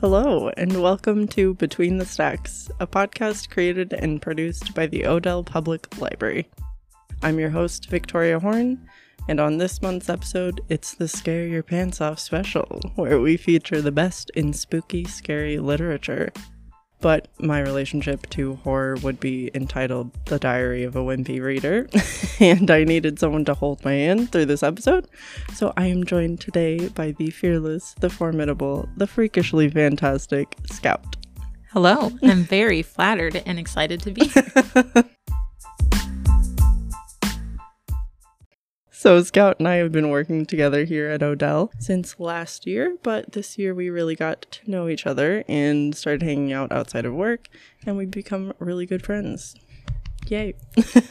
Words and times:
Hello, 0.00 0.48
and 0.56 0.80
welcome 0.80 1.26
to 1.26 1.54
Between 1.54 1.98
the 1.98 2.06
Stacks, 2.06 2.70
a 2.78 2.86
podcast 2.86 3.50
created 3.50 3.92
and 3.92 4.22
produced 4.22 4.72
by 4.72 4.86
the 4.86 5.04
Odell 5.04 5.42
Public 5.42 5.98
Library. 5.98 6.48
I'm 7.20 7.40
your 7.40 7.50
host, 7.50 7.90
Victoria 7.90 8.38
Horn, 8.38 8.88
and 9.28 9.40
on 9.40 9.58
this 9.58 9.82
month's 9.82 10.08
episode, 10.08 10.60
it's 10.68 10.94
the 10.94 11.08
Scare 11.08 11.48
Your 11.48 11.64
Pants 11.64 12.00
Off 12.00 12.20
special, 12.20 12.80
where 12.94 13.20
we 13.20 13.36
feature 13.36 13.82
the 13.82 13.90
best 13.90 14.30
in 14.36 14.52
spooky, 14.52 15.04
scary 15.04 15.58
literature. 15.58 16.32
But 17.00 17.28
my 17.38 17.60
relationship 17.60 18.28
to 18.30 18.56
horror 18.56 18.96
would 19.02 19.20
be 19.20 19.50
entitled 19.54 20.10
The 20.26 20.38
Diary 20.38 20.82
of 20.82 20.96
a 20.96 21.00
Wimpy 21.00 21.40
Reader, 21.40 21.88
and 22.40 22.70
I 22.70 22.84
needed 22.84 23.18
someone 23.18 23.44
to 23.44 23.54
hold 23.54 23.84
my 23.84 23.92
hand 23.92 24.32
through 24.32 24.46
this 24.46 24.62
episode. 24.62 25.06
So 25.54 25.72
I 25.76 25.86
am 25.86 26.04
joined 26.04 26.40
today 26.40 26.88
by 26.88 27.12
the 27.12 27.30
fearless, 27.30 27.94
the 28.00 28.10
formidable, 28.10 28.88
the 28.96 29.06
freakishly 29.06 29.70
fantastic 29.70 30.56
Scout. 30.66 31.16
Hello, 31.70 32.10
I'm 32.22 32.44
very 32.44 32.82
flattered 32.82 33.42
and 33.44 33.58
excited 33.58 34.00
to 34.02 34.10
be 34.10 34.24
here. 34.24 35.04
So, 38.98 39.22
Scout 39.22 39.60
and 39.60 39.68
I 39.68 39.76
have 39.76 39.92
been 39.92 40.08
working 40.08 40.44
together 40.44 40.82
here 40.82 41.08
at 41.08 41.22
Odell 41.22 41.70
since 41.78 42.18
last 42.18 42.66
year, 42.66 42.96
but 43.04 43.30
this 43.30 43.56
year 43.56 43.72
we 43.72 43.90
really 43.90 44.16
got 44.16 44.42
to 44.50 44.68
know 44.68 44.88
each 44.88 45.06
other 45.06 45.44
and 45.46 45.94
started 45.94 46.24
hanging 46.24 46.52
out 46.52 46.72
outside 46.72 47.04
of 47.04 47.14
work, 47.14 47.46
and 47.86 47.96
we've 47.96 48.10
become 48.10 48.54
really 48.58 48.86
good 48.86 49.06
friends. 49.06 49.54
Yay. 50.26 50.54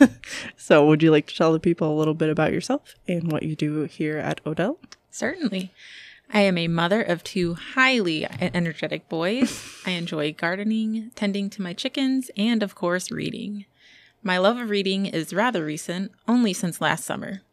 so, 0.58 0.86
would 0.86 1.02
you 1.02 1.12
like 1.12 1.27
to 1.27 1.36
tell 1.38 1.54
the 1.54 1.62
people 1.62 1.90
a 1.90 1.96
little 1.96 2.13
bit 2.13 2.30
about 2.30 2.52
yourself 2.52 2.96
and 3.08 3.32
what 3.32 3.44
you 3.44 3.55
do 3.55 3.84
here 3.84 4.18
at 4.18 4.41
Odell? 4.46 4.80
Certainly. 5.10 5.72
I 6.30 6.41
am 6.41 6.58
a 6.58 6.68
mother 6.68 7.02
of 7.02 7.24
two 7.24 7.54
highly 7.54 8.27
energetic 8.41 9.08
boys. 9.08 9.65
I 9.85 9.91
enjoy 9.91 10.34
gardening, 10.34 11.12
tending 11.15 11.49
to 11.52 11.62
my 11.62 11.71
chickens, 11.71 12.32
and 12.35 12.63
of 12.63 12.76
course, 12.76 13.12
reading. 13.12 13.63
My 14.21 14.40
love 14.40 14.58
of 14.58 14.70
reading 14.70 15.05
is 15.05 15.32
rather 15.32 15.63
recent, 15.63 16.12
only 16.27 16.52
since 16.52 16.82
last 16.82 17.05
summer. 17.05 17.43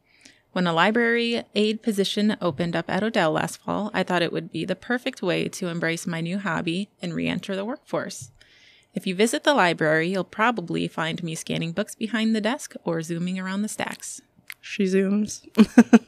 When 0.54 0.68
a 0.68 0.72
library 0.72 1.42
aide 1.56 1.82
position 1.82 2.36
opened 2.40 2.76
up 2.76 2.88
at 2.88 3.02
Odell 3.02 3.32
last 3.32 3.56
fall, 3.56 3.90
I 3.92 4.04
thought 4.04 4.22
it 4.22 4.32
would 4.32 4.52
be 4.52 4.64
the 4.64 4.76
perfect 4.76 5.20
way 5.20 5.48
to 5.48 5.66
embrace 5.66 6.06
my 6.06 6.20
new 6.20 6.38
hobby 6.38 6.90
and 7.02 7.12
re 7.12 7.26
enter 7.26 7.56
the 7.56 7.64
workforce. 7.64 8.30
If 8.94 9.04
you 9.04 9.16
visit 9.16 9.42
the 9.42 9.52
library, 9.52 10.10
you'll 10.10 10.22
probably 10.22 10.86
find 10.86 11.20
me 11.24 11.34
scanning 11.34 11.72
books 11.72 11.96
behind 11.96 12.36
the 12.36 12.40
desk 12.40 12.74
or 12.84 13.02
zooming 13.02 13.36
around 13.36 13.62
the 13.62 13.68
stacks. 13.68 14.22
She 14.60 14.84
zooms. 14.84 15.44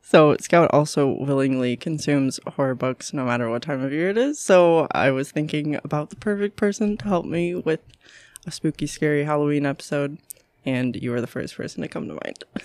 so, 0.00 0.38
Scout 0.40 0.70
also 0.72 1.08
willingly 1.20 1.76
consumes 1.76 2.40
horror 2.54 2.74
books 2.74 3.12
no 3.12 3.26
matter 3.26 3.50
what 3.50 3.60
time 3.60 3.84
of 3.84 3.92
year 3.92 4.08
it 4.08 4.16
is. 4.16 4.38
So, 4.38 4.88
I 4.92 5.10
was 5.10 5.30
thinking 5.30 5.78
about 5.84 6.08
the 6.08 6.16
perfect 6.16 6.56
person 6.56 6.96
to 6.96 7.04
help 7.04 7.26
me 7.26 7.54
with 7.54 7.80
a 8.46 8.50
spooky, 8.50 8.86
scary 8.86 9.24
Halloween 9.24 9.66
episode 9.66 10.16
and 10.64 10.96
you 10.96 11.12
are 11.14 11.20
the 11.20 11.26
first 11.26 11.56
person 11.56 11.82
to 11.82 11.88
come 11.88 12.08
to 12.08 12.14
mind. 12.14 12.44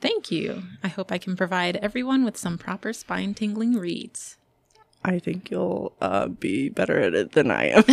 Thank 0.00 0.30
you. 0.30 0.62
I 0.82 0.88
hope 0.88 1.12
I 1.12 1.18
can 1.18 1.36
provide 1.36 1.76
everyone 1.76 2.24
with 2.24 2.36
some 2.36 2.58
proper 2.58 2.92
spine 2.92 3.34
tingling 3.34 3.74
reads. 3.74 4.36
I 5.04 5.18
think 5.18 5.50
you'll 5.50 5.94
uh, 6.00 6.28
be 6.28 6.70
better 6.70 6.98
at 6.98 7.14
it 7.14 7.32
than 7.32 7.50
I 7.50 7.66
am. 7.66 7.84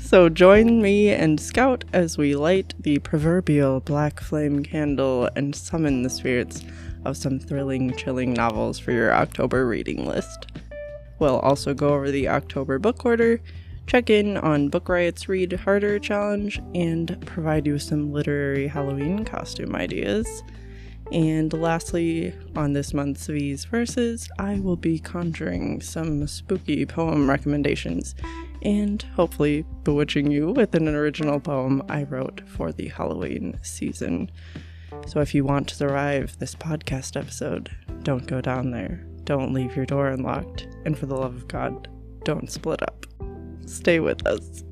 so 0.00 0.28
join 0.28 0.82
me 0.82 1.08
and 1.10 1.40
Scout 1.40 1.84
as 1.94 2.18
we 2.18 2.36
light 2.36 2.74
the 2.78 2.98
proverbial 2.98 3.80
black 3.80 4.20
flame 4.20 4.62
candle 4.62 5.30
and 5.34 5.56
summon 5.56 6.02
the 6.02 6.10
spirits 6.10 6.62
of 7.06 7.16
some 7.16 7.38
thrilling, 7.38 7.94
chilling 7.96 8.34
novels 8.34 8.78
for 8.78 8.92
your 8.92 9.14
October 9.14 9.66
reading 9.66 10.04
list. 10.06 10.46
We'll 11.18 11.40
also 11.40 11.74
go 11.74 11.94
over 11.94 12.10
the 12.10 12.28
October 12.28 12.78
book 12.78 13.04
order, 13.04 13.40
check 13.86 14.10
in 14.10 14.36
on 14.36 14.68
Book 14.68 14.88
Riot's 14.88 15.28
Read 15.28 15.52
Harder 15.52 15.98
challenge, 15.98 16.60
and 16.74 17.20
provide 17.26 17.66
you 17.66 17.74
with 17.74 17.82
some 17.82 18.12
literary 18.12 18.68
Halloween 18.68 19.24
costume 19.24 19.74
ideas. 19.74 20.42
And 21.10 21.52
lastly, 21.54 22.34
on 22.54 22.74
this 22.74 22.92
month's 22.92 23.26
V's 23.26 23.64
Verses, 23.64 24.28
I 24.38 24.60
will 24.60 24.76
be 24.76 24.98
conjuring 24.98 25.80
some 25.80 26.26
spooky 26.26 26.84
poem 26.84 27.28
recommendations 27.28 28.14
and 28.62 29.02
hopefully 29.14 29.64
bewitching 29.84 30.30
you 30.30 30.50
with 30.50 30.74
an 30.74 30.88
original 30.88 31.40
poem 31.40 31.82
I 31.88 32.02
wrote 32.02 32.42
for 32.46 32.72
the 32.72 32.88
Halloween 32.88 33.58
season. 33.62 34.30
So 35.06 35.20
if 35.20 35.34
you 35.34 35.44
want 35.44 35.68
to 35.68 35.76
survive 35.76 36.38
this 36.38 36.54
podcast 36.54 37.18
episode, 37.18 37.70
don't 38.02 38.26
go 38.26 38.40
down 38.40 38.70
there. 38.70 39.07
Don't 39.28 39.52
leave 39.52 39.76
your 39.76 39.84
door 39.84 40.08
unlocked. 40.08 40.68
And 40.86 40.98
for 40.98 41.04
the 41.04 41.14
love 41.14 41.36
of 41.36 41.48
God, 41.48 41.86
don't 42.24 42.50
split 42.50 42.80
up. 42.82 43.04
Stay 43.66 44.00
with 44.00 44.26
us. 44.26 44.64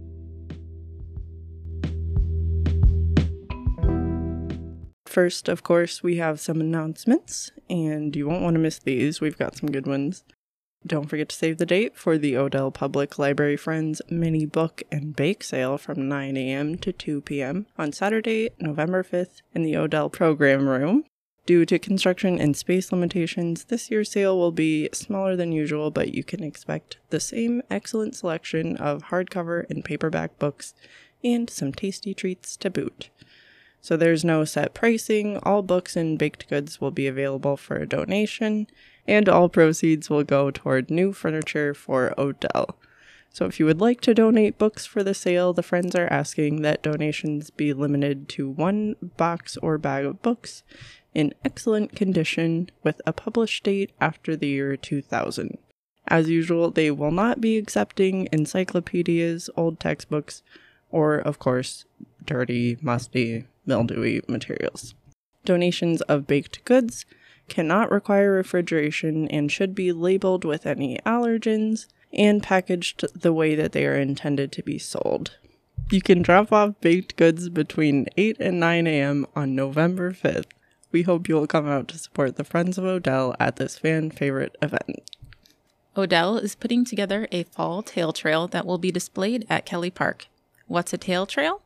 First, 5.04 5.50
of 5.50 5.62
course, 5.62 6.02
we 6.02 6.16
have 6.16 6.40
some 6.40 6.62
announcements, 6.62 7.52
and 7.68 8.16
you 8.16 8.26
won't 8.26 8.40
want 8.42 8.54
to 8.54 8.60
miss 8.60 8.78
these. 8.78 9.20
We've 9.20 9.36
got 9.36 9.58
some 9.58 9.70
good 9.70 9.86
ones. 9.86 10.24
Don't 10.86 11.10
forget 11.10 11.28
to 11.28 11.36
save 11.36 11.58
the 11.58 11.66
date 11.66 11.94
for 11.94 12.16
the 12.16 12.38
Odell 12.38 12.70
Public 12.70 13.18
Library 13.18 13.58
Friends 13.58 14.00
mini 14.08 14.46
book 14.46 14.82
and 14.90 15.14
bake 15.14 15.44
sale 15.44 15.76
from 15.76 16.08
9 16.08 16.34
a.m. 16.34 16.78
to 16.78 16.94
2 16.94 17.20
p.m. 17.20 17.66
on 17.76 17.92
Saturday, 17.92 18.48
November 18.58 19.02
5th 19.02 19.42
in 19.54 19.64
the 19.64 19.76
Odell 19.76 20.08
Program 20.08 20.66
Room. 20.66 21.04
Due 21.46 21.64
to 21.64 21.78
construction 21.78 22.40
and 22.40 22.56
space 22.56 22.90
limitations, 22.90 23.64
this 23.64 23.88
year's 23.88 24.10
sale 24.10 24.36
will 24.36 24.50
be 24.50 24.88
smaller 24.92 25.36
than 25.36 25.52
usual, 25.52 25.92
but 25.92 26.12
you 26.12 26.24
can 26.24 26.42
expect 26.42 26.98
the 27.10 27.20
same 27.20 27.62
excellent 27.70 28.16
selection 28.16 28.76
of 28.78 29.04
hardcover 29.04 29.68
and 29.70 29.84
paperback 29.84 30.36
books 30.40 30.74
and 31.22 31.48
some 31.48 31.72
tasty 31.72 32.12
treats 32.12 32.56
to 32.56 32.68
boot. 32.68 33.10
So 33.80 33.96
there's 33.96 34.24
no 34.24 34.44
set 34.44 34.74
pricing, 34.74 35.38
all 35.44 35.62
books 35.62 35.94
and 35.94 36.18
baked 36.18 36.48
goods 36.48 36.80
will 36.80 36.90
be 36.90 37.06
available 37.06 37.56
for 37.56 37.76
a 37.76 37.86
donation, 37.86 38.66
and 39.06 39.28
all 39.28 39.48
proceeds 39.48 40.10
will 40.10 40.24
go 40.24 40.50
toward 40.50 40.90
new 40.90 41.12
furniture 41.12 41.72
for 41.74 42.12
Odell. 42.18 42.76
So 43.30 43.44
if 43.44 43.60
you 43.60 43.66
would 43.66 43.80
like 43.80 44.00
to 44.00 44.14
donate 44.14 44.58
books 44.58 44.86
for 44.86 45.04
the 45.04 45.14
sale, 45.14 45.52
the 45.52 45.62
friends 45.62 45.94
are 45.94 46.08
asking 46.10 46.62
that 46.62 46.82
donations 46.82 47.50
be 47.50 47.72
limited 47.72 48.28
to 48.30 48.48
one 48.48 48.96
box 49.18 49.56
or 49.58 49.76
bag 49.78 50.06
of 50.06 50.22
books 50.22 50.62
in 51.16 51.32
excellent 51.46 51.96
condition 51.96 52.68
with 52.84 53.00
a 53.06 53.12
published 53.12 53.64
date 53.64 53.90
after 54.02 54.36
the 54.36 54.48
year 54.48 54.76
2000. 54.76 55.56
As 56.08 56.28
usual, 56.28 56.70
they 56.70 56.90
will 56.90 57.10
not 57.10 57.40
be 57.40 57.56
accepting 57.56 58.28
encyclopedias, 58.30 59.48
old 59.56 59.80
textbooks, 59.80 60.42
or, 60.90 61.16
of 61.16 61.38
course, 61.38 61.86
dirty, 62.26 62.76
musty, 62.82 63.46
mildewy 63.64 64.20
materials. 64.28 64.94
Donations 65.46 66.02
of 66.02 66.26
baked 66.26 66.62
goods 66.66 67.06
cannot 67.48 67.90
require 67.90 68.32
refrigeration 68.32 69.26
and 69.28 69.50
should 69.50 69.74
be 69.74 69.92
labeled 69.92 70.44
with 70.44 70.66
any 70.66 70.98
allergens 71.06 71.86
and 72.12 72.42
packaged 72.42 73.06
the 73.18 73.32
way 73.32 73.54
that 73.54 73.72
they 73.72 73.86
are 73.86 73.96
intended 73.98 74.52
to 74.52 74.62
be 74.62 74.78
sold. 74.78 75.38
You 75.90 76.02
can 76.02 76.20
drop 76.20 76.52
off 76.52 76.78
baked 76.82 77.16
goods 77.16 77.48
between 77.48 78.06
8 78.18 78.36
and 78.38 78.60
9 78.60 78.86
a.m. 78.86 79.26
on 79.34 79.54
November 79.54 80.12
5th 80.12 80.44
we 80.92 81.02
hope 81.02 81.28
you'll 81.28 81.46
come 81.46 81.68
out 81.68 81.88
to 81.88 81.98
support 81.98 82.36
the 82.36 82.44
Friends 82.44 82.78
of 82.78 82.84
Odell 82.84 83.34
at 83.38 83.56
this 83.56 83.78
fan 83.78 84.10
favorite 84.10 84.56
event. 84.62 85.10
Odell 85.96 86.36
is 86.36 86.54
putting 86.54 86.84
together 86.84 87.26
a 87.32 87.44
fall 87.44 87.82
tale 87.82 88.12
trail 88.12 88.46
that 88.48 88.66
will 88.66 88.78
be 88.78 88.92
displayed 88.92 89.46
at 89.48 89.64
Kelly 89.64 89.90
Park. 89.90 90.26
What's 90.66 90.92
a 90.92 90.98
tale 90.98 91.26
trail? 91.26 91.62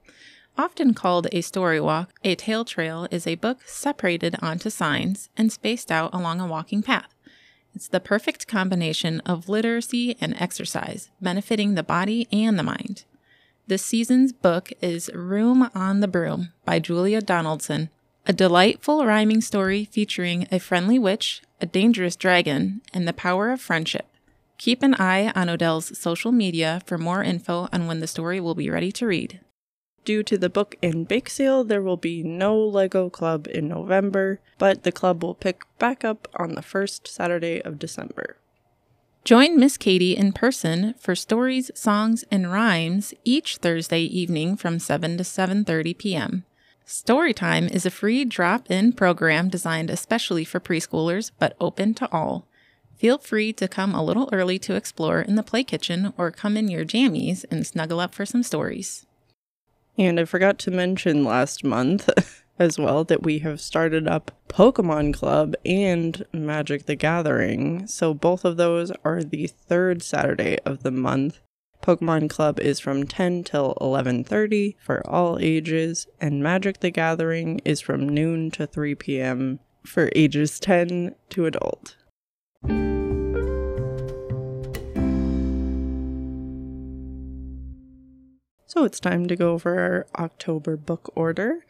Often 0.57 0.95
called 0.95 1.27
a 1.33 1.41
story 1.41 1.81
walk, 1.81 2.13
a 2.23 2.35
tale 2.35 2.65
trail 2.65 3.09
is 3.11 3.27
a 3.27 3.37
book 3.37 3.61
separated 3.67 4.37
onto 4.43 4.71
signs 4.71 5.31
and 5.37 5.51
spaced 5.51 5.91
out 5.91 6.13
along 6.13 6.41
a 6.41 6.47
walking 6.47 6.83
path. 6.83 7.15
It's 7.75 7.89
the 7.89 8.01
perfect 8.01 8.47
combination 8.47 9.21
of 9.21 9.49
literacy 9.49 10.17
and 10.21 10.35
exercise, 10.39 11.11
benefiting 11.21 11.75
the 11.75 11.83
body 11.83 12.29
and 12.33 12.59
the 12.59 12.65
mind. 12.65 13.05
This 13.69 13.85
season's 13.85 14.33
book 14.33 14.73
is 14.83 15.11
Room 15.15 15.71
on 15.75 16.01
the 16.01 16.09
Broom 16.09 16.53
by 16.65 16.81
Julia 16.81 17.21
Donaldson, 17.21 17.89
a 18.27 18.33
delightful 18.33 19.05
rhyming 19.05 19.41
story 19.41 19.87
featuring 19.87 20.47
a 20.53 20.59
friendly 20.59 20.99
witch, 20.99 21.43
a 21.61 21.67
dangerous 21.67 22.17
dragon, 22.17 22.81
and 22.93 23.07
the 23.07 23.13
power 23.13 23.51
of 23.51 23.61
friendship. 23.61 24.07
Keep 24.59 24.83
an 24.83 24.95
eye 24.95 25.33
on 25.35 25.49
Odell's 25.49 25.99
social 25.99 26.33
media 26.33 26.83
for 26.85 26.99
more 26.99 27.23
info 27.23 27.69
on 27.73 27.87
when 27.87 28.01
the 28.01 28.07
story 28.07 28.41
will 28.41 28.55
be 28.55 28.69
ready 28.69 28.93
to 28.93 29.07
read. 29.07 29.41
Due 30.05 30.23
to 30.23 30.39
the 30.39 30.49
book 30.49 30.77
and 30.83 31.07
bake 31.09 31.29
sale, 31.29 31.63
there 31.65 31.83
will 31.83 31.97
be 31.97 32.23
no 32.23 32.59
Lego 32.59 33.11
Club 33.11 33.47
in 33.49 33.69
November, 33.69 34.41
but 34.59 34.83
the 34.83 34.93
club 34.93 35.23
will 35.23 35.35
pick 35.35 35.63
back 35.79 36.05
up 36.05 36.29
on 36.37 36.55
the 36.55 36.63
first 36.63 37.07
Saturday 37.07 37.61
of 37.63 37.79
December. 37.79 38.37
Join 39.25 39.59
Miss 39.61 39.77
Katie 39.77 40.17
in 40.17 40.33
person 40.33 40.95
for 40.99 41.15
stories, 41.15 41.71
songs, 41.75 42.25
and 42.31 42.51
rhymes 42.51 43.13
each 43.25 43.59
Thursday 43.59 44.03
evening 44.03 44.57
from 44.57 44.79
7 44.79 45.19
to 45.19 45.25
7:30 45.25 45.99
p.m. 45.99 46.45
Storytime 46.91 47.71
is 47.71 47.87
a 47.87 47.91
free 47.91 48.25
drop 48.25 48.69
in 48.69 48.93
program 48.93 49.49
designed 49.49 49.91
especially 49.91 50.45
for 50.45 50.59
preschoolers, 50.59 51.31
but 51.39 51.55
open 51.61 51.95
to 51.95 52.11
all. 52.11 52.49
Feel 52.97 53.19
free 53.19 53.53
to 53.53 53.69
come 53.69 53.95
a 53.95 54.03
little 54.03 54.29
early 54.33 54.59
to 54.59 54.75
explore 54.75 55.21
in 55.21 55.37
the 55.37 55.45
play 55.45 55.63
kitchen 55.63 56.13
or 56.19 56.33
come 56.33 56.57
in 56.57 56.67
your 56.67 56.85
jammies 56.85 57.45
and 57.49 57.65
snuggle 57.65 58.01
up 58.01 58.13
for 58.13 58.27
some 58.27 58.43
stories. 58.43 59.07
And 59.97 60.19
I 60.19 60.25
forgot 60.25 60.59
to 60.59 60.73
mention 60.73 61.23
last 61.23 61.63
month 61.63 62.11
as 62.59 62.77
well 62.77 63.05
that 63.05 63.23
we 63.23 63.39
have 63.39 63.61
started 63.61 64.09
up 64.09 64.33
Pokemon 64.49 65.15
Club 65.15 65.55
and 65.65 66.27
Magic 66.33 66.87
the 66.87 66.97
Gathering. 66.97 67.87
So 67.87 68.15
both 68.15 68.45
of 68.45 68.57
those 68.57 68.91
are 69.05 69.23
the 69.23 69.47
third 69.47 70.03
Saturday 70.03 70.59
of 70.67 70.83
the 70.83 70.91
month. 70.91 71.39
Pokemon 71.83 72.29
Club 72.29 72.61
is 72.61 72.79
from 72.79 73.07
10 73.07 73.45
till 73.45 73.77
11:30 73.81 74.77
for 74.79 75.07
all 75.07 75.39
ages 75.41 76.07
and 76.21 76.43
Magic 76.43 76.81
the 76.81 76.91
Gathering 76.91 77.61
is 77.65 77.81
from 77.81 78.09
noon 78.09 78.51
to 78.53 78.67
3 78.67 78.95
p.m. 78.95 79.61
for 79.85 80.11
ages 80.15 80.61
10 80.61 81.15
to 81.31 81.47
adult. 81.47 81.97
So 88.67 88.85
it's 88.85 89.01
time 89.01 89.27
to 89.27 89.35
go 89.35 89.53
over 89.53 89.79
our 89.81 90.07
October 90.23 90.77
book 90.77 91.11
order. 91.17 91.65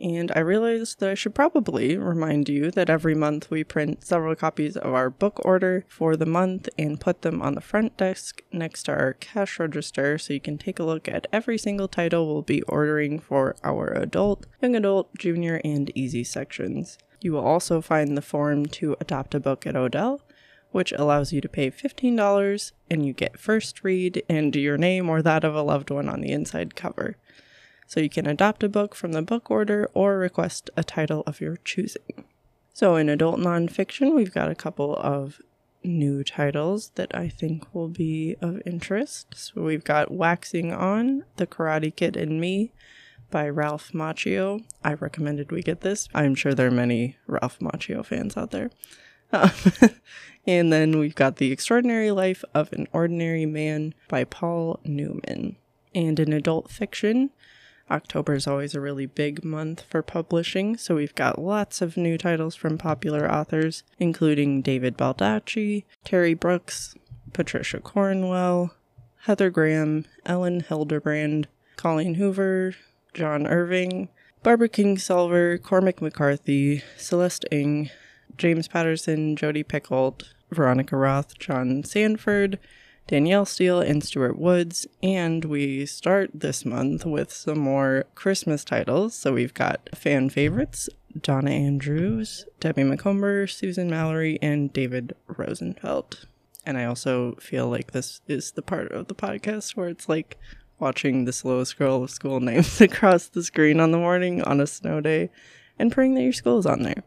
And 0.00 0.32
I 0.34 0.40
realized 0.40 0.98
that 0.98 1.10
I 1.10 1.14
should 1.14 1.34
probably 1.34 1.96
remind 1.96 2.48
you 2.48 2.70
that 2.72 2.90
every 2.90 3.14
month 3.14 3.50
we 3.50 3.62
print 3.62 4.04
several 4.04 4.34
copies 4.34 4.76
of 4.76 4.92
our 4.92 5.10
book 5.10 5.40
order 5.44 5.84
for 5.86 6.16
the 6.16 6.26
month 6.26 6.68
and 6.78 7.00
put 7.00 7.22
them 7.22 7.40
on 7.40 7.54
the 7.54 7.60
front 7.60 7.96
desk 7.96 8.42
next 8.50 8.84
to 8.84 8.92
our 8.92 9.12
cash 9.12 9.60
register 9.60 10.18
so 10.18 10.32
you 10.32 10.40
can 10.40 10.58
take 10.58 10.78
a 10.78 10.84
look 10.84 11.08
at 11.08 11.26
every 11.32 11.58
single 11.58 11.88
title 11.88 12.26
we'll 12.26 12.42
be 12.42 12.62
ordering 12.62 13.18
for 13.18 13.54
our 13.62 13.88
adult, 13.88 14.46
young 14.60 14.74
adult, 14.74 15.14
junior, 15.18 15.60
and 15.64 15.92
easy 15.94 16.24
sections. 16.24 16.98
You 17.20 17.32
will 17.32 17.46
also 17.46 17.80
find 17.80 18.16
the 18.16 18.22
form 18.22 18.66
to 18.66 18.96
adopt 19.00 19.34
a 19.34 19.40
book 19.40 19.66
at 19.66 19.76
Odell, 19.76 20.20
which 20.72 20.90
allows 20.92 21.32
you 21.32 21.40
to 21.40 21.48
pay 21.48 21.70
$15 21.70 22.72
and 22.90 23.06
you 23.06 23.12
get 23.12 23.38
first 23.38 23.84
read 23.84 24.22
and 24.28 24.56
your 24.56 24.78
name 24.78 25.08
or 25.08 25.22
that 25.22 25.44
of 25.44 25.54
a 25.54 25.62
loved 25.62 25.90
one 25.90 26.08
on 26.08 26.20
the 26.20 26.32
inside 26.32 26.74
cover. 26.74 27.16
So 27.86 28.00
you 28.00 28.08
can 28.08 28.26
adopt 28.26 28.62
a 28.62 28.68
book 28.68 28.94
from 28.94 29.12
the 29.12 29.22
book 29.22 29.50
order 29.50 29.88
or 29.94 30.18
request 30.18 30.70
a 30.76 30.84
title 30.84 31.22
of 31.26 31.40
your 31.40 31.58
choosing. 31.64 32.24
So 32.72 32.96
in 32.96 33.08
adult 33.08 33.38
nonfiction, 33.38 34.14
we've 34.14 34.32
got 34.32 34.50
a 34.50 34.54
couple 34.54 34.96
of 34.96 35.40
new 35.84 36.24
titles 36.24 36.90
that 36.94 37.14
I 37.14 37.28
think 37.28 37.74
will 37.74 37.88
be 37.88 38.36
of 38.40 38.62
interest. 38.64 39.34
So 39.36 39.62
we've 39.62 39.84
got 39.84 40.10
Waxing 40.10 40.72
On, 40.72 41.24
The 41.36 41.46
Karate 41.46 41.94
Kid 41.94 42.16
and 42.16 42.40
Me 42.40 42.72
by 43.30 43.48
Ralph 43.48 43.92
Macchio. 43.92 44.64
I 44.84 44.94
recommended 44.94 45.50
we 45.50 45.62
get 45.62 45.80
this. 45.80 46.08
I'm 46.14 46.34
sure 46.34 46.54
there 46.54 46.68
are 46.68 46.70
many 46.70 47.16
Ralph 47.26 47.58
Macchio 47.58 48.04
fans 48.04 48.36
out 48.36 48.50
there. 48.50 48.70
Um, 49.32 49.50
and 50.46 50.72
then 50.72 50.98
we've 50.98 51.14
got 51.14 51.36
The 51.36 51.50
Extraordinary 51.50 52.10
Life 52.10 52.44
of 52.54 52.72
an 52.72 52.86
Ordinary 52.92 53.46
Man 53.46 53.94
by 54.08 54.24
Paul 54.24 54.80
Newman. 54.84 55.56
And 55.94 56.20
in 56.20 56.32
adult 56.32 56.70
fiction, 56.70 57.30
October 57.92 58.34
is 58.34 58.46
always 58.46 58.74
a 58.74 58.80
really 58.80 59.06
big 59.06 59.44
month 59.44 59.82
for 59.82 60.02
publishing, 60.02 60.76
so 60.78 60.94
we've 60.94 61.14
got 61.14 61.38
lots 61.38 61.82
of 61.82 61.96
new 61.96 62.16
titles 62.16 62.56
from 62.56 62.78
popular 62.78 63.30
authors, 63.30 63.82
including 63.98 64.62
David 64.62 64.96
Baldacci, 64.96 65.84
Terry 66.02 66.32
Brooks, 66.32 66.94
Patricia 67.34 67.80
Cornwell, 67.80 68.74
Heather 69.24 69.50
Graham, 69.50 70.06
Elin 70.24 70.62
Hilderbrand, 70.62 71.46
Colleen 71.76 72.14
Hoover, 72.14 72.74
John 73.12 73.46
Irving, 73.46 74.08
Barbara 74.42 74.68
Kingsolver, 74.68 75.62
Cormac 75.62 76.00
McCarthy, 76.00 76.82
Celeste 76.96 77.44
Ng, 77.52 77.90
James 78.38 78.68
Patterson, 78.68 79.36
Jodi 79.36 79.62
Picoult, 79.62 80.24
Veronica 80.50 80.96
Roth, 80.96 81.38
John 81.38 81.84
Sandford, 81.84 82.58
Danielle 83.06 83.44
Steel 83.44 83.80
and 83.80 84.02
Stuart 84.02 84.38
Woods. 84.38 84.86
And 85.02 85.44
we 85.44 85.86
start 85.86 86.30
this 86.34 86.64
month 86.64 87.04
with 87.04 87.32
some 87.32 87.58
more 87.58 88.04
Christmas 88.14 88.64
titles. 88.64 89.14
So 89.14 89.32
we've 89.32 89.54
got 89.54 89.88
fan 89.94 90.30
favorites 90.30 90.88
Donna 91.20 91.50
Andrews, 91.50 92.46
Debbie 92.60 92.84
Macomber, 92.84 93.46
Susan 93.46 93.90
Mallery, 93.90 94.38
and 94.40 94.72
David 94.72 95.14
Rosenfelt. 95.26 96.24
And 96.64 96.78
I 96.78 96.84
also 96.84 97.34
feel 97.40 97.68
like 97.68 97.90
this 97.90 98.20
is 98.28 98.52
the 98.52 98.62
part 98.62 98.92
of 98.92 99.08
the 99.08 99.14
podcast 99.14 99.76
where 99.76 99.88
it's 99.88 100.08
like 100.08 100.38
watching 100.78 101.24
the 101.24 101.32
slow 101.32 101.64
scroll 101.64 102.04
of 102.04 102.10
school 102.10 102.40
names 102.40 102.80
across 102.80 103.28
the 103.28 103.42
screen 103.42 103.80
on 103.80 103.90
the 103.90 103.98
morning 103.98 104.42
on 104.42 104.60
a 104.60 104.66
snow 104.66 105.00
day 105.00 105.30
and 105.78 105.92
praying 105.92 106.14
that 106.14 106.22
your 106.22 106.32
school 106.32 106.58
is 106.58 106.66
on 106.66 106.82
there. 106.82 107.02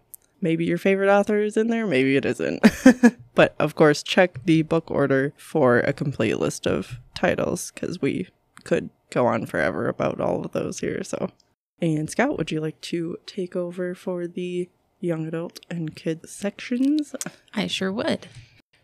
Maybe 0.46 0.64
your 0.64 0.78
favorite 0.78 1.10
author 1.10 1.42
is 1.42 1.58
in 1.58 1.70
there, 1.70 1.88
maybe 1.88 2.16
it 2.18 2.24
isn't. 2.24 2.64
but 3.34 3.56
of 3.58 3.74
course, 3.74 4.04
check 4.04 4.46
the 4.46 4.62
book 4.62 4.92
order 4.92 5.34
for 5.38 5.80
a 5.80 5.92
complete 5.92 6.38
list 6.38 6.68
of 6.68 7.00
titles 7.16 7.72
because 7.72 8.00
we 8.00 8.28
could 8.64 8.92
go 9.10 9.26
on 9.26 9.48
forever 9.48 9.88
about 9.88 10.22
all 10.22 10.46
of 10.46 10.52
those 10.52 10.82
here. 10.82 11.04
So, 11.04 11.32
and 11.82 12.08
Scout, 12.12 12.38
would 12.38 12.52
you 12.52 12.62
like 12.62 12.80
to 12.82 13.18
take 13.26 13.56
over 13.56 13.96
for 13.96 14.28
the 14.28 14.70
young 15.00 15.26
adult 15.26 15.62
and 15.68 15.96
kids 15.96 16.30
sections? 16.30 17.16
I 17.56 17.66
sure 17.66 17.92
would. 17.92 18.28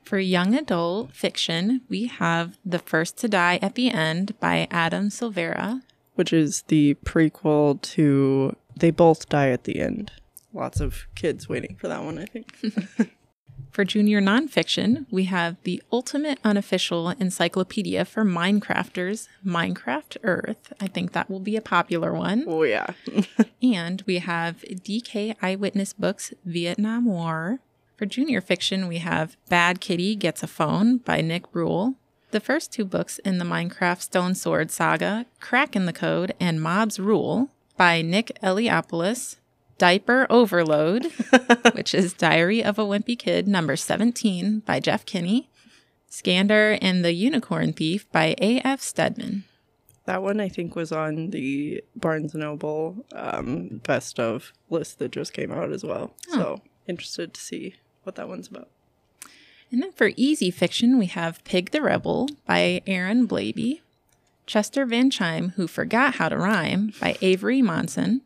For 0.01 0.17
young 0.17 0.55
adult 0.55 1.13
fiction, 1.13 1.81
we 1.87 2.07
have 2.07 2.57
The 2.65 2.79
First 2.79 3.17
to 3.19 3.27
Die 3.27 3.59
at 3.61 3.75
the 3.75 3.91
End 3.91 4.39
by 4.39 4.67
Adam 4.71 5.09
Silvera, 5.09 5.83
which 6.15 6.33
is 6.33 6.63
the 6.69 6.95
prequel 7.05 7.79
to 7.83 8.55
They 8.75 8.89
Both 8.89 9.29
Die 9.29 9.49
at 9.49 9.65
the 9.65 9.79
End 9.79 10.11
lots 10.53 10.79
of 10.79 11.07
kids 11.15 11.47
waiting 11.47 11.75
for 11.75 11.87
that 11.87 12.03
one, 12.03 12.17
I 12.17 12.25
think. 12.25 12.55
for 13.71 13.85
junior 13.85 14.21
nonfiction, 14.21 15.05
we 15.09 15.25
have 15.25 15.57
the 15.63 15.81
ultimate 15.91 16.39
unofficial 16.43 17.09
encyclopedia 17.09 18.05
for 18.05 18.23
Minecrafters, 18.23 19.27
Minecraft 19.45 20.17
Earth. 20.23 20.73
I 20.79 20.87
think 20.87 21.13
that 21.13 21.29
will 21.29 21.39
be 21.39 21.55
a 21.55 21.61
popular 21.61 22.13
one. 22.13 22.45
Oh, 22.47 22.63
yeah. 22.63 22.87
and 23.63 24.03
we 24.05 24.19
have 24.19 24.61
DK 24.61 25.35
Eyewitness 25.41 25.93
Books 25.93 26.33
Vietnam 26.45 27.05
War. 27.05 27.59
For 27.95 28.05
junior 28.05 28.41
fiction, 28.41 28.87
we 28.87 28.97
have 28.97 29.37
Bad 29.47 29.79
Kitty 29.79 30.15
Gets 30.15 30.43
a 30.43 30.47
Phone 30.47 30.97
by 30.97 31.21
Nick 31.21 31.51
Bruel. 31.51 31.95
The 32.31 32.39
first 32.39 32.71
two 32.71 32.85
books 32.85 33.19
in 33.19 33.37
the 33.37 33.45
Minecraft 33.45 34.01
Stone 34.01 34.35
Sword 34.35 34.71
saga, 34.71 35.25
Crack 35.39 35.75
in 35.75 35.85
the 35.85 35.93
Code 35.93 36.33
and 36.39 36.61
Mobs 36.61 36.99
Rule 36.99 37.49
by 37.77 38.01
Nick 38.01 38.31
Eliopoulos. 38.41 39.35
Diaper 39.81 40.27
Overload, 40.29 41.05
which 41.73 41.95
is 41.95 42.13
Diary 42.13 42.63
of 42.63 42.77
a 42.77 42.83
Wimpy 42.83 43.17
Kid, 43.17 43.47
number 43.47 43.75
17 43.75 44.59
by 44.59 44.79
Jeff 44.79 45.07
Kinney. 45.07 45.49
Skandar 46.07 46.77
and 46.83 47.03
the 47.03 47.13
Unicorn 47.13 47.73
Thief 47.73 48.07
by 48.11 48.35
A.F. 48.39 48.79
Steadman. 48.79 49.43
That 50.05 50.21
one 50.21 50.39
I 50.39 50.49
think 50.49 50.75
was 50.75 50.91
on 50.91 51.31
the 51.31 51.83
Barnes 51.95 52.35
and 52.35 52.43
Noble 52.43 53.03
um, 53.11 53.81
best 53.83 54.19
of 54.19 54.53
list 54.69 54.99
that 54.99 55.13
just 55.13 55.33
came 55.33 55.51
out 55.51 55.71
as 55.71 55.83
well. 55.83 56.13
Oh. 56.29 56.35
So 56.35 56.61
interested 56.85 57.33
to 57.33 57.41
see 57.41 57.73
what 58.03 58.13
that 58.17 58.27
one's 58.27 58.49
about. 58.49 58.69
And 59.71 59.81
then 59.81 59.93
for 59.93 60.11
easy 60.15 60.51
fiction, 60.51 60.99
we 60.99 61.07
have 61.07 61.43
Pig 61.43 61.71
the 61.71 61.81
Rebel 61.81 62.29
by 62.45 62.83
Aaron 62.85 63.27
Blabey, 63.27 63.81
Chester 64.45 64.85
Van 64.85 65.09
Chime 65.09 65.53
Who 65.55 65.65
Forgot 65.65 66.15
How 66.15 66.29
to 66.29 66.37
Rhyme 66.37 66.93
by 67.01 67.17
Avery 67.21 67.63
Monsen, 67.63 68.21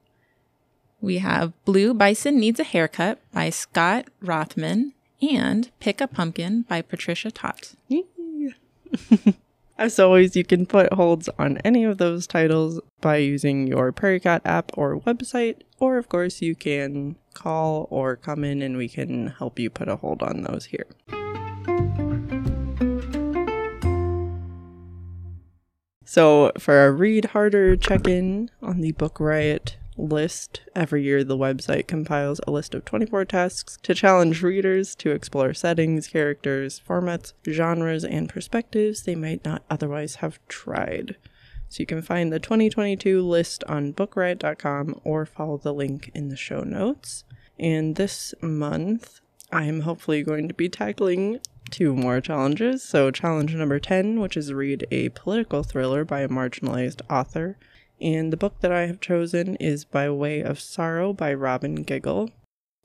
we 1.02 1.20
have 1.20 1.54
Blue 1.66 1.94
Bison 1.94 2.40
Needs 2.40 2.60
a 2.60 2.64
Haircut 2.64 3.20
by 3.32 3.50
Scott 3.50 4.08
Rothman 4.22 4.94
and 5.22 5.70
Pick 5.80 6.02
a 6.02 6.08
Pumpkin 6.08 6.64
by 6.64 6.82
Patricia 6.82 7.30
Toht. 7.32 7.75
As 9.78 10.00
always, 10.00 10.38
you 10.38 10.46
can 10.46 10.66
put 10.66 10.94
holds 10.94 11.28
on 11.38 11.58
any 11.60 11.84
of 11.84 11.98
those 11.98 12.28
titles 12.28 12.80
by 13.02 13.18
using 13.18 13.68
your 13.68 13.92
Prairie 13.92 14.22
Cat 14.22 14.42
app 14.46 14.72
or 14.78 15.00
website, 15.02 15.58
or 15.80 15.98
of 15.98 16.08
course, 16.08 16.42
you 16.42 16.56
can 16.56 17.18
call 17.34 17.88
or 17.90 18.16
come 18.16 18.46
in 18.46 18.62
and 18.62 18.78
we 18.78 18.88
can 18.88 19.28
help 19.28 19.60
you 19.60 19.70
put 19.70 19.90
a 19.90 19.98
hold 19.98 20.24
on 20.24 20.44
those 20.44 20.66
here. 20.66 20.88
So, 26.06 26.54
for 26.58 26.86
a 26.86 26.92
Read 26.92 27.25
Harder 27.25 27.75
check 27.75 28.08
in 28.08 28.50
on 28.62 28.80
the 28.80 28.94
Book 28.94 29.20
Riot 29.20 29.75
list. 29.98 30.62
Every 30.75 31.04
year, 31.04 31.24
the 31.24 31.38
website 31.38 31.88
compiles 31.88 32.42
a 32.46 32.52
list 32.52 32.75
of 32.75 32.86
24 32.86 33.25
tasks 33.25 33.78
to 33.84 33.94
challenge 33.94 34.44
readers 34.44 34.96
to 34.96 35.12
explore 35.12 35.54
settings, 35.54 36.08
characters, 36.08 36.82
formats, 36.88 37.34
genres, 37.48 38.04
and 38.04 38.30
perspectives 38.30 39.04
they 39.04 39.16
might 39.16 39.44
not 39.46 39.64
otherwise 39.70 40.16
have 40.16 40.40
tried. 40.48 41.16
So 41.70 41.82
you 41.82 41.86
can 41.86 42.02
find 42.02 42.32
the 42.32 42.40
2022 42.40 43.22
list 43.22 43.64
on 43.66 43.94
bookriot.com 43.94 45.02
or 45.04 45.25
follow 45.25 45.58
the 45.58 45.74
link 45.74 46.12
in 46.14 46.30
the 46.30 46.38
show 46.38 46.62
notes. 46.62 47.24
And 47.60 47.96
this 47.96 48.34
month, 48.42 49.22
I'm 49.52 49.82
hopefully 49.82 50.24
going 50.24 50.48
to 50.48 50.54
be 50.54 50.70
tackling 50.70 51.40
two 51.72 51.96
more 51.96 52.22
challenges. 52.22 52.84
So, 52.84 53.12
challenge 53.12 53.56
number 53.56 53.80
10, 53.80 54.20
which 54.20 54.38
is 54.38 54.54
read 54.54 54.86
a 54.92 55.10
political 55.10 55.64
thriller 55.64 56.04
by 56.04 56.22
a 56.22 56.30
marginalized 56.30 57.02
author 57.10 57.58
And 58.02 58.32
the 58.32 58.38
book 58.38 58.60
that 58.62 58.72
I 58.72 58.88
have 58.88 59.00
chosen 59.00 59.56
is 59.56 59.86
By 59.86 60.10
Way 60.10 60.42
of 60.42 60.60
Sorrow 60.60 61.14
by 61.14 61.34
Robyn 61.34 61.86
Gigl. 61.86 62.32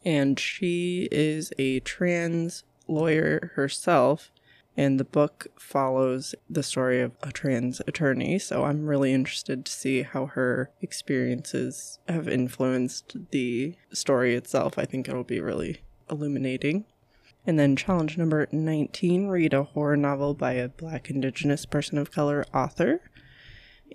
And 0.05 0.39
she 0.39 1.09
is 1.11 1.53
a 1.59 1.81
trans 1.81 2.65
lawyer 2.87 3.53
herself. 3.55 4.31
And 4.77 5.01
the 5.01 5.05
book 5.05 5.49
follows 5.59 6.35
the 6.49 6.63
story 6.63 7.01
of 7.01 7.13
a 7.23 7.33
trans 7.33 7.81
attorney. 7.87 8.39
So 8.39 8.65
I'm 8.65 8.87
really 8.87 9.13
interested 9.13 9.65
to 9.65 9.73
see 9.73 10.03
how 10.03 10.27
her 10.27 10.71
experiences 10.81 11.99
have 12.09 12.29
influenced 12.29 13.31
the 13.31 13.75
story 13.93 14.35
itself. 14.37 14.79
I 14.79 14.85
think 14.85 15.09
it'll 15.09 15.25
be 15.25 15.41
really 15.41 15.81
illuminating. 16.09 16.85
And 17.47 17.59
then 17.59 17.75
challenge 17.75 18.17
number 18.17 18.47
19 18.53 19.29
read 19.29 19.55
a 19.55 19.65
horror 19.65 19.97
novel 19.97 20.35
by 20.35 20.53
a 20.53 20.69
black 20.69 21.11
indigenous 21.11 21.67
person 21.67 21.99
of 21.99 22.13
color 22.13 22.45
author. 22.55 23.01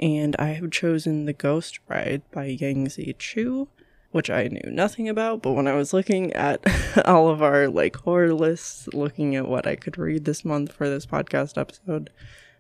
And 0.02 0.36
I 0.38 0.48
have 0.48 0.72
chosen 0.72 1.26
The 1.26 1.34
Ghost 1.34 1.80
Bride 1.88 2.22
by 2.32 2.48
Yangsze 2.50 3.18
Choo, 3.18 3.70
which 4.12 4.30
I 4.30 4.48
knew 4.48 4.70
nothing 4.72 5.10
about, 5.10 5.42
but 5.42 5.54
when 5.54 5.68
I 5.68 5.74
was 5.74 5.94
looking 5.94 6.34
at 6.34 6.62
all 7.06 7.30
of 7.30 7.42
our 7.42 7.68
like 7.68 7.96
horror 7.98 8.34
lists, 8.34 8.88
looking 8.94 9.36
at 9.36 9.48
what 9.48 9.68
I 9.68 9.76
could 9.76 9.98
read 9.98 10.26
this 10.26 10.46
month 10.46 10.72
for 10.72 10.90
this 10.90 11.06
podcast 11.06 11.58
episode, 11.58 12.10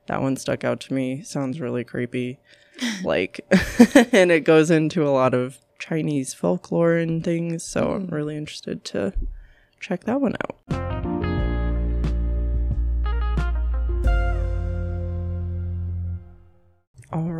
that 0.07 0.21
one 0.21 0.37
stuck 0.37 0.63
out 0.63 0.79
to 0.81 0.93
me. 0.93 1.21
Sounds 1.23 1.59
really 1.59 1.83
creepy. 1.83 2.39
like 3.03 3.39
and 4.11 4.31
it 4.31 4.41
goes 4.41 4.69
into 4.69 5.07
a 5.07 5.11
lot 5.11 5.33
of 5.33 5.59
Chinese 5.79 6.33
folklore 6.33 6.95
and 6.95 7.23
things, 7.23 7.63
so 7.63 7.91
I'm 7.91 8.07
mm-hmm. 8.07 8.15
really 8.15 8.37
interested 8.37 8.83
to 8.85 9.13
check 9.79 10.03
that 10.05 10.21
one 10.21 10.35
out. 10.43 10.94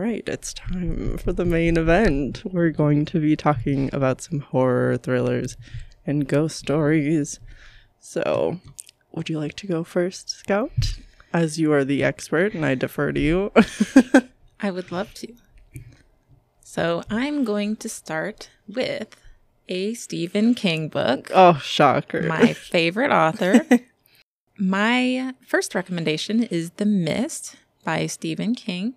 Right, 0.05 0.24
it's 0.27 0.53
time 0.53 1.17
for 1.17 1.33
the 1.33 1.45
main 1.45 1.77
event. 1.77 2.43
We're 2.45 2.69
going 2.69 3.05
to 3.05 3.19
be 3.19 3.35
talking 3.35 3.89
about 3.91 4.21
some 4.21 4.39
horror 4.39 4.97
thrillers 4.97 5.57
and 6.05 6.27
ghost 6.27 6.57
stories. 6.57 7.39
So, 8.00 8.59
would 9.13 9.29
you 9.29 9.39
like 9.39 9.55
to 9.55 9.67
go 9.67 9.83
first, 9.83 10.29
Scout? 10.29 11.00
As 11.33 11.59
you 11.59 11.74
are 11.74 11.83
the 11.83 12.03
expert 12.03 12.53
and 12.53 12.63
I 12.63 12.75
defer 12.75 13.12
to 13.13 13.19
you. 13.19 13.51
I 14.59 14.69
would 14.69 14.91
love 14.91 15.12
to. 15.15 15.33
So 16.62 17.03
I'm 17.09 17.43
going 17.43 17.75
to 17.77 17.89
start 17.89 18.50
with 18.67 19.15
a 19.67 19.95
Stephen 19.95 20.53
King 20.53 20.88
book, 20.88 21.31
oh, 21.33 21.55
shocker. 21.55 22.21
my 22.24 22.53
favorite 22.53 23.12
author. 23.12 23.65
My 24.57 25.33
first 25.45 25.75
recommendation 25.75 26.43
is 26.43 26.69
The 26.77 26.85
Mist 26.85 27.57
by 27.83 28.05
Stephen 28.05 28.55
King. 28.55 28.95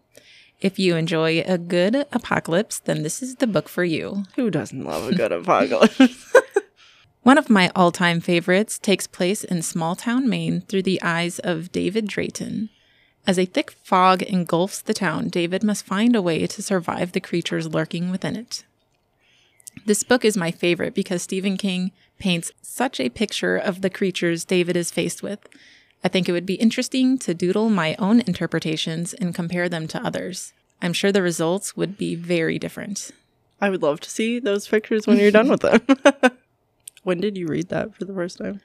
If 0.60 0.78
you 0.78 0.96
enjoy 0.96 1.40
a 1.46 1.56
good 1.56 2.06
apocalypse, 2.10 2.80
then 2.80 3.02
this 3.02 3.22
is 3.22 3.36
the 3.36 3.46
book 3.46 3.68
for 3.68 3.84
you. 3.84 4.24
Who 4.34 4.50
doesn't 4.50 4.84
love 4.84 5.08
a 5.08 5.14
good 5.14 5.32
apocalypse? 5.32 6.34
One 7.22 7.38
of 7.38 7.50
my 7.50 7.70
all 7.76 7.92
time 7.92 8.20
favorites 8.20 8.78
takes 8.78 9.06
place 9.06 9.44
in 9.44 9.62
small 9.62 9.94
town 9.94 10.28
Maine 10.28 10.62
through 10.62 10.82
the 10.82 11.00
eyes 11.02 11.38
of 11.38 11.70
David 11.70 12.08
Drayton. 12.08 12.70
As 13.26 13.38
a 13.38 13.44
thick 13.44 13.72
fog 13.84 14.22
engulfs 14.22 14.80
the 14.80 14.94
town, 14.94 15.28
David 15.28 15.62
must 15.62 15.84
find 15.84 16.16
a 16.16 16.22
way 16.22 16.46
to 16.46 16.62
survive 16.62 17.12
the 17.12 17.20
creatures 17.20 17.68
lurking 17.68 18.10
within 18.10 18.34
it. 18.34 18.64
This 19.84 20.02
book 20.02 20.24
is 20.24 20.36
my 20.36 20.50
favorite 20.50 20.94
because 20.94 21.22
Stephen 21.22 21.56
King 21.56 21.92
paints 22.18 22.50
such 22.62 22.98
a 22.98 23.10
picture 23.10 23.56
of 23.56 23.82
the 23.82 23.90
creatures 23.90 24.44
David 24.44 24.76
is 24.76 24.90
faced 24.90 25.22
with. 25.22 25.46
I 26.04 26.08
think 26.08 26.28
it 26.28 26.32
would 26.32 26.46
be 26.46 26.54
interesting 26.54 27.18
to 27.18 27.34
doodle 27.34 27.70
my 27.70 27.96
own 27.98 28.20
interpretations 28.20 29.14
and 29.14 29.34
compare 29.34 29.68
them 29.68 29.88
to 29.88 30.04
others. 30.04 30.52
I'm 30.80 30.92
sure 30.92 31.10
the 31.10 31.22
results 31.22 31.76
would 31.76 31.98
be 31.98 32.14
very 32.14 32.58
different. 32.58 33.10
I 33.60 33.68
would 33.70 33.82
love 33.82 33.98
to 34.00 34.10
see 34.10 34.38
those 34.38 34.68
pictures 34.68 35.06
when 35.06 35.18
you're 35.18 35.32
done 35.32 35.48
with 35.48 35.62
them. 35.62 35.80
when 37.02 37.18
did 37.20 37.36
you 37.36 37.48
read 37.48 37.68
that 37.70 37.94
for 37.94 38.04
the 38.04 38.14
first 38.14 38.38
time? 38.38 38.60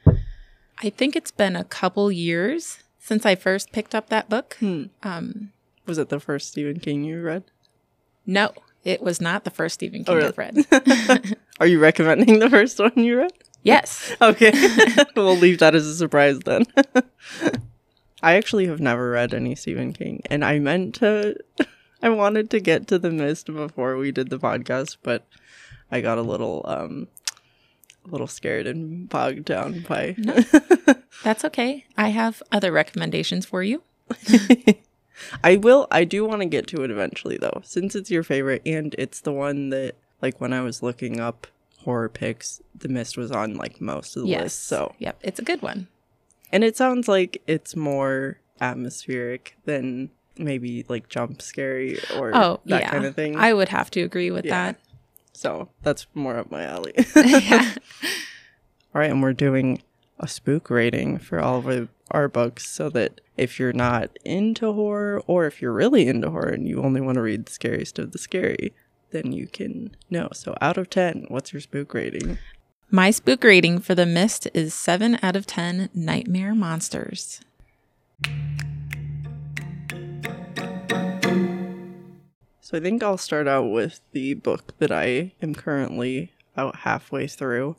I 0.83 0.89
think 0.91 1.15
it's 1.15 1.31
been 1.31 1.55
a 1.55 1.63
couple 1.63 2.11
years 2.11 2.83
since 2.99 3.25
I 3.25 3.33
first 3.35 3.71
picked 3.71 3.95
up 3.95 4.09
that 4.09 4.29
book. 4.29 4.55
Hmm. 4.59 4.85
Um, 5.01 5.51
Was 5.87 5.97
it 5.97 6.09
the 6.09 6.19
first 6.19 6.49
Stephen 6.49 6.79
King 6.79 7.03
you 7.03 7.21
read? 7.21 7.43
no, 8.25 8.53
it 8.83 9.01
was 9.01 9.19
not 9.21 9.43
the 9.45 9.49
first 9.49 9.75
Stephen 9.75 10.03
King 10.03 10.15
really? 10.15 10.27
I've 10.27 10.37
read. 10.37 11.37
Are 11.59 11.67
you 11.67 11.79
recommending 11.79 12.39
the 12.39 12.49
first 12.49 12.79
one 12.79 12.91
you 12.95 13.17
read? 13.17 13.31
Yes. 13.63 14.15
Okay. 14.21 14.53
we'll 15.15 15.35
leave 15.35 15.59
that 15.59 15.75
as 15.75 15.85
a 15.85 15.95
surprise 15.95 16.39
then. 16.39 16.65
I 18.23 18.35
actually 18.35 18.67
have 18.67 18.79
never 18.79 19.11
read 19.11 19.33
any 19.33 19.55
Stephen 19.55 19.91
King, 19.91 20.21
and 20.29 20.45
I 20.45 20.59
meant 20.59 20.95
to. 20.95 21.35
I 22.01 22.09
wanted 22.09 22.49
to 22.51 22.59
get 22.59 22.87
to 22.87 22.99
The 22.99 23.11
Mist 23.11 23.47
before 23.47 23.97
we 23.97 24.11
did 24.11 24.29
the 24.29 24.39
podcast, 24.39 24.97
but 25.03 25.25
I 25.91 26.01
got 26.01 26.17
a 26.17 26.21
little, 26.21 26.61
um, 26.65 27.07
a 28.05 28.09
little 28.09 28.27
scared 28.27 28.67
and 28.67 29.07
bogged 29.09 29.45
down 29.45 29.81
by. 29.87 30.15
That's 31.23 31.45
okay. 31.45 31.85
I 31.97 32.09
have 32.09 32.43
other 32.51 32.71
recommendations 32.71 33.45
for 33.45 33.63
you. 33.63 33.83
I 35.43 35.57
will. 35.57 35.87
I 35.91 36.03
do 36.03 36.25
want 36.25 36.41
to 36.41 36.47
get 36.47 36.67
to 36.67 36.83
it 36.83 36.91
eventually, 36.91 37.37
though, 37.37 37.61
since 37.63 37.95
it's 37.95 38.11
your 38.11 38.23
favorite, 38.23 38.61
and 38.65 38.95
it's 38.97 39.21
the 39.21 39.31
one 39.31 39.69
that, 39.69 39.95
like, 40.21 40.39
when 40.39 40.53
I 40.53 40.61
was 40.61 40.83
looking 40.83 41.19
up 41.19 41.47
horror 41.83 42.09
picks, 42.09 42.61
The 42.75 42.87
Mist 42.89 43.17
was 43.17 43.31
on 43.31 43.55
like 43.55 43.79
most 43.81 44.15
of 44.15 44.23
the 44.23 44.29
Yes. 44.29 44.41
list. 44.43 44.65
So, 44.65 44.93
Yep, 44.99 45.19
it's 45.21 45.39
a 45.39 45.43
good 45.43 45.61
one. 45.61 45.87
and 46.51 46.63
it 46.63 46.75
sounds 46.77 47.07
like 47.07 47.41
it's 47.47 47.75
more 47.75 48.39
atmospheric 48.61 49.57
than 49.65 50.09
maybe 50.37 50.85
like 50.89 51.09
jump 51.09 51.41
scary 51.41 51.99
or 52.17 52.35
Oh, 52.35 52.59
that 52.65 52.81
yeah. 52.81 52.89
kind 52.91 53.05
of 53.05 53.15
thing. 53.15 53.35
I 53.35 53.53
would 53.53 53.69
have 53.69 53.91
to 53.91 54.01
agree 54.01 54.31
with 54.31 54.45
Yeah. 54.45 54.73
so 55.33 55.69
that's 55.83 56.07
more 56.13 56.37
up 56.37 56.49
my 56.51 56.63
alley. 56.63 56.93
yeah. 57.15 57.73
All 58.95 59.01
right, 59.01 59.09
and 59.11 59.21
we're 59.23 59.33
doing 59.33 59.81
a 60.19 60.27
spook 60.27 60.69
rating 60.69 61.17
for 61.17 61.39
all 61.39 61.57
of 61.59 61.67
our, 61.67 61.87
our 62.11 62.27
books 62.27 62.67
so 62.69 62.89
that 62.89 63.19
if 63.37 63.59
you're 63.59 63.73
not 63.73 64.11
into 64.23 64.71
horror 64.71 65.21
or 65.27 65.47
if 65.47 65.61
you're 65.61 65.73
really 65.73 66.07
into 66.07 66.29
horror 66.29 66.49
and 66.49 66.67
you 66.67 66.81
only 66.81 67.01
want 67.01 67.15
to 67.15 67.21
read 67.21 67.45
the 67.47 67.51
scariest 67.51 67.97
of 67.99 68.11
the 68.11 68.17
scary, 68.19 68.73
then 69.13 69.31
you 69.31 69.47
can 69.47 69.95
know. 70.09 70.27
So 70.33 70.57
out 70.59 70.77
of 70.77 70.89
10, 70.89 71.27
what's 71.29 71.53
your 71.53 71.61
spook 71.61 71.93
rating? 71.93 72.37
My 72.91 73.11
spook 73.11 73.43
rating 73.43 73.79
for 73.79 73.95
The 73.95 74.05
Mist 74.05 74.49
is 74.53 74.73
7 74.73 75.17
out 75.23 75.37
of 75.37 75.47
10 75.47 75.89
nightmare 75.93 76.53
monsters. 76.53 77.39
So 82.59 82.77
I 82.77 82.81
think 82.81 83.01
I'll 83.01 83.17
start 83.17 83.47
out 83.47 83.71
with 83.71 84.01
the 84.11 84.33
book 84.33 84.77
that 84.79 84.91
I 84.91 85.33
am 85.41 85.55
currently 85.55 86.33
about 86.53 86.77
halfway 86.77 87.27
through. 87.27 87.75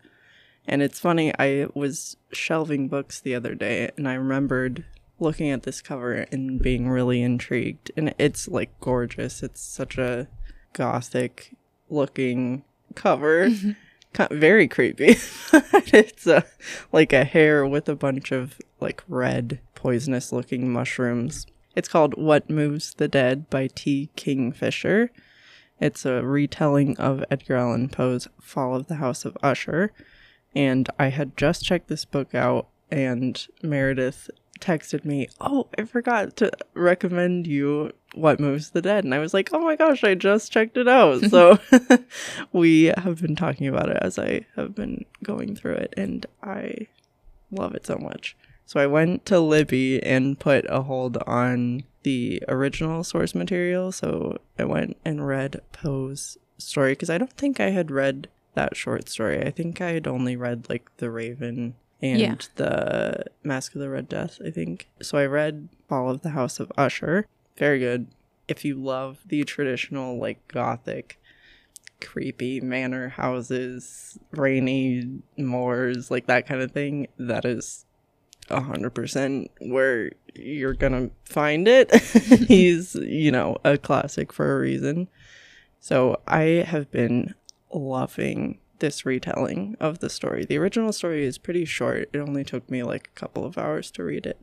And 0.66 0.82
it's 0.82 0.98
funny, 0.98 1.32
I 1.38 1.66
was 1.74 2.16
shelving 2.32 2.88
books 2.88 3.20
the 3.20 3.34
other 3.34 3.54
day 3.54 3.90
and 3.96 4.08
I 4.08 4.14
remembered 4.14 4.84
looking 5.18 5.50
at 5.50 5.64
this 5.64 5.80
cover 5.80 6.26
and 6.32 6.60
being 6.60 6.88
really 6.88 7.22
intrigued. 7.22 7.90
And 7.96 8.14
it's 8.18 8.48
like 8.48 8.78
gorgeous. 8.80 9.42
It's 9.42 9.60
such 9.60 9.98
a 9.98 10.28
gothic 10.74 11.54
looking 11.88 12.64
cover. 12.94 13.48
Mm-hmm. 14.14 14.28
Ki- 14.30 14.36
Very 14.38 14.68
creepy. 14.68 15.16
it's 15.52 16.24
a, 16.28 16.44
like 16.92 17.12
a 17.12 17.24
hare 17.24 17.66
with 17.66 17.88
a 17.88 17.96
bunch 17.96 18.30
of 18.30 18.60
like 18.78 19.02
red, 19.08 19.58
poisonous 19.74 20.32
looking 20.32 20.72
mushrooms. 20.72 21.46
It's 21.74 21.88
called 21.88 22.14
What 22.16 22.48
Moves 22.48 22.94
the 22.94 23.08
Dead 23.08 23.50
by 23.50 23.66
T. 23.74 24.10
Kingfisher. 24.14 25.10
It's 25.80 26.06
a 26.06 26.22
retelling 26.22 26.96
of 26.96 27.24
Edgar 27.28 27.56
Allan 27.56 27.88
Poe's 27.88 28.28
Fall 28.40 28.76
of 28.76 28.86
the 28.86 28.96
House 28.96 29.24
of 29.24 29.36
Usher. 29.42 29.92
And 30.54 30.88
I 30.96 31.08
had 31.08 31.36
just 31.36 31.64
checked 31.64 31.88
this 31.88 32.04
book 32.04 32.36
out, 32.36 32.68
and 32.92 33.44
Meredith 33.64 34.30
texted 34.60 35.04
me, 35.04 35.28
Oh, 35.40 35.66
I 35.76 35.82
forgot 35.84 36.36
to 36.36 36.52
recommend 36.74 37.48
you 37.48 37.90
What 38.14 38.40
Moves 38.40 38.70
the 38.70 38.82
Dead. 38.82 39.04
And 39.04 39.14
I 39.14 39.18
was 39.18 39.34
like, 39.34 39.50
Oh 39.52 39.60
my 39.60 39.76
gosh, 39.76 40.04
I 40.04 40.14
just 40.14 40.52
checked 40.52 40.76
it 40.76 40.88
out. 40.88 41.20
so 41.30 41.58
we 42.52 42.92
have 42.96 43.20
been 43.20 43.36
talking 43.36 43.66
about 43.66 43.88
it 43.90 43.98
as 44.00 44.18
I 44.18 44.46
have 44.56 44.74
been 44.74 45.04
going 45.22 45.56
through 45.56 45.74
it, 45.74 45.94
and 45.96 46.26
I 46.42 46.88
love 47.50 47.74
it 47.74 47.86
so 47.86 47.96
much. 47.96 48.36
So 48.66 48.80
I 48.80 48.86
went 48.86 49.26
to 49.26 49.40
Libby 49.40 50.02
and 50.02 50.38
put 50.38 50.64
a 50.68 50.82
hold 50.82 51.18
on 51.26 51.84
the 52.02 52.42
original 52.48 53.04
source 53.04 53.34
material. 53.34 53.92
So 53.92 54.38
I 54.58 54.64
went 54.64 54.96
and 55.04 55.26
read 55.26 55.60
Poe's 55.72 56.38
story 56.58 56.92
because 56.92 57.10
I 57.10 57.18
don't 57.18 57.32
think 57.32 57.60
I 57.60 57.70
had 57.70 57.90
read 57.90 58.28
that 58.54 58.76
short 58.76 59.08
story. 59.08 59.42
I 59.44 59.50
think 59.50 59.80
I 59.80 59.90
had 59.92 60.06
only 60.06 60.34
read 60.36 60.66
like 60.70 60.88
The 60.96 61.10
Raven 61.10 61.74
and 62.00 62.20
Yeah. 62.20 62.34
the 62.56 63.24
Mask 63.42 63.74
of 63.74 63.80
the 63.80 63.90
Red 63.90 64.08
Death, 64.08 64.38
I 64.44 64.50
think. 64.50 64.88
So 65.02 65.18
I 65.18 65.26
read 65.26 65.68
all 65.90 66.08
of 66.10 66.22
the 66.22 66.30
House 66.30 66.58
of 66.60 66.72
Usher. 66.78 67.26
Very 67.56 67.78
good. 67.78 68.08
If 68.48 68.64
you 68.64 68.74
love 68.74 69.18
the 69.26 69.44
traditional 69.44 70.18
like 70.18 70.46
gothic 70.48 71.20
creepy 72.00 72.60
manor 72.60 73.08
houses, 73.08 74.18
rainy 74.32 75.22
moors, 75.38 76.10
like 76.10 76.26
that 76.26 76.46
kind 76.46 76.60
of 76.60 76.72
thing, 76.72 77.08
that 77.18 77.44
is 77.44 77.86
a 78.50 78.60
hundred 78.60 78.90
percent 78.90 79.50
where 79.60 80.12
you're 80.34 80.74
gonna 80.74 81.10
find 81.24 81.66
it. 81.66 81.94
He's, 82.48 82.94
you 82.94 83.30
know, 83.30 83.56
a 83.64 83.78
classic 83.78 84.32
for 84.32 84.54
a 84.56 84.60
reason. 84.60 85.08
So 85.80 86.20
I 86.26 86.64
have 86.66 86.90
been 86.90 87.34
loving 87.72 88.58
this 88.80 89.06
retelling 89.06 89.76
of 89.80 90.00
the 90.00 90.10
story. 90.10 90.44
The 90.44 90.58
original 90.58 90.92
story 90.92 91.24
is 91.24 91.38
pretty 91.38 91.64
short. 91.64 92.10
It 92.12 92.18
only 92.18 92.44
took 92.44 92.70
me 92.70 92.82
like 92.82 93.08
a 93.08 93.18
couple 93.18 93.44
of 93.44 93.56
hours 93.56 93.90
to 93.92 94.04
read 94.04 94.26
it. 94.26 94.40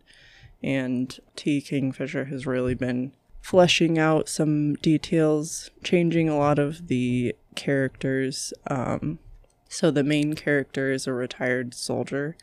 And 0.64 1.18
T. 1.36 1.62
Kingfisher 1.62 2.26
has 2.26 2.46
really 2.46 2.76
been 2.76 3.14
fleshing 3.42 3.98
out 3.98 4.30
some 4.30 4.76
details, 4.76 5.72
changing 5.84 6.30
a 6.30 6.38
lot 6.38 6.60
of 6.60 6.88
the 6.88 7.36
characters. 7.56 8.54
Um, 8.68 9.20
so 9.68 9.90
the 9.90 10.04
main 10.04 10.34
character 10.34 10.92
is 10.92 11.08
a 11.08 11.14
retired 11.14 11.74
soldier. 11.74 12.36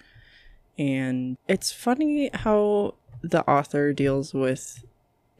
And 0.77 1.37
it's 1.47 1.73
funny 1.73 2.31
how 2.33 2.95
the 3.23 3.49
author 3.49 3.93
deals 3.93 4.33
with, 4.33 4.85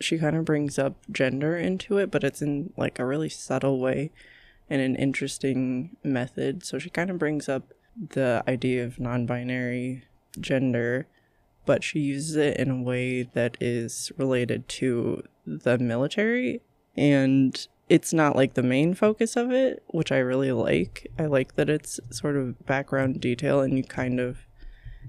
she 0.01 0.19
kind 0.19 0.37
of 0.37 0.45
brings 0.45 0.79
up 0.79 0.97
gender 1.11 1.57
into 1.57 1.99
it, 1.99 2.11
but 2.11 2.25
it's 2.25 2.43
in 2.43 2.73
like 2.77 2.99
a 2.99 3.07
really 3.07 3.29
subtle 3.29 3.79
way 3.79 4.11
and 4.71 4.81
an 4.83 4.97
interesting 4.97 5.97
method. 6.03 6.65
So 6.65 6.79
she 6.79 6.91
kind 6.91 7.11
of 7.11 7.19
brings 7.19 7.49
up 7.49 7.73
the 8.11 8.43
idea 8.47 8.85
of 8.85 9.01
non 9.01 9.27
binary 9.27 10.05
gender, 10.41 11.07
but 11.69 11.85
she 11.85 12.01
uses 12.01 12.35
it 12.35 12.57
in 12.57 12.71
a 12.71 12.83
way 12.83 13.25
that 13.35 13.59
is 13.61 14.11
related 14.17 14.67
to 14.67 15.23
the 15.47 15.77
military. 15.77 16.63
And 16.97 17.69
it's 17.91 18.15
not 18.15 18.35
like 18.35 18.55
the 18.55 18.63
main 18.63 18.95
focus 18.95 19.37
of 19.37 19.53
it, 19.53 19.83
which 19.89 20.11
I 20.11 20.17
really 20.17 20.51
like. 20.51 21.07
I 21.19 21.27
like 21.27 21.57
that 21.57 21.69
it's 21.69 22.01
sort 22.09 22.37
of 22.37 22.65
background 22.65 23.21
detail 23.21 23.61
and 23.61 23.77
you 23.77 23.85
kind 23.85 24.19
of 24.19 24.39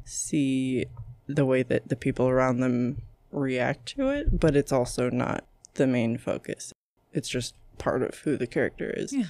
see 0.04 0.84
the 1.28 1.46
way 1.46 1.63
that 1.63 1.88
the 1.88 1.96
people 1.96 2.28
around 2.28 2.60
them 2.60 3.04
react 3.32 3.86
to 3.96 4.10
it, 4.10 4.38
but 4.38 4.58
it's 4.58 4.74
also 4.74 5.10
not 5.10 5.46
the 5.75 5.88
main 5.88 6.18
focus. 6.18 6.74
It's 7.13 7.30
just 7.30 7.56
part 7.78 8.04
of 8.04 8.16
who 8.20 8.36
the 8.36 8.48
character 8.48 8.94
is. 8.98 9.13
Yeah. 9.13 9.28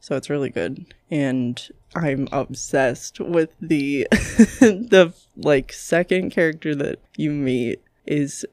So 0.00 0.16
it's 0.16 0.30
really 0.30 0.50
good. 0.50 0.94
And 1.10 1.68
I'm 1.94 2.26
obsessed 2.32 3.20
with 3.20 3.50
the 3.60 4.06
the 4.10 5.12
like 5.36 5.72
second 5.72 6.30
character 6.30 6.74
that 6.74 7.00
you 7.16 7.30
meet 7.30 7.82
is 8.06 8.46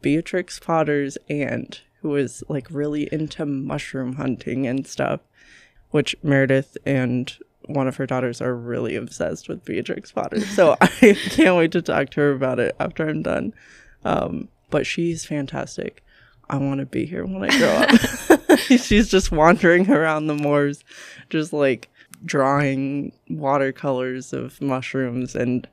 Beatrix 0.00 0.58
Potter's 0.58 1.18
aunt, 1.28 1.82
who 2.00 2.16
is 2.16 2.42
like 2.48 2.68
really 2.70 3.08
into 3.12 3.44
mushroom 3.44 4.14
hunting 4.14 4.66
and 4.66 4.86
stuff, 4.86 5.20
which 5.90 6.16
Meredith 6.22 6.78
and 6.86 7.36
one 7.66 7.88
of 7.88 7.96
her 7.96 8.06
daughters 8.06 8.40
are 8.40 8.54
really 8.54 8.96
obsessed 8.96 9.48
with 9.48 9.64
Beatrix 9.64 10.12
Potter. 10.12 10.40
So 10.40 10.76
I 10.80 10.86
can't 11.30 11.56
wait 11.56 11.72
to 11.72 11.82
talk 11.82 12.10
to 12.10 12.20
her 12.20 12.32
about 12.32 12.58
it 12.58 12.74
after 12.80 13.08
I'm 13.08 13.22
done. 13.22 13.52
Um, 14.04 14.48
but 14.70 14.86
she's 14.86 15.24
fantastic. 15.24 16.02
I 16.48 16.58
want 16.58 16.80
to 16.80 16.86
be 16.86 17.06
here 17.06 17.24
when 17.24 17.42
I 17.42 17.58
grow 17.58 17.68
up. 17.68 18.58
she's 18.58 19.08
just 19.08 19.32
wandering 19.32 19.90
around 19.90 20.26
the 20.26 20.34
moors, 20.34 20.84
just 21.30 21.52
like 21.52 21.88
drawing 22.24 23.12
watercolors 23.28 24.32
of 24.32 24.60
mushrooms 24.60 25.34
and 25.34 25.68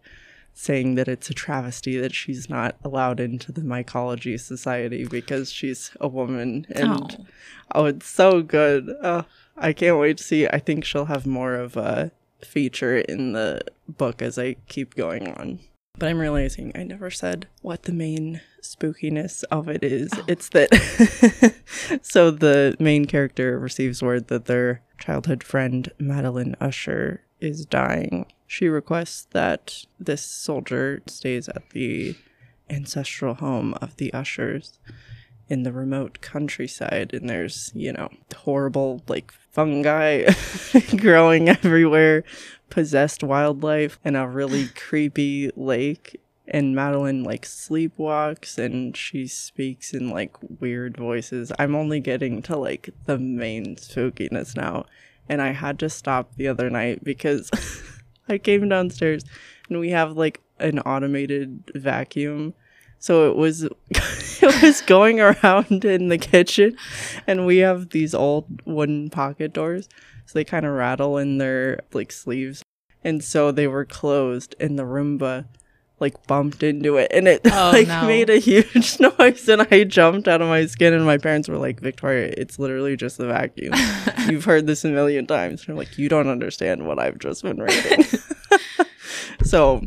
saying 0.54 0.96
that 0.96 1.08
it's 1.08 1.30
a 1.30 1.34
travesty 1.34 1.98
that 1.98 2.14
she's 2.14 2.50
not 2.50 2.76
allowed 2.84 3.20
into 3.20 3.52
the 3.52 3.62
mycology 3.62 4.40
society 4.40 5.06
because 5.06 5.52
she's 5.52 5.92
a 6.00 6.08
woman 6.08 6.66
and 6.70 7.18
Oh. 7.20 7.26
oh, 7.74 7.86
it's 7.86 8.06
so 8.08 8.44
good 8.44 8.88
uh, 9.02 9.24
i 9.58 9.74
can't 9.74 9.98
wait 9.98 10.18
to 10.18 10.24
see 10.24 10.46
i 10.48 10.60
think 10.60 10.86
she'll 10.86 11.06
have 11.06 11.26
more 11.26 11.56
of 11.56 11.76
a 11.76 12.12
feature 12.42 12.98
in 13.00 13.34
the 13.34 13.62
book 13.88 14.22
as 14.22 14.38
i 14.38 14.56
keep 14.68 14.94
going 14.94 15.28
on 15.28 15.60
but 15.98 16.10
i'm 16.10 16.20
realizing 16.20 16.72
i 16.76 16.84
never 16.84 17.10
said 17.10 17.48
what 17.62 17.84
the 17.84 17.94
main 17.94 18.42
spookiness 18.64 19.44
of 19.52 19.68
it 19.68 19.84
is. 19.84 20.10
Oh. 20.14 20.24
It's 20.28 20.50
that 20.50 20.70
so 22.02 22.32
the 22.32 22.76
main 22.80 23.06
character 23.06 23.60
receives 23.60 24.02
word 24.02 24.28
that 24.30 24.46
their 24.46 24.82
childhood 25.00 25.44
friend 25.44 25.92
madeline 26.00 26.56
usher 26.60 27.22
is 27.40 27.66
dying. 27.66 28.26
She 28.48 28.68
requests 28.68 29.28
that 29.32 29.86
this 30.00 30.24
soldier 30.24 31.02
stays 31.08 31.50
at 31.50 31.70
the 31.72 32.16
ancestral 32.70 33.36
home 33.36 33.74
of 33.82 33.98
the 33.98 34.14
ushers 34.14 34.80
in 35.50 35.64
the 35.64 35.74
remote 35.74 36.22
countryside. 36.22 37.14
And 37.14 37.30
there's 37.30 37.72
you 37.76 37.94
know 37.94 38.10
horrible 38.36 39.04
like 39.08 39.34
fungi 39.54 40.28
growing 40.98 41.48
everywhere 41.48 42.24
possessed 42.70 43.24
wildlife 43.24 44.00
and 44.04 44.18
a 44.18 44.28
really 44.28 44.68
creepy 44.70 45.52
lake. 45.56 46.20
And 46.46 46.76
madeline 46.76 47.24
like 47.24 47.46
sleepwalks 47.46 48.58
and 48.58 48.98
she 48.98 49.28
speaks 49.28 49.94
in 49.94 50.10
like 50.10 50.36
weird 50.60 50.98
voices. 50.98 51.54
I'm 51.58 51.74
only 51.74 52.02
getting 52.02 52.42
to 52.44 52.58
like 52.58 52.90
the 53.06 53.18
main 53.18 53.78
spookiness 53.78 54.54
now. 54.54 54.86
And 55.30 55.42
i 55.42 55.54
had 55.54 55.80
to 55.80 55.90
stop 55.90 56.36
the 56.36 56.50
other 56.50 56.70
night 56.70 57.02
because 57.02 57.50
i 58.28 58.38
came 58.38 58.68
downstairs 58.68 59.24
and 59.70 59.80
we 59.80 59.92
have 59.92 60.18
like 60.18 60.42
an 60.60 60.80
automated 60.80 61.64
vacuum 61.76 62.54
so 63.04 63.30
it 63.30 63.36
was 63.36 63.64
it 63.90 64.62
was 64.64 64.80
going 64.80 65.20
around 65.20 65.84
in 65.96 66.08
the 66.08 66.18
kitchen 66.18 66.78
and 67.28 67.46
we 67.46 67.58
have 67.58 67.90
these 67.90 68.14
old 68.16 68.62
wooden 68.64 69.10
pocket 69.10 69.52
doors. 69.52 69.90
So 70.26 70.40
they 70.40 70.46
kind 70.46 70.66
of 70.66 70.72
rattle 70.72 71.18
in 71.18 71.38
their 71.38 71.82
like 71.92 72.14
sleeves. 72.14 72.64
And 73.04 73.22
so 73.22 73.52
they 73.52 73.68
were 73.68 73.84
closed 73.84 74.56
and 74.58 74.80
the 74.80 74.84
roomba 74.84 75.48
like 76.00 76.26
bumped 76.28 76.64
into 76.64 76.96
it 76.96 77.12
and 77.14 77.28
it 77.28 77.42
Oh, 77.44 77.72
like 77.74 77.90
no. 77.90 78.08
made 78.08 78.30
a 78.30 78.38
huge 78.38 78.98
noise 79.02 79.50
and 79.50 79.68
i 79.70 79.84
jumped 79.84 80.30
out 80.30 80.42
of 80.42 80.48
my 80.48 80.66
skin 80.66 80.94
and 80.94 81.06
my 81.06 81.18
parents 81.18 81.50
were 81.50 81.58
like 81.58 81.82
victoria 81.82 82.34
it's 82.38 82.58
literally 82.58 82.96
just 82.96 83.18
the 83.18 83.28
vacuum. 83.28 83.74
You've 84.30 84.46
heard 84.46 84.66
this 84.66 84.86
a 84.86 84.88
million 84.90 85.28
times. 85.28 85.64
And 85.64 85.72
i'm 85.72 85.76
like 85.78 85.98
you 85.98 86.08
don't 86.08 86.30
understand 86.30 86.88
what 86.88 87.00
i've 87.00 87.20
just 87.20 87.44
been 87.44 87.62
reading. 87.62 88.06
So 89.44 89.82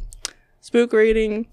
spook 0.60 0.92
rating 0.92 1.46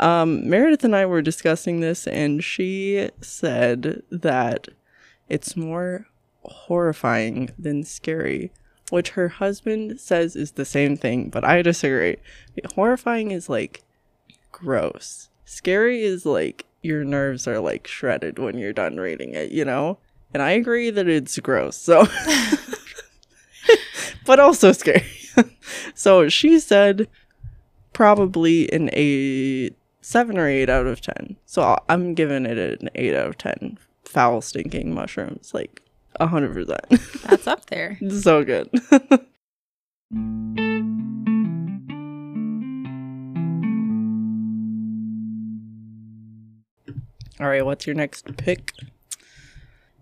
um, 0.00 0.48
Meredith 0.48 0.84
and 0.84 0.94
I 0.94 1.06
were 1.06 1.22
discussing 1.22 1.80
this, 1.80 2.06
and 2.06 2.42
she 2.42 3.10
said 3.20 4.02
that 4.10 4.68
it's 5.28 5.56
more 5.56 6.06
horrifying 6.42 7.50
than 7.58 7.84
scary, 7.84 8.52
which 8.90 9.10
her 9.10 9.28
husband 9.28 10.00
says 10.00 10.36
is 10.36 10.52
the 10.52 10.64
same 10.64 10.96
thing, 10.96 11.28
but 11.28 11.44
I 11.44 11.62
disagree. 11.62 12.16
Horrifying 12.74 13.30
is 13.30 13.48
like 13.48 13.82
gross. 14.52 15.28
Scary 15.44 16.02
is 16.02 16.24
like 16.24 16.66
your 16.82 17.04
nerves 17.04 17.46
are 17.46 17.58
like 17.58 17.86
shredded 17.86 18.38
when 18.38 18.58
you're 18.58 18.72
done 18.72 18.96
reading 18.96 19.34
it, 19.34 19.50
you 19.50 19.64
know? 19.64 19.98
And 20.32 20.42
I 20.42 20.52
agree 20.52 20.90
that 20.90 21.08
it's 21.08 21.38
gross. 21.38 21.76
So, 21.76 22.06
but 24.26 24.40
also 24.40 24.72
scary. 24.72 25.04
so 25.94 26.28
she 26.28 26.60
said 26.60 27.08
probably 27.92 28.70
an 28.72 28.90
eight, 28.92 29.76
seven 30.06 30.38
or 30.38 30.46
eight 30.46 30.70
out 30.70 30.86
of 30.86 31.00
ten. 31.00 31.36
So 31.46 31.76
I'm 31.88 32.14
giving 32.14 32.46
it 32.46 32.58
an 32.58 32.88
eight 32.94 33.12
out 33.12 33.26
of 33.26 33.38
ten. 33.38 33.76
Foul 34.04 34.40
stinking 34.40 34.94
mushrooms, 34.94 35.52
like 35.52 35.82
a 36.20 36.28
hundred 36.28 36.54
percent. 36.54 36.86
That's 37.24 37.48
up 37.48 37.66
there. 37.66 37.98
So 38.08 38.44
good. 38.44 38.70
All 47.38 47.48
right, 47.48 47.66
what's 47.66 47.84
your 47.86 47.96
next 47.96 48.36
pick? 48.36 48.72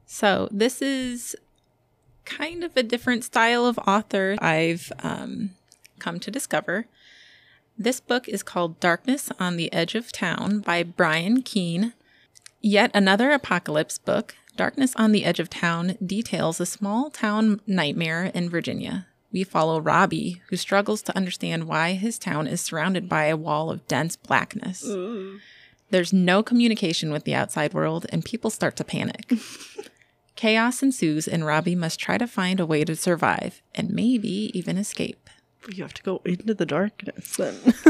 So 0.05 0.49
this 0.53 0.83
is 0.83 1.35
kind 2.27 2.63
of 2.63 2.77
a 2.77 2.83
different 2.83 3.25
style 3.25 3.65
of 3.65 3.79
author 3.87 4.37
I've 4.39 4.93
um, 5.03 5.53
come 5.99 6.21
to 6.21 6.31
discover. 6.31 6.87
This 7.77 7.99
book 7.99 8.29
is 8.29 8.45
called 8.45 8.79
Darkness 8.79 9.31
on 9.41 9.57
the 9.57 9.73
Edge 9.73 9.97
of 9.97 10.13
Town 10.13 10.61
by 10.61 10.85
Brian 10.85 11.43
Keene. 11.43 11.93
Yet 12.61 12.93
another 12.95 13.33
apocalypse 13.33 13.99
book, 13.99 14.37
Darkness 14.57 14.95
on 14.95 15.11
the 15.11 15.25
Edge 15.25 15.41
of 15.41 15.51
Town, 15.51 15.99
details 16.05 16.61
a 16.61 16.67
small 16.67 17.11
town 17.11 17.61
nightmare 17.67 18.31
in 18.33 18.49
Virginia. 18.49 19.09
We 19.33 19.43
follow 19.43 19.81
Robbie, 19.81 20.41
who 20.49 20.57
struggles 20.57 21.03
to 21.03 21.17
understand 21.17 21.67
why 21.67 21.95
his 21.95 22.17
town 22.17 22.47
is 22.47 22.61
surrounded 22.61 23.09
by 23.09 23.25
a 23.25 23.37
wall 23.37 23.73
of 23.73 23.89
dense 23.89 24.15
blackness. 24.15 24.85
There's 25.91 26.13
no 26.13 26.45
communication 26.45 27.11
with 27.11 27.25
the 27.25 27.35
outside 27.35 27.75
world, 27.75 28.07
and 28.11 28.25
people 28.25 28.51
start 28.51 28.77
to 28.77 28.85
panic. 28.85 29.33
Chaos 30.37 30.81
ensues, 30.81 31.27
and 31.27 31.45
Robbie 31.45 31.75
must 31.75 31.99
try 31.99 32.19
to 32.19 32.29
find 32.29 32.61
a 32.61 32.67
way 32.67 32.85
to 32.85 32.95
survive 32.95 33.63
and 33.75 33.91
maybe 33.91 34.53
even 34.57 34.79
escape. 34.79 35.24
You 35.69 35.83
have 35.83 35.95
to 35.95 36.03
go 36.03 36.21
into 36.25 36.55
the 36.55 36.67
darkness 36.67 37.37
then. 37.37 37.75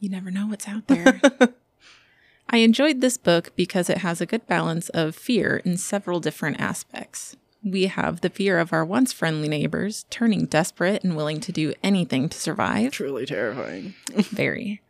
You 0.00 0.08
never 0.08 0.30
know 0.30 0.46
what's 0.46 0.68
out 0.68 0.86
there. 0.86 1.20
I 2.50 2.58
enjoyed 2.58 3.00
this 3.00 3.16
book 3.16 3.54
because 3.56 3.90
it 3.90 3.98
has 3.98 4.20
a 4.20 4.26
good 4.26 4.46
balance 4.46 4.88
of 4.90 5.16
fear 5.16 5.60
in 5.64 5.76
several 5.76 6.20
different 6.20 6.60
aspects. 6.60 7.36
We 7.64 7.86
have 7.86 8.20
the 8.20 8.30
fear 8.30 8.58
of 8.60 8.72
our 8.72 8.84
once 8.84 9.12
friendly 9.12 9.48
neighbors 9.48 10.06
turning 10.08 10.46
desperate 10.46 11.02
and 11.02 11.16
willing 11.16 11.40
to 11.40 11.52
do 11.52 11.74
anything 11.82 12.28
to 12.28 12.38
survive. 12.38 12.92
Truly 12.92 13.26
terrifying. 13.26 13.94
Very. 14.14 14.80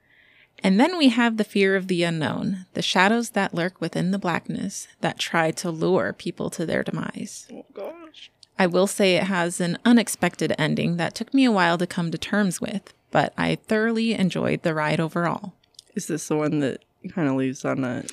And 0.62 0.78
then 0.78 0.98
we 0.98 1.08
have 1.08 1.36
the 1.36 1.44
fear 1.44 1.74
of 1.74 1.88
the 1.88 2.02
unknown, 2.02 2.66
the 2.74 2.82
shadows 2.82 3.30
that 3.30 3.54
lurk 3.54 3.80
within 3.80 4.10
the 4.10 4.18
blackness 4.18 4.88
that 5.00 5.18
try 5.18 5.50
to 5.52 5.70
lure 5.70 6.12
people 6.12 6.50
to 6.50 6.66
their 6.66 6.82
demise. 6.82 7.46
Oh 7.50 7.64
gosh. 7.72 8.30
I 8.58 8.66
will 8.66 8.86
say 8.86 9.16
it 9.16 9.24
has 9.24 9.60
an 9.60 9.78
unexpected 9.84 10.54
ending 10.58 10.96
that 10.96 11.14
took 11.14 11.32
me 11.32 11.44
a 11.44 11.52
while 11.52 11.78
to 11.78 11.86
come 11.86 12.10
to 12.10 12.18
terms 12.18 12.60
with, 12.60 12.92
but 13.10 13.32
I 13.38 13.56
thoroughly 13.56 14.14
enjoyed 14.14 14.62
the 14.62 14.74
ride 14.74 15.00
overall. 15.00 15.54
Is 15.94 16.06
this 16.06 16.26
the 16.28 16.36
one 16.36 16.60
that 16.60 16.84
kind 17.10 17.28
of 17.28 17.36
leaves 17.36 17.64
on 17.64 17.84
a 17.84 18.04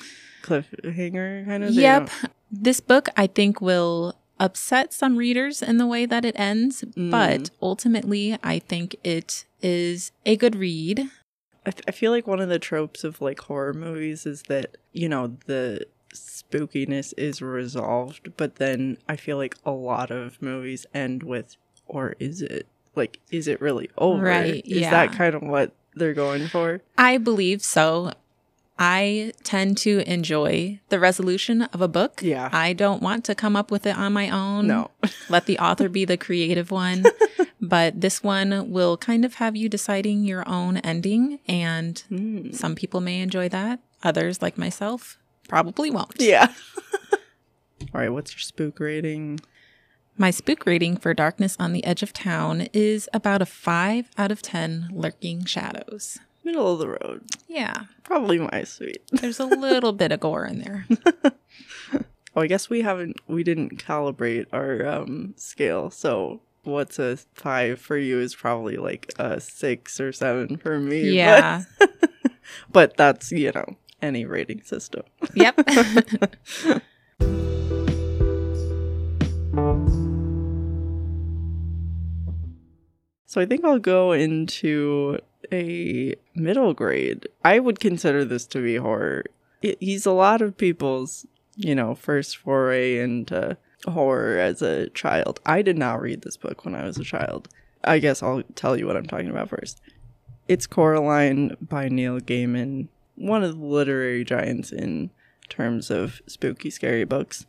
cliffhanger 0.42 1.46
kind 1.46 1.64
of? 1.64 1.70
thing? 1.70 1.80
Yep. 1.80 2.10
This 2.50 2.80
book, 2.80 3.08
I 3.16 3.26
think, 3.26 3.60
will 3.60 4.16
upset 4.38 4.92
some 4.92 5.16
readers 5.16 5.62
in 5.62 5.78
the 5.78 5.86
way 5.86 6.06
that 6.06 6.24
it 6.24 6.38
ends, 6.38 6.82
mm. 6.82 7.10
but 7.10 7.50
ultimately, 7.60 8.38
I 8.42 8.58
think 8.58 8.96
it 9.02 9.44
is 9.62 10.12
a 10.24 10.36
good 10.36 10.54
read. 10.54 11.10
I, 11.64 11.70
th- 11.70 11.84
I 11.88 11.90
feel 11.90 12.12
like 12.12 12.26
one 12.26 12.40
of 12.40 12.48
the 12.48 12.60
tropes 12.60 13.02
of 13.02 13.20
like 13.20 13.40
horror 13.40 13.74
movies 13.74 14.26
is 14.26 14.42
that 14.42 14.76
you 14.92 15.08
know 15.08 15.36
the 15.46 15.86
spookiness 16.18 17.12
is 17.16 17.40
resolved, 17.42 18.36
but 18.36 18.56
then 18.56 18.98
I 19.08 19.16
feel 19.16 19.36
like 19.36 19.56
a 19.64 19.70
lot 19.70 20.10
of 20.10 20.40
movies 20.42 20.86
end 20.94 21.22
with, 21.22 21.56
or 21.86 22.14
is 22.18 22.42
it 22.42 22.66
like, 22.94 23.20
is 23.30 23.46
it 23.48 23.60
really 23.60 23.90
over? 23.98 24.22
Right, 24.22 24.64
Is 24.66 24.80
yeah. 24.80 24.90
that 24.90 25.12
kind 25.12 25.34
of 25.34 25.42
what 25.42 25.72
they're 25.94 26.14
going 26.14 26.48
for? 26.48 26.80
I 26.96 27.18
believe 27.18 27.62
so. 27.62 28.12
I 28.78 29.32
tend 29.42 29.78
to 29.78 30.00
enjoy 30.10 30.80
the 30.90 30.98
resolution 31.00 31.62
of 31.62 31.80
a 31.80 31.88
book. 31.88 32.20
Yeah. 32.22 32.50
I 32.52 32.74
don't 32.74 33.02
want 33.02 33.24
to 33.24 33.34
come 33.34 33.56
up 33.56 33.70
with 33.70 33.86
it 33.86 33.96
on 33.96 34.12
my 34.12 34.28
own. 34.28 34.66
No. 34.66 34.90
Let 35.30 35.46
the 35.46 35.58
author 35.58 35.88
be 35.88 36.04
the 36.04 36.18
creative 36.18 36.70
one. 36.70 37.04
but 37.60 38.00
this 38.02 38.22
one 38.22 38.70
will 38.70 38.98
kind 38.98 39.24
of 39.24 39.34
have 39.36 39.56
you 39.56 39.70
deciding 39.70 40.24
your 40.24 40.46
own 40.46 40.76
ending. 40.78 41.38
And 41.48 41.98
Hmm. 42.08 42.52
some 42.52 42.74
people 42.74 43.00
may 43.00 43.20
enjoy 43.20 43.48
that. 43.48 43.80
Others, 44.02 44.42
like 44.42 44.58
myself, 44.58 45.16
probably 45.46 45.90
won't. 45.90 46.14
Yeah. 46.18 46.52
All 47.12 48.00
right. 48.00 48.08
What's 48.12 48.32
your 48.32 48.40
spook 48.40 48.80
rating? 48.80 49.40
My 50.18 50.30
spook 50.30 50.64
rating 50.66 50.96
for 50.96 51.12
Darkness 51.14 51.56
on 51.58 51.72
the 51.72 51.84
Edge 51.84 52.02
of 52.02 52.12
Town 52.12 52.68
is 52.72 53.08
about 53.12 53.42
a 53.42 53.46
5 53.46 54.10
out 54.16 54.32
of 54.32 54.40
10 54.40 54.88
lurking 54.92 55.44
shadows. 55.44 56.18
Middle 56.42 56.72
of 56.72 56.78
the 56.78 56.88
road. 56.88 57.22
Yeah, 57.48 57.74
Probably 58.04 58.38
my 58.38 58.62
sweet. 58.64 59.02
there's 59.12 59.40
a 59.40 59.44
little 59.46 59.92
bit 59.92 60.12
of 60.12 60.20
gore 60.20 60.44
in 60.46 60.60
there. 60.60 60.86
Oh, 62.38 62.42
I 62.42 62.48
guess 62.48 62.68
we 62.68 62.82
haven't. 62.82 63.16
We 63.26 63.42
didn't 63.42 63.78
calibrate 63.82 64.44
our 64.52 64.86
um 64.86 65.32
scale. 65.38 65.90
So 65.90 66.42
what's 66.64 66.98
a 66.98 67.16
five 67.32 67.80
for 67.80 67.96
you 67.96 68.20
is 68.20 68.34
probably 68.34 68.76
like 68.76 69.10
a 69.18 69.40
six 69.40 69.98
or 69.98 70.12
seven 70.12 70.58
for 70.58 70.78
me. 70.78 71.00
but- 71.04 71.14
Yeah. 71.14 71.62
but 72.70 72.96
that's 72.98 73.32
you 73.32 73.52
know 73.52 73.76
any 74.02 74.24
rating 74.24 74.62
system. 74.62 75.02
yep. 75.34 75.56
So 83.28 83.40
I 83.42 83.44
think 83.46 83.64
I'll 83.66 83.78
go 83.78 84.12
into 84.12 85.18
a 85.52 86.14
middle 86.34 86.72
grade. 86.72 87.28
I 87.44 87.58
would 87.58 87.80
consider 87.80 88.24
this 88.24 88.46
to 88.46 88.62
be 88.62 88.76
horror. 88.76 89.24
It, 89.60 89.76
he's 89.78 90.06
a 90.06 90.12
lot 90.12 90.40
of 90.40 90.56
people's, 90.56 91.26
you 91.54 91.74
know, 91.74 91.94
first 91.94 92.38
foray 92.38 92.98
into 92.98 93.58
horror 93.86 94.38
as 94.38 94.62
a 94.62 94.88
child. 94.90 95.40
I 95.44 95.60
did 95.60 95.76
not 95.76 96.00
read 96.00 96.22
this 96.22 96.38
book 96.38 96.64
when 96.64 96.74
I 96.74 96.84
was 96.84 96.96
a 96.96 97.04
child. 97.04 97.48
I 97.84 97.98
guess 97.98 98.22
I'll 98.22 98.42
tell 98.54 98.76
you 98.76 98.86
what 98.86 98.96
I'm 98.96 99.06
talking 99.06 99.28
about 99.28 99.50
first. 99.50 99.80
It's 100.48 100.66
Coraline 100.66 101.56
by 101.60 101.88
Neil 101.88 102.20
Gaiman, 102.20 102.88
one 103.16 103.42
of 103.42 103.58
the 103.58 103.64
literary 103.64 104.24
giants 104.24 104.72
in 104.72 105.10
terms 105.48 105.90
of 105.90 106.20
spooky, 106.26 106.70
scary 106.70 107.04
books. 107.04 107.46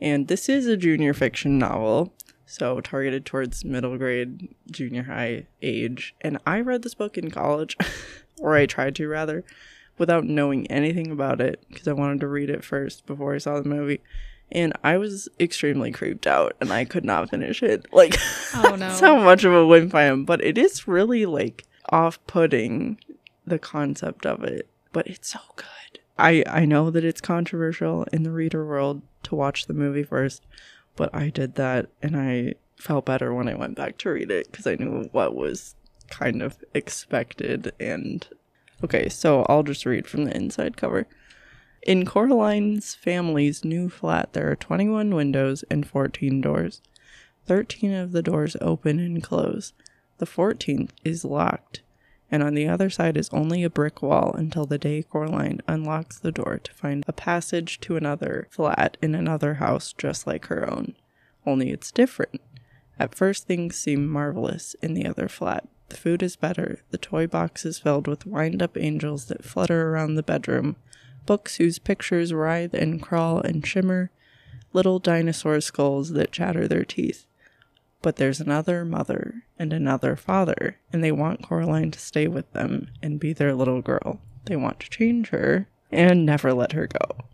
And 0.00 0.28
this 0.28 0.48
is 0.48 0.66
a 0.66 0.76
junior 0.76 1.12
fiction 1.12 1.58
novel, 1.58 2.12
so 2.46 2.80
targeted 2.80 3.26
towards 3.26 3.64
middle 3.64 3.98
grade, 3.98 4.54
junior 4.70 5.04
high 5.04 5.46
age. 5.60 6.14
And 6.20 6.38
I 6.46 6.60
read 6.60 6.82
this 6.82 6.94
book 6.94 7.18
in 7.18 7.30
college, 7.30 7.76
or 8.38 8.54
I 8.56 8.66
tried 8.66 8.94
to 8.96 9.08
rather, 9.08 9.44
without 9.98 10.24
knowing 10.24 10.66
anything 10.68 11.10
about 11.10 11.40
it 11.40 11.64
because 11.68 11.88
I 11.88 11.92
wanted 11.92 12.20
to 12.20 12.28
read 12.28 12.50
it 12.50 12.64
first 12.64 13.06
before 13.06 13.34
I 13.34 13.38
saw 13.38 13.60
the 13.60 13.68
movie. 13.68 14.00
And 14.50 14.72
I 14.82 14.96
was 14.96 15.28
extremely 15.38 15.90
creeped 15.92 16.26
out 16.26 16.56
and 16.60 16.72
I 16.72 16.84
could 16.86 17.04
not 17.04 17.28
finish 17.28 17.62
it. 17.62 17.86
Like, 17.92 18.16
Oh, 18.54 18.62
no. 18.70 18.76
that's 18.76 19.00
how 19.00 19.18
much 19.18 19.44
of 19.44 19.52
a 19.52 19.66
wimp 19.66 19.94
I 19.94 20.04
am. 20.04 20.24
But 20.24 20.42
it 20.42 20.56
is 20.56 20.88
really 20.88 21.26
like 21.26 21.64
off 21.90 22.18
putting 22.26 22.98
the 23.46 23.58
concept 23.58 24.24
of 24.24 24.44
it. 24.44 24.68
But 24.98 25.06
it's 25.06 25.28
so 25.28 25.38
good. 25.54 26.00
I, 26.18 26.42
I 26.44 26.64
know 26.64 26.90
that 26.90 27.04
it's 27.04 27.20
controversial 27.20 28.04
in 28.12 28.24
the 28.24 28.32
reader 28.32 28.66
world 28.66 29.00
to 29.22 29.36
watch 29.36 29.66
the 29.66 29.72
movie 29.72 30.02
first, 30.02 30.44
but 30.96 31.14
I 31.14 31.30
did 31.30 31.54
that 31.54 31.90
and 32.02 32.16
I 32.16 32.54
felt 32.74 33.04
better 33.04 33.32
when 33.32 33.46
I 33.46 33.54
went 33.54 33.76
back 33.76 33.96
to 33.98 34.10
read 34.10 34.32
it 34.32 34.50
because 34.50 34.66
I 34.66 34.74
knew 34.74 35.08
what 35.12 35.36
was 35.36 35.76
kind 36.10 36.42
of 36.42 36.56
expected. 36.74 37.70
And 37.78 38.26
okay, 38.82 39.08
so 39.08 39.46
I'll 39.48 39.62
just 39.62 39.86
read 39.86 40.08
from 40.08 40.24
the 40.24 40.34
inside 40.34 40.76
cover. 40.76 41.06
In 41.82 42.04
Coraline's 42.04 42.96
family's 42.96 43.64
new 43.64 43.88
flat, 43.88 44.32
there 44.32 44.50
are 44.50 44.56
21 44.56 45.14
windows 45.14 45.62
and 45.70 45.86
14 45.86 46.40
doors. 46.40 46.82
13 47.46 47.92
of 47.92 48.10
the 48.10 48.22
doors 48.22 48.56
open 48.60 48.98
and 48.98 49.22
close. 49.22 49.74
The 50.16 50.26
14th 50.26 50.90
is 51.04 51.24
locked, 51.24 51.82
and 52.30 52.42
on 52.42 52.54
the 52.54 52.68
other 52.68 52.90
side 52.90 53.16
is 53.16 53.30
only 53.32 53.64
a 53.64 53.70
brick 53.70 54.02
wall 54.02 54.34
until 54.34 54.66
the 54.66 54.78
day 54.78 55.02
Coraline 55.02 55.60
unlocks 55.66 56.18
the 56.18 56.32
door 56.32 56.58
to 56.62 56.72
find 56.72 57.04
a 57.06 57.12
passage 57.12 57.80
to 57.80 57.96
another 57.96 58.48
flat 58.50 58.96
in 59.00 59.14
another 59.14 59.54
house 59.54 59.94
just 59.96 60.26
like 60.26 60.46
her 60.46 60.70
own. 60.70 60.94
Only 61.46 61.70
it's 61.70 61.90
different. 61.90 62.40
At 62.98 63.14
first, 63.14 63.46
things 63.46 63.76
seem 63.76 64.06
marvelous 64.06 64.74
in 64.82 64.94
the 64.94 65.06
other 65.06 65.28
flat. 65.28 65.68
The 65.88 65.96
food 65.96 66.22
is 66.22 66.36
better, 66.36 66.80
the 66.90 66.98
toy 66.98 67.26
box 67.26 67.64
is 67.64 67.78
filled 67.78 68.06
with 68.06 68.26
wind 68.26 68.62
up 68.62 68.76
angels 68.76 69.26
that 69.26 69.44
flutter 69.44 69.90
around 69.90 70.16
the 70.16 70.22
bedroom, 70.22 70.76
books 71.24 71.56
whose 71.56 71.78
pictures 71.78 72.34
writhe 72.34 72.74
and 72.74 73.00
crawl 73.00 73.40
and 73.40 73.66
shimmer, 73.66 74.10
little 74.74 74.98
dinosaur 74.98 75.60
skulls 75.62 76.10
that 76.10 76.32
chatter 76.32 76.68
their 76.68 76.84
teeth. 76.84 77.27
But 78.00 78.16
there's 78.16 78.40
another 78.40 78.84
mother 78.84 79.42
and 79.58 79.72
another 79.72 80.14
father, 80.16 80.78
and 80.92 81.02
they 81.02 81.12
want 81.12 81.42
Coraline 81.42 81.90
to 81.90 81.98
stay 81.98 82.28
with 82.28 82.52
them 82.52 82.90
and 83.02 83.18
be 83.18 83.32
their 83.32 83.54
little 83.54 83.82
girl. 83.82 84.20
They 84.44 84.56
want 84.56 84.80
to 84.80 84.90
change 84.90 85.28
her 85.30 85.68
and 85.90 86.24
never 86.24 86.52
let 86.52 86.72
her 86.72 86.86
go. 86.86 87.24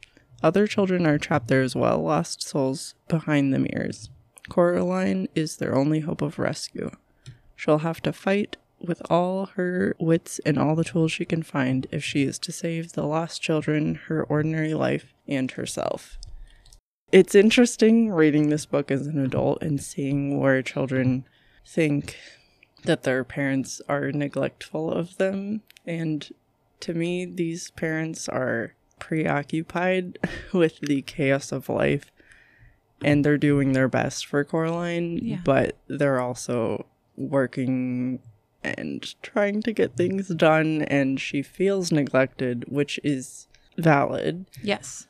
Other 0.42 0.66
children 0.66 1.06
are 1.06 1.18
trapped 1.18 1.48
there 1.48 1.62
as 1.62 1.74
well, 1.76 2.02
lost 2.02 2.42
souls 2.42 2.94
behind 3.08 3.52
the 3.52 3.58
mirrors. 3.58 4.10
Coraline 4.48 5.28
is 5.34 5.56
their 5.56 5.74
only 5.74 6.00
hope 6.00 6.22
of 6.22 6.38
rescue. 6.38 6.90
She'll 7.56 7.78
have 7.78 8.02
to 8.02 8.12
fight 8.12 8.56
with 8.80 9.00
all 9.10 9.46
her 9.54 9.96
wits 9.98 10.38
and 10.40 10.58
all 10.58 10.74
the 10.74 10.84
tools 10.84 11.12
she 11.12 11.24
can 11.24 11.42
find 11.42 11.86
if 11.90 12.04
she 12.04 12.24
is 12.24 12.38
to 12.40 12.52
save 12.52 12.92
the 12.92 13.06
lost 13.06 13.40
children, 13.40 13.94
her 14.06 14.22
ordinary 14.24 14.74
life, 14.74 15.14
and 15.26 15.50
herself. 15.52 16.18
It's 17.14 17.36
interesting 17.36 18.10
reading 18.10 18.48
this 18.48 18.66
book 18.66 18.90
as 18.90 19.06
an 19.06 19.20
adult 19.24 19.62
and 19.62 19.80
seeing 19.80 20.40
where 20.40 20.62
children 20.62 21.24
think 21.64 22.16
that 22.82 23.04
their 23.04 23.22
parents 23.22 23.80
are 23.88 24.10
neglectful 24.10 24.90
of 24.90 25.16
them. 25.16 25.62
And 25.86 26.28
to 26.80 26.92
me, 26.92 27.24
these 27.24 27.70
parents 27.70 28.28
are 28.28 28.74
preoccupied 28.98 30.18
with 30.52 30.80
the 30.80 31.02
chaos 31.02 31.52
of 31.52 31.68
life 31.68 32.10
and 33.00 33.24
they're 33.24 33.38
doing 33.38 33.74
their 33.74 33.86
best 33.88 34.26
for 34.26 34.42
Coraline, 34.42 35.18
Yeah. 35.22 35.38
but 35.44 35.76
they're 35.86 36.20
also 36.20 36.86
working 37.16 38.18
and 38.64 39.14
trying 39.22 39.62
to 39.62 39.72
get 39.72 39.96
things 39.96 40.34
done 40.34 40.82
and 40.82 41.20
she 41.20 41.42
feels 41.42 41.92
neglected, 41.92 42.64
which 42.66 42.98
is 43.04 43.46
valid. 43.78 44.46
yes. 44.64 45.06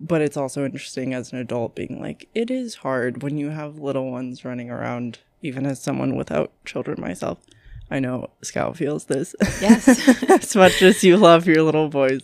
But 0.00 0.22
it's 0.22 0.36
also 0.36 0.64
interesting 0.64 1.12
as 1.12 1.32
an 1.32 1.38
adult 1.38 1.74
being 1.74 2.00
like, 2.00 2.28
it 2.34 2.50
is 2.50 2.76
hard 2.76 3.22
when 3.22 3.36
you 3.36 3.50
have 3.50 3.78
little 3.78 4.10
ones 4.10 4.44
running 4.44 4.70
around, 4.70 5.18
even 5.42 5.66
as 5.66 5.80
someone 5.80 6.14
without 6.16 6.52
children 6.64 7.00
myself. 7.00 7.38
I 7.90 8.00
know 8.00 8.30
Scout 8.42 8.76
feels 8.76 9.06
this. 9.06 9.34
Yes. 9.60 9.88
as 10.30 10.54
much 10.54 10.82
as 10.82 11.02
you 11.02 11.16
love 11.16 11.46
your 11.46 11.62
little 11.62 11.88
boys, 11.88 12.20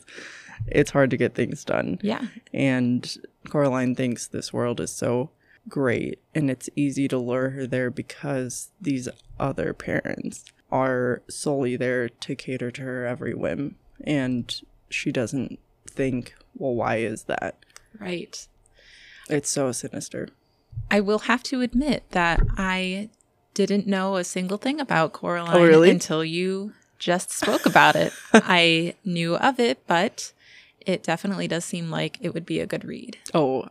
it's 0.66 0.90
hard 0.90 1.10
to 1.10 1.16
get 1.16 1.34
things 1.34 1.64
done. 1.64 1.98
Yeah. 2.02 2.26
And 2.52 3.16
Coraline 3.48 3.94
thinks 3.94 4.26
this 4.26 4.52
world 4.52 4.80
is 4.80 4.90
so 4.90 5.30
great 5.68 6.20
and 6.34 6.50
it's 6.50 6.68
easy 6.76 7.08
to 7.08 7.18
lure 7.18 7.50
her 7.50 7.66
there 7.66 7.90
because 7.90 8.70
these 8.80 9.08
other 9.40 9.72
parents 9.72 10.44
are 10.70 11.22
solely 11.28 11.76
there 11.76 12.08
to 12.08 12.34
cater 12.34 12.70
to 12.70 12.82
her 12.82 13.06
every 13.06 13.34
whim. 13.34 13.76
And 14.02 14.54
she 14.90 15.10
doesn't 15.10 15.58
think, 15.88 16.34
well, 16.56 16.74
why 16.74 16.96
is 16.96 17.24
that? 17.24 17.56
Right. 17.98 18.46
It's 19.28 19.50
so 19.50 19.72
sinister. 19.72 20.28
I 20.90 21.00
will 21.00 21.20
have 21.20 21.42
to 21.44 21.60
admit 21.60 22.04
that 22.10 22.40
I 22.56 23.08
didn't 23.54 23.86
know 23.86 24.16
a 24.16 24.24
single 24.24 24.58
thing 24.58 24.80
about 24.80 25.12
Coraline 25.12 25.56
Oh, 25.56 25.64
really? 25.64 25.90
until 25.90 26.24
you 26.24 26.72
just 26.98 27.30
spoke 27.30 27.66
about 27.66 27.96
it. 27.96 28.12
I 28.34 28.94
knew 29.04 29.36
of 29.36 29.60
it, 29.60 29.86
but 29.86 30.32
it 30.80 31.02
definitely 31.02 31.48
does 31.48 31.64
seem 31.64 31.90
like 31.90 32.18
it 32.20 32.34
would 32.34 32.44
be 32.44 32.60
a 32.60 32.66
good 32.66 32.84
read. 32.84 33.16
Oh, 33.32 33.68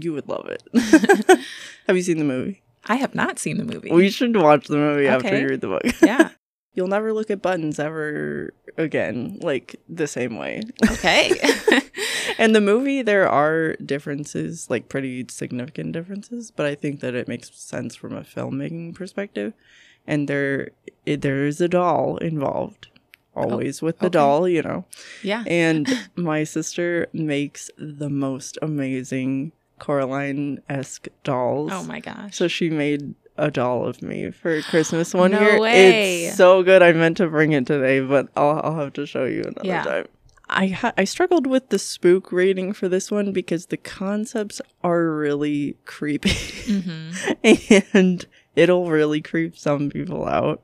you 0.00 0.12
would 0.14 0.28
love 0.28 0.48
it. 0.48 0.62
Have 1.86 1.96
you 1.96 2.02
seen 2.02 2.18
the 2.18 2.24
movie? 2.24 2.62
I 2.88 2.96
have 2.96 3.14
not 3.16 3.38
seen 3.40 3.58
the 3.58 3.64
movie. 3.64 3.90
We 3.90 4.10
should 4.10 4.36
watch 4.36 4.68
the 4.68 4.76
movie 4.76 5.08
after 5.08 5.36
you 5.38 5.48
read 5.48 5.60
the 5.60 5.66
book. 5.68 5.82
yeah. 6.02 6.30
You'll 6.76 6.88
never 6.88 7.12
look 7.12 7.30
at 7.30 7.40
buttons 7.40 7.80
ever 7.80 8.52
again, 8.76 9.38
like 9.40 9.76
the 9.88 10.06
same 10.06 10.36
way. 10.36 10.60
Okay. 10.90 11.32
and 12.38 12.54
the 12.54 12.60
movie, 12.60 13.00
there 13.00 13.26
are 13.28 13.76
differences, 13.76 14.68
like 14.68 14.90
pretty 14.90 15.26
significant 15.30 15.92
differences, 15.92 16.50
but 16.50 16.66
I 16.66 16.74
think 16.74 17.00
that 17.00 17.14
it 17.14 17.28
makes 17.28 17.50
sense 17.58 17.96
from 17.96 18.14
a 18.14 18.20
filmmaking 18.20 18.94
perspective. 18.94 19.54
And 20.06 20.28
there, 20.28 20.70
it, 21.06 21.22
there 21.22 21.46
is 21.46 21.62
a 21.62 21.68
doll 21.68 22.18
involved, 22.18 22.88
oh, 23.34 23.50
always 23.50 23.80
with 23.80 23.98
the 23.98 24.06
okay. 24.06 24.12
doll, 24.12 24.46
you 24.46 24.62
know. 24.62 24.84
yeah. 25.22 25.44
And 25.48 25.88
my 26.14 26.44
sister 26.44 27.08
makes 27.14 27.70
the 27.78 28.10
most 28.10 28.58
amazing 28.60 29.52
Coraline 29.78 30.60
esque 30.68 31.08
dolls. 31.24 31.70
Oh 31.72 31.84
my 31.84 32.00
gosh. 32.00 32.36
So 32.36 32.48
she 32.48 32.70
made 32.70 33.14
a 33.38 33.50
doll 33.50 33.86
of 33.86 34.02
me 34.02 34.30
for 34.30 34.60
Christmas 34.62 35.12
one 35.14 35.30
No 35.32 35.40
year. 35.40 35.60
way. 35.60 36.24
It's 36.26 36.36
so 36.36 36.62
good. 36.62 36.82
I 36.82 36.92
meant 36.92 37.16
to 37.18 37.28
bring 37.28 37.52
it 37.52 37.66
today, 37.66 38.00
but 38.00 38.28
I'll, 38.36 38.60
I'll 38.64 38.76
have 38.78 38.92
to 38.94 39.06
show 39.06 39.24
you 39.24 39.42
another 39.42 39.60
Yeah. 39.66 39.82
time. 39.82 40.06
I 40.48 40.68
ha- 40.68 40.92
I 40.96 41.02
struggled 41.04 41.46
with 41.48 41.70
the 41.70 41.78
spook 41.78 42.30
rating 42.30 42.72
for 42.72 42.88
this 42.88 43.10
one 43.10 43.32
because 43.32 43.66
the 43.66 43.76
concepts 43.76 44.60
are 44.84 45.10
really 45.10 45.76
creepy, 45.86 46.30
hmm 46.66 47.10
and 47.92 48.24
it'll 48.54 48.88
really 48.88 49.20
creep 49.20 49.58
some 49.58 49.90
people 49.90 50.24
out. 50.24 50.62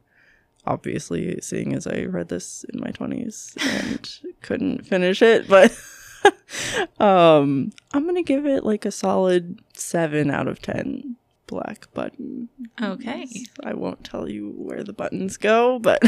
Obviously, 0.68 1.40
seeing 1.40 1.74
as 1.74 1.88
I 1.88 2.02
read 2.04 2.28
this 2.28 2.64
in 2.72 2.78
my 2.78 2.92
twenties 2.92 3.56
and 3.60 4.08
couldn't 4.42 4.86
finish 4.86 5.20
it, 5.20 5.48
but 5.48 5.76
um, 7.00 7.72
I'm 7.92 8.06
gonna 8.06 8.22
give 8.22 8.46
it 8.46 8.64
like 8.64 8.84
a 8.84 8.92
solid 8.92 9.58
seven 9.74 10.30
out 10.30 10.46
of 10.46 10.62
ten. 10.62 11.16
Black 11.52 11.86
button. 11.92 12.48
Okay. 12.80 13.26
I 13.62 13.74
won't 13.74 14.04
tell 14.04 14.26
you 14.26 14.54
where 14.56 14.82
the 14.82 14.94
buttons 14.94 15.36
go, 15.36 15.78
but 15.78 16.00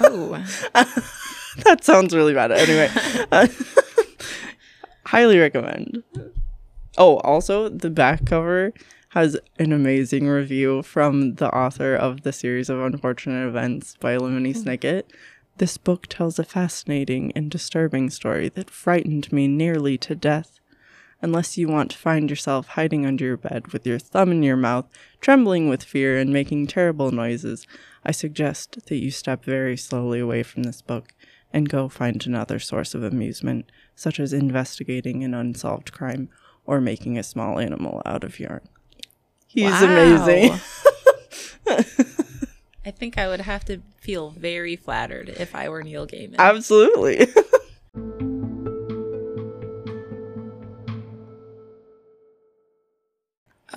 Oh. 0.00 0.42
that 1.64 1.84
sounds 1.84 2.14
really 2.16 2.32
bad. 2.32 2.50
Anyway, 2.50 2.88
uh, 3.30 3.46
highly 5.04 5.38
recommend. 5.38 6.02
Oh, 6.96 7.18
also 7.18 7.68
the 7.68 7.90
back 7.90 8.24
cover 8.24 8.72
has 9.10 9.36
an 9.58 9.70
amazing 9.74 10.28
review 10.28 10.82
from 10.82 11.34
the 11.34 11.54
author 11.54 11.94
of 11.94 12.22
the 12.22 12.32
series 12.32 12.70
of 12.70 12.80
unfortunate 12.80 13.46
events 13.46 13.98
by 14.00 14.16
Lemony 14.16 14.56
Snicket. 14.56 15.02
This 15.58 15.76
book 15.76 16.06
tells 16.06 16.38
a 16.38 16.44
fascinating 16.44 17.32
and 17.36 17.50
disturbing 17.50 18.08
story 18.08 18.48
that 18.48 18.70
frightened 18.70 19.30
me 19.30 19.46
nearly 19.46 19.98
to 19.98 20.14
death. 20.14 20.58
Unless 21.22 21.56
you 21.56 21.66
want 21.68 21.90
to 21.92 21.98
find 21.98 22.28
yourself 22.28 22.68
hiding 22.68 23.06
under 23.06 23.24
your 23.24 23.36
bed 23.38 23.72
with 23.72 23.86
your 23.86 23.98
thumb 23.98 24.30
in 24.30 24.42
your 24.42 24.56
mouth, 24.56 24.86
trembling 25.20 25.68
with 25.68 25.82
fear 25.82 26.18
and 26.18 26.30
making 26.32 26.66
terrible 26.66 27.10
noises, 27.10 27.66
I 28.04 28.12
suggest 28.12 28.86
that 28.86 28.96
you 28.96 29.10
step 29.10 29.44
very 29.44 29.76
slowly 29.76 30.20
away 30.20 30.42
from 30.42 30.64
this 30.64 30.82
book 30.82 31.14
and 31.52 31.68
go 31.70 31.88
find 31.88 32.24
another 32.26 32.58
source 32.58 32.94
of 32.94 33.02
amusement, 33.02 33.70
such 33.94 34.20
as 34.20 34.32
investigating 34.34 35.24
an 35.24 35.32
unsolved 35.32 35.90
crime 35.92 36.28
or 36.66 36.80
making 36.80 37.16
a 37.16 37.22
small 37.22 37.58
animal 37.58 38.02
out 38.04 38.22
of 38.22 38.38
yarn. 38.38 38.68
He's 39.46 39.70
Wow. 39.70 39.84
amazing. 39.84 40.60
I 42.84 42.90
think 42.92 43.16
I 43.18 43.26
would 43.26 43.40
have 43.40 43.64
to 43.64 43.80
feel 44.00 44.30
very 44.30 44.76
flattered 44.76 45.28
if 45.30 45.54
I 45.54 45.68
were 45.68 45.82
Neil 45.82 46.06
Gaiman. 46.06 46.36
Absolutely. 46.38 47.26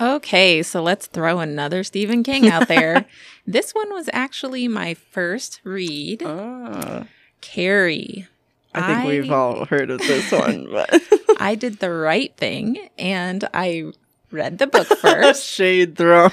Okay, 0.00 0.62
so 0.62 0.82
let's 0.82 1.06
throw 1.06 1.40
another 1.40 1.82
Stephen 1.82 2.22
King 2.22 2.48
out 2.48 2.68
there. 2.68 3.06
this 3.46 3.72
one 3.72 3.92
was 3.92 4.08
actually 4.12 4.68
my 4.68 4.94
first 4.94 5.60
read, 5.64 6.22
ah, 6.24 7.04
Carrie. 7.40 8.28
I 8.72 8.94
think 9.02 9.08
we've 9.08 9.32
all 9.32 9.64
heard 9.64 9.90
of 9.90 9.98
this 9.98 10.30
one, 10.32 10.68
but 10.70 11.02
I 11.40 11.56
did 11.56 11.80
the 11.80 11.90
right 11.90 12.34
thing 12.36 12.88
and 12.98 13.48
I 13.52 13.92
read 14.30 14.58
the 14.58 14.68
book 14.68 14.86
first. 15.00 15.44
shade 15.44 15.96
thrown. 15.96 16.30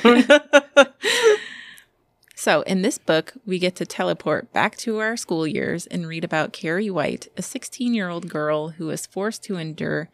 so, 2.36 2.62
in 2.62 2.84
this 2.84 3.00
book, 3.00 3.34
we 3.48 3.58
get 3.58 3.76
to 3.78 3.88
teleport 3.88 4.54
back 4.54 4.78
to 4.78 5.00
our 5.00 5.18
school 5.18 5.48
years 5.48 5.88
and 5.88 6.08
read 6.08 6.24
about 6.24 6.54
Carrie 6.54 6.92
White, 6.92 7.28
a 7.36 7.42
16 7.42 7.96
year 7.96 8.10
old 8.10 8.30
girl 8.30 8.70
who 8.70 8.92
is 8.92 9.08
forced 9.08 9.44
to 9.46 9.58
endure 9.58 10.10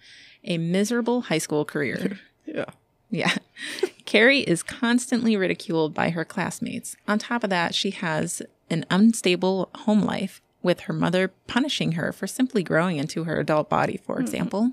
a 0.46 0.58
miserable 0.58 1.24
high 1.24 1.38
school 1.40 1.66
career. 1.66 2.20
yeah. 2.46 2.66
Yeah. 3.14 3.36
Carrie 4.06 4.40
is 4.40 4.64
constantly 4.64 5.38
ridiculed 5.38 5.94
by 5.94 6.10
her 6.10 6.26
classmates. 6.26 6.98
On 7.08 7.20
top 7.20 7.44
of 7.44 7.50
that, 7.52 7.76
she 7.76 7.92
has 7.92 8.42
an 8.70 8.86
unstable 8.90 9.70
home 9.76 10.02
life, 10.02 10.42
with 10.64 10.82
her 10.82 10.94
mother 10.94 11.28
punishing 11.46 11.94
her 11.94 12.12
for 12.12 12.26
simply 12.26 12.64
growing 12.64 12.98
into 12.98 13.26
her 13.26 13.40
adult 13.40 13.70
body, 13.70 13.98
for 13.98 14.20
example. 14.20 14.72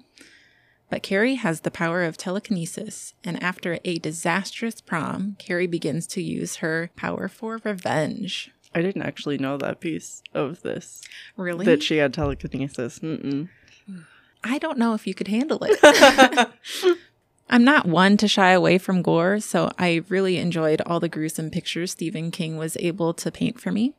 But 0.89 1.03
Carrie 1.03 1.35
has 1.35 1.61
the 1.61 1.71
power 1.71 2.05
of 2.05 2.17
telekinesis, 2.17 3.15
and 3.25 3.43
after 3.43 3.79
a 3.85 3.99
disastrous 3.99 4.81
prom, 4.81 5.37
Carrie 5.39 5.67
begins 5.67 6.07
to 6.09 6.23
use 6.23 6.57
her 6.57 6.91
power 6.97 7.29
for 7.29 7.61
revenge. 7.63 8.53
I 8.75 8.83
didn't 8.83 9.03
actually 9.03 9.37
know 9.37 9.57
that 9.59 9.81
piece 9.81 10.23
of 10.33 10.63
this. 10.63 11.03
Really? 11.37 11.67
That 11.67 11.83
she 11.83 11.97
had 11.99 12.15
telekinesis. 12.15 13.01
Mm-mm. 13.01 13.49
I 14.45 14.59
don't 14.59 14.79
know 14.79 14.95
if 14.95 15.07
you 15.07 15.15
could 15.15 15.29
handle 15.29 15.59
it. 15.63 16.49
I'm 17.53 17.65
not 17.65 17.85
one 17.85 18.17
to 18.19 18.29
shy 18.29 18.53
away 18.53 18.79
from 18.79 19.03
gore, 19.03 19.41
so 19.41 19.73
I 19.77 20.03
really 20.09 20.39
enjoyed 20.39 20.81
all 20.87 21.01
the 21.01 21.09
gruesome 21.09 21.51
pictures 21.51 21.91
Stephen 21.91 22.31
King 22.31 22.57
was 22.57 22.77
able 22.79 23.13
to 23.15 23.33
paint 23.33 23.61
for 23.61 23.73
me. 23.73 23.93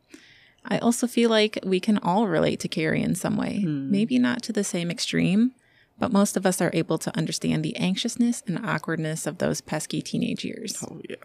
I 0.63 0.77
also 0.77 1.05
feel 1.05 1.29
like 1.29 1.59
we 1.61 1.81
can 1.81 1.97
all 1.97 2.29
relate 2.29 2.61
to 2.61 2.69
Carrie 2.69 3.03
in 3.03 3.13
some 3.13 3.35
way. 3.35 3.61
Hmm. 3.61 3.91
Maybe 3.91 4.17
not 4.17 4.41
to 4.43 4.53
the 4.53 4.63
same 4.63 4.89
extreme, 4.89 5.51
but 5.99 6.13
most 6.13 6.37
of 6.37 6.45
us 6.45 6.61
are 6.61 6.71
able 6.73 6.97
to 6.99 7.15
understand 7.17 7.63
the 7.63 7.75
anxiousness 7.75 8.41
and 8.47 8.65
awkwardness 8.65 9.27
of 9.27 9.39
those 9.39 9.59
pesky 9.59 10.01
teenage 10.01 10.45
years. 10.45 10.81
Oh 10.89 11.01
yeah. 11.09 11.15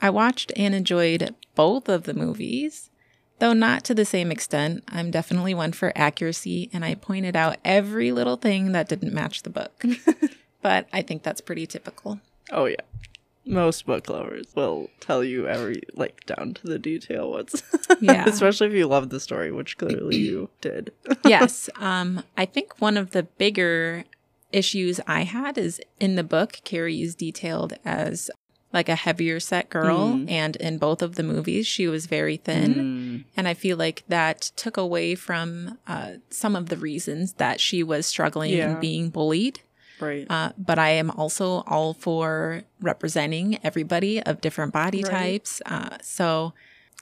I 0.00 0.10
watched 0.10 0.52
and 0.54 0.74
enjoyed 0.74 1.34
both 1.54 1.88
of 1.88 2.02
the 2.02 2.14
movies, 2.14 2.90
though 3.38 3.54
not 3.54 3.84
to 3.84 3.94
the 3.94 4.04
same 4.04 4.30
extent. 4.30 4.84
I'm 4.86 5.10
definitely 5.10 5.54
one 5.54 5.72
for 5.72 5.92
accuracy, 5.96 6.68
and 6.74 6.84
I 6.84 6.94
pointed 6.94 7.36
out 7.36 7.56
every 7.64 8.12
little 8.12 8.36
thing 8.36 8.72
that 8.72 8.88
didn't 8.88 9.14
match 9.14 9.44
the 9.44 9.50
book. 9.50 9.82
but 10.62 10.86
I 10.92 11.02
think 11.02 11.22
that's 11.22 11.40
pretty 11.40 11.66
typical. 11.66 12.20
Oh 12.50 12.64
yeah. 12.66 12.76
Most 13.46 13.86
book 13.86 14.08
lovers 14.10 14.46
will 14.54 14.90
tell 15.00 15.24
you 15.24 15.48
every 15.48 15.80
like 15.94 16.26
down 16.26 16.52
to 16.54 16.66
the 16.66 16.78
detail 16.78 17.30
what's 17.30 17.62
Yeah. 18.00 18.26
Especially 18.28 18.66
if 18.66 18.74
you 18.74 18.86
love 18.86 19.08
the 19.08 19.20
story, 19.20 19.50
which 19.50 19.78
clearly 19.78 20.16
you 20.16 20.50
did. 20.60 20.92
yes. 21.24 21.70
Um, 21.76 22.22
I 22.36 22.44
think 22.44 22.78
one 22.80 22.96
of 22.98 23.12
the 23.12 23.22
bigger 23.22 24.04
issues 24.52 25.00
I 25.06 25.22
had 25.24 25.56
is 25.56 25.80
in 25.98 26.16
the 26.16 26.24
book, 26.24 26.60
Carrie 26.64 27.00
is 27.00 27.14
detailed 27.14 27.74
as 27.84 28.30
like 28.70 28.90
a 28.90 28.94
heavier 28.96 29.40
set 29.40 29.70
girl, 29.70 30.10
Mm. 30.10 30.30
and 30.30 30.56
in 30.56 30.76
both 30.76 31.00
of 31.00 31.14
the 31.14 31.22
movies, 31.22 31.66
she 31.66 31.88
was 31.88 32.04
very 32.04 32.36
thin. 32.36 32.74
Mm. 32.74 33.24
And 33.34 33.48
I 33.48 33.54
feel 33.54 33.78
like 33.78 34.04
that 34.08 34.42
took 34.56 34.76
away 34.76 35.14
from 35.14 35.78
uh, 35.86 36.14
some 36.28 36.54
of 36.54 36.68
the 36.68 36.76
reasons 36.76 37.34
that 37.34 37.60
she 37.60 37.82
was 37.82 38.04
struggling 38.04 38.52
Yeah. 38.52 38.72
and 38.72 38.80
being 38.80 39.08
bullied. 39.08 39.60
Right. 40.00 40.26
Uh, 40.30 40.52
but 40.58 40.78
I 40.78 40.90
am 40.90 41.10
also 41.10 41.62
all 41.66 41.94
for 41.94 42.62
representing 42.80 43.58
everybody 43.64 44.22
of 44.22 44.40
different 44.40 44.72
body 44.72 45.02
Right. 45.02 45.10
types. 45.10 45.62
Uh, 45.66 45.98
so 46.02 46.52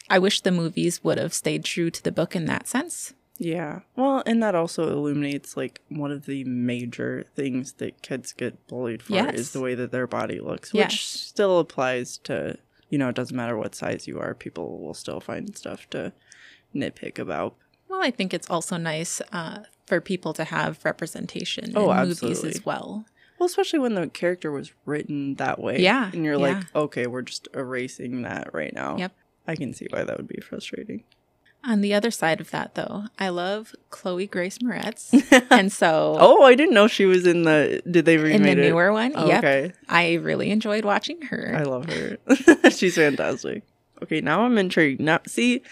I 0.09 0.19
wish 0.19 0.41
the 0.41 0.53
movies 0.53 1.03
would 1.05 1.19
have 1.19 1.35
stayed 1.35 1.65
true 1.65 1.91
to 1.91 2.03
the 2.03 2.13
book 2.13 2.37
in 2.37 2.45
that 2.47 2.69
sense. 2.69 3.13
Yeah. 3.39 3.81
Well, 3.97 4.23
and 4.25 4.43
that 4.43 4.55
also 4.55 4.89
illuminates 4.91 5.57
like 5.57 5.83
one 5.89 6.11
of 6.11 6.25
the 6.27 6.45
major 6.45 7.27
things 7.35 7.75
that 7.75 8.01
kids 8.03 8.33
get 8.33 8.67
bullied 8.67 9.03
for 9.03 9.13
Yes. 9.13 9.35
is 9.35 9.53
the 9.53 9.61
way 9.61 9.75
that 9.75 9.91
their 9.93 10.07
body 10.07 10.41
looks, 10.41 10.73
Yes. 10.73 10.93
which 10.93 11.07
still 11.07 11.59
applies 11.59 12.17
to, 12.19 12.57
you 12.89 12.97
know, 12.97 13.11
it 13.11 13.15
doesn't 13.17 13.37
matter 13.37 13.57
what 13.57 13.75
size 13.75 14.07
you 14.07 14.19
are, 14.19 14.33
people 14.33 14.79
will 14.79 14.95
still 14.95 15.21
find 15.21 15.55
stuff 15.57 15.91
to 15.91 16.13
nitpick 16.75 17.19
about. 17.19 17.57
Well, 17.89 18.03
I 18.03 18.11
think 18.11 18.33
it's 18.33 18.49
also 18.49 18.77
nice 18.79 19.21
uh, 19.33 19.65
for 19.87 20.01
people 20.01 20.33
to 20.35 20.45
have 20.45 20.85
representation 20.85 21.73
Oh, 21.77 21.91
in 21.93 22.09
movies 22.09 22.45
as 22.45 22.65
well. 22.65 23.07
Well, 23.39 23.47
especially 23.47 23.79
when 23.81 23.95
the 23.95 24.09
character 24.09 24.51
was 24.51 24.73
written 24.85 25.35
that 25.37 25.59
way. 25.61 25.81
Yeah, 25.81 26.11
And 26.13 26.25
you're 26.25 26.35
yeah. 26.35 26.41
like, 26.55 26.75
okay, 26.75 27.07
we're 27.07 27.23
just 27.23 27.49
erasing 27.55 28.23
that 28.23 28.53
right 28.55 28.73
now. 28.75 28.97
Yep. 28.97 29.13
I 29.47 29.55
can 29.57 29.75
see 29.75 29.87
why 29.91 30.05
that 30.05 30.17
would 30.17 30.27
be 30.29 30.41
frustrating. 30.41 31.05
On 31.63 31.81
the 31.81 31.93
other 31.95 32.11
side 32.11 32.41
of 32.41 32.51
that, 32.53 32.75
though, 32.77 33.05
I 33.19 33.29
love 33.29 33.75
Chloe 33.91 34.27
Grace 34.27 34.59
Moretz. 34.59 35.11
and 35.51 35.71
so 35.73 36.17
Oh, 36.19 36.45
I 36.45 36.55
didn't 36.55 36.75
know 36.75 36.87
she 36.87 37.07
was 37.07 37.27
in 37.27 37.43
the. 37.43 37.83
Did 37.91 38.05
they 38.05 38.17
remake 38.19 38.37
in 38.37 38.43
the 38.43 38.51
it? 38.53 38.69
newer 38.71 38.93
one, 38.93 39.13
Oh, 39.17 39.27
yep, 39.27 39.39
Okay. 39.45 39.73
I 39.89 40.15
really 40.15 40.51
enjoyed 40.51 40.85
watching 40.85 41.21
her. 41.23 41.55
I 41.59 41.63
love 41.65 41.87
her. 41.93 42.19
She's 42.71 42.95
fantastic. 42.95 43.65
Okay, 44.03 44.21
now 44.21 44.43
I'm 44.45 44.59
intrigued. 44.59 45.01
Now, 45.01 45.21
see, 45.27 45.63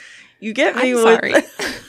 you 0.41 0.53
get 0.53 0.75
me 0.77 0.95
I'm 0.97 1.05
with. 1.05 1.61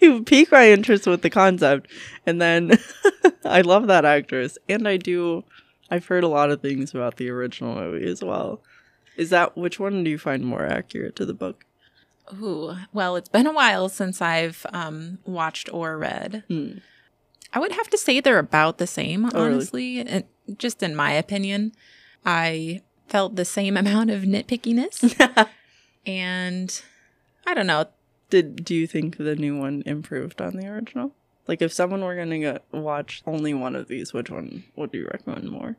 you 0.02 0.22
pique 0.22 0.50
my 0.52 0.70
interest 0.70 1.06
with 1.06 1.22
the 1.22 1.30
concept. 1.30 1.90
And 2.26 2.40
then 2.40 2.78
I 3.44 3.60
love 3.62 3.86
that 3.88 4.04
actress. 4.04 4.58
And 4.68 4.86
I 4.88 4.96
do, 4.96 5.44
I've 5.90 6.06
heard 6.06 6.24
a 6.24 6.28
lot 6.28 6.50
of 6.50 6.60
things 6.60 6.92
about 6.94 7.16
the 7.16 7.28
original 7.30 7.74
movie 7.74 8.06
as 8.08 8.22
well. 8.22 8.62
Is 9.16 9.30
that, 9.30 9.56
which 9.56 9.78
one 9.78 10.04
do 10.04 10.10
you 10.10 10.18
find 10.18 10.44
more 10.44 10.64
accurate 10.66 11.16
to 11.16 11.26
the 11.26 11.34
book? 11.34 11.64
Ooh, 12.40 12.76
well, 12.92 13.16
it's 13.16 13.28
been 13.28 13.46
a 13.46 13.52
while 13.52 13.88
since 13.88 14.22
I've 14.22 14.64
um, 14.72 15.18
watched 15.24 15.68
or 15.72 15.98
read. 15.98 16.44
Hmm. 16.48 16.78
I 17.52 17.58
would 17.58 17.72
have 17.72 17.90
to 17.90 17.98
say 17.98 18.20
they're 18.20 18.38
about 18.38 18.78
the 18.78 18.86
same, 18.86 19.26
Oh, 19.26 19.30
really? 19.42 19.54
honestly. 19.54 20.24
Just 20.56 20.82
in 20.82 20.94
my 20.94 21.10
opinion, 21.12 21.72
I 22.24 22.82
felt 23.08 23.34
the 23.34 23.44
same 23.44 23.76
amount 23.82 24.10
of 24.10 24.22
nitpickiness. 24.22 25.48
and 26.06 26.82
I 27.46 27.54
don't 27.54 27.66
know. 27.66 27.86
Did, 28.30 28.64
do 28.64 28.74
you 28.74 28.86
think 28.86 29.16
the 29.16 29.36
new 29.36 29.58
one 29.58 29.82
improved 29.86 30.40
on 30.40 30.56
the 30.56 30.66
original? 30.68 31.12
Like, 31.46 31.60
if 31.62 31.72
someone 31.72 32.04
were 32.04 32.14
going 32.14 32.30
to 32.42 32.60
watch 32.72 33.22
only 33.26 33.52
one 33.54 33.74
of 33.74 33.88
these, 33.88 34.12
which 34.12 34.30
one 34.30 34.64
would 34.76 34.94
you 34.94 35.08
recommend 35.12 35.50
more? 35.50 35.76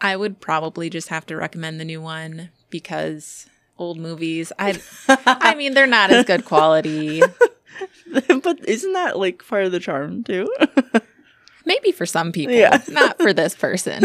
I 0.00 0.16
would 0.16 0.40
probably 0.40 0.90
just 0.90 1.08
have 1.08 1.24
to 1.26 1.36
recommend 1.36 1.78
the 1.80 1.84
new 1.84 2.00
one 2.02 2.50
because 2.70 3.46
old 3.78 3.98
movies, 3.98 4.52
I 4.58 4.80
I 5.08 5.54
mean, 5.54 5.74
they're 5.74 5.86
not 5.86 6.10
as 6.10 6.24
good 6.24 6.44
quality. 6.44 7.20
but 8.42 8.68
isn't 8.68 8.92
that 8.94 9.18
like 9.18 9.46
part 9.46 9.64
of 9.64 9.72
the 9.72 9.80
charm 9.80 10.24
too? 10.24 10.52
Maybe 11.64 11.92
for 11.92 12.06
some 12.06 12.30
people, 12.32 12.54
Yeah. 12.54 12.80
not 12.88 13.18
for 13.20 13.32
this 13.32 13.54
person. 13.54 14.02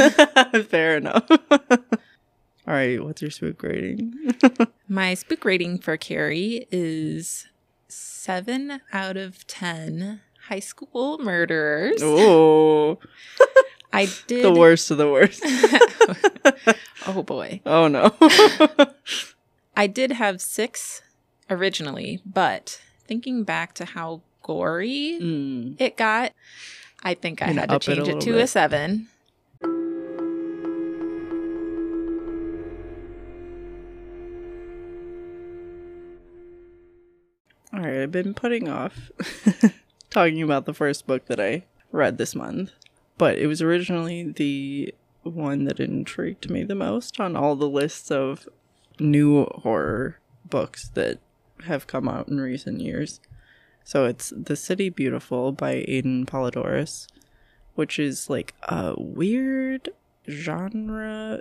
Fair 0.65 0.97
enough. 0.97 1.25
All 1.29 2.73
right, 2.75 3.03
what's 3.03 3.21
your 3.21 3.31
spook 3.31 3.61
rating? 3.63 4.13
My 4.87 5.13
spook 5.13 5.43
rating 5.45 5.77
for 5.79 5.97
Carrie 5.97 6.67
is 6.71 7.47
seven 8.21 8.81
out 8.93 9.17
of 9.17 9.47
10 9.47 10.21
high 10.47 10.59
school 10.59 11.17
murderers. 11.17 11.99
oh, 12.03 12.99
I 13.93 14.07
did. 14.27 14.45
the 14.45 14.53
worst 14.53 14.91
of 14.91 14.97
the 14.99 15.09
worst. 15.09 15.41
oh 17.07 17.23
boy. 17.23 17.61
Oh 17.65 17.87
no. 17.87 18.11
I 19.75 19.87
did 19.87 20.11
have 20.11 20.39
six 20.39 21.01
originally, 21.49 22.21
but 22.25 22.79
thinking 23.07 23.43
back 23.43 23.73
to 23.75 23.85
how 23.85 24.21
gory 24.43 25.17
Mm. 25.19 25.75
it 25.79 25.97
got, 25.97 26.33
I 27.03 27.15
think 27.15 27.41
I 27.41 27.47
had 27.47 27.69
to 27.69 27.75
it 27.77 27.81
change 27.81 28.07
it, 28.07 28.21
to 28.21 28.33
bit. 28.33 28.43
a 28.43 28.47
seven. 28.47 29.07
All 37.73 37.79
right, 37.79 38.01
I've 38.01 38.11
been 38.11 38.33
putting 38.33 38.67
off 38.67 39.11
talking 40.09 40.41
about 40.41 40.65
the 40.65 40.73
first 40.73 41.07
book 41.07 41.27
that 41.27 41.39
I 41.39 41.63
read 41.91 42.17
this 42.17 42.35
month, 42.35 42.71
but 43.17 43.37
it 43.37 43.47
was 43.47 43.61
originally 43.61 44.23
the 44.23 44.93
one 45.23 45.63
that 45.65 45.79
intrigued 45.79 46.49
me 46.49 46.63
the 46.63 46.75
most 46.75 47.19
on 47.21 47.37
all 47.37 47.55
the 47.55 47.69
lists 47.69 48.11
of 48.11 48.49
new 48.99 49.45
horror 49.45 50.19
books 50.49 50.89
that 50.95 51.19
have 51.65 51.87
come 51.87 52.09
out 52.09 52.27
in 52.27 52.41
recent 52.41 52.81
years. 52.81 53.21
So 53.85 54.05
it's 54.05 54.33
The 54.35 54.57
City 54.57 54.89
Beautiful 54.89 55.53
by 55.53 55.85
Aden 55.87 56.25
Polydoros, 56.25 57.07
which 57.75 57.97
is 57.97 58.29
like 58.29 58.53
a 58.63 58.95
weird 58.97 59.89
genre 60.29 61.39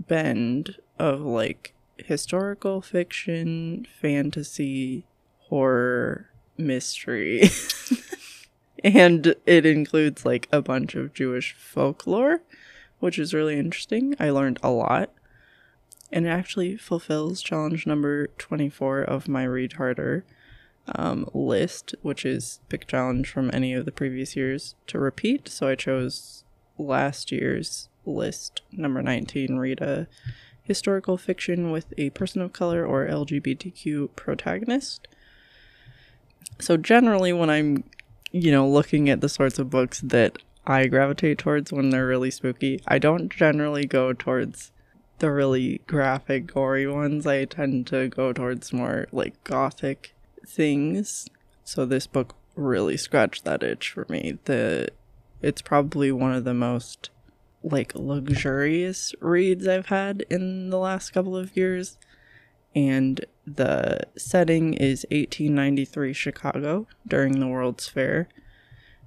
bend 0.00 0.78
of 0.98 1.20
like 1.20 1.74
historical 1.96 2.80
fiction, 2.80 3.86
fantasy, 4.00 5.04
horror, 5.50 6.30
mystery. 6.56 7.50
and 8.84 9.34
it 9.44 9.66
includes 9.66 10.24
like 10.24 10.48
a 10.50 10.62
bunch 10.62 10.94
of 10.94 11.12
Jewish 11.12 11.52
folklore, 11.52 12.40
which 13.00 13.18
is 13.18 13.34
really 13.34 13.58
interesting. 13.58 14.14
I 14.18 14.30
learned 14.30 14.58
a 14.62 14.70
lot. 14.70 15.10
And 16.12 16.26
it 16.26 16.30
actually 16.30 16.76
fulfills 16.76 17.42
challenge 17.42 17.86
number 17.86 18.28
24 18.38 19.02
of 19.02 19.28
my 19.28 19.44
Read 19.44 19.74
Harder 19.74 20.24
um, 20.86 21.28
list, 21.32 21.94
which 22.02 22.24
is 22.24 22.60
pick 22.68 22.86
challenge 22.86 23.28
from 23.28 23.50
any 23.52 23.74
of 23.74 23.84
the 23.84 23.92
previous 23.92 24.34
years 24.34 24.74
to 24.88 24.98
repeat. 24.98 25.48
So 25.48 25.68
I 25.68 25.74
chose 25.74 26.44
last 26.78 27.30
year's 27.30 27.88
list, 28.04 28.62
number 28.72 29.02
19, 29.02 29.56
read 29.56 29.80
a 29.80 30.08
historical 30.62 31.16
fiction 31.16 31.70
with 31.70 31.92
a 31.98 32.10
person 32.10 32.40
of 32.40 32.52
color 32.52 32.84
or 32.84 33.06
LGBTQ 33.06 34.14
protagonist. 34.16 35.08
So 36.58 36.76
generally 36.76 37.32
when 37.32 37.50
I'm, 37.50 37.84
you 38.30 38.50
know, 38.50 38.68
looking 38.68 39.08
at 39.08 39.20
the 39.20 39.28
sorts 39.28 39.58
of 39.58 39.70
books 39.70 40.00
that 40.00 40.38
I 40.66 40.86
gravitate 40.86 41.38
towards 41.38 41.72
when 41.72 41.90
they're 41.90 42.06
really 42.06 42.30
spooky, 42.30 42.80
I 42.86 42.98
don't 42.98 43.30
generally 43.30 43.86
go 43.86 44.12
towards 44.12 44.72
the 45.18 45.30
really 45.30 45.80
graphic, 45.86 46.46
gory 46.46 46.86
ones. 46.86 47.26
I 47.26 47.44
tend 47.44 47.86
to 47.88 48.08
go 48.08 48.32
towards 48.32 48.72
more 48.72 49.06
like 49.12 49.42
gothic 49.44 50.14
things. 50.46 51.28
So 51.64 51.86
this 51.86 52.06
book 52.06 52.34
really 52.56 52.96
scratched 52.96 53.44
that 53.44 53.62
itch 53.62 53.90
for 53.90 54.06
me. 54.08 54.38
The 54.44 54.88
it's 55.42 55.62
probably 55.62 56.12
one 56.12 56.32
of 56.32 56.44
the 56.44 56.54
most 56.54 57.10
like 57.62 57.94
luxurious 57.94 59.14
reads 59.20 59.66
I've 59.66 59.86
had 59.86 60.24
in 60.30 60.70
the 60.70 60.78
last 60.78 61.10
couple 61.10 61.36
of 61.36 61.56
years. 61.56 61.98
And 62.74 63.24
the 63.46 64.00
setting 64.16 64.74
is 64.74 65.04
1893 65.10 66.12
Chicago 66.12 66.86
during 67.06 67.40
the 67.40 67.48
World's 67.48 67.88
Fair. 67.88 68.28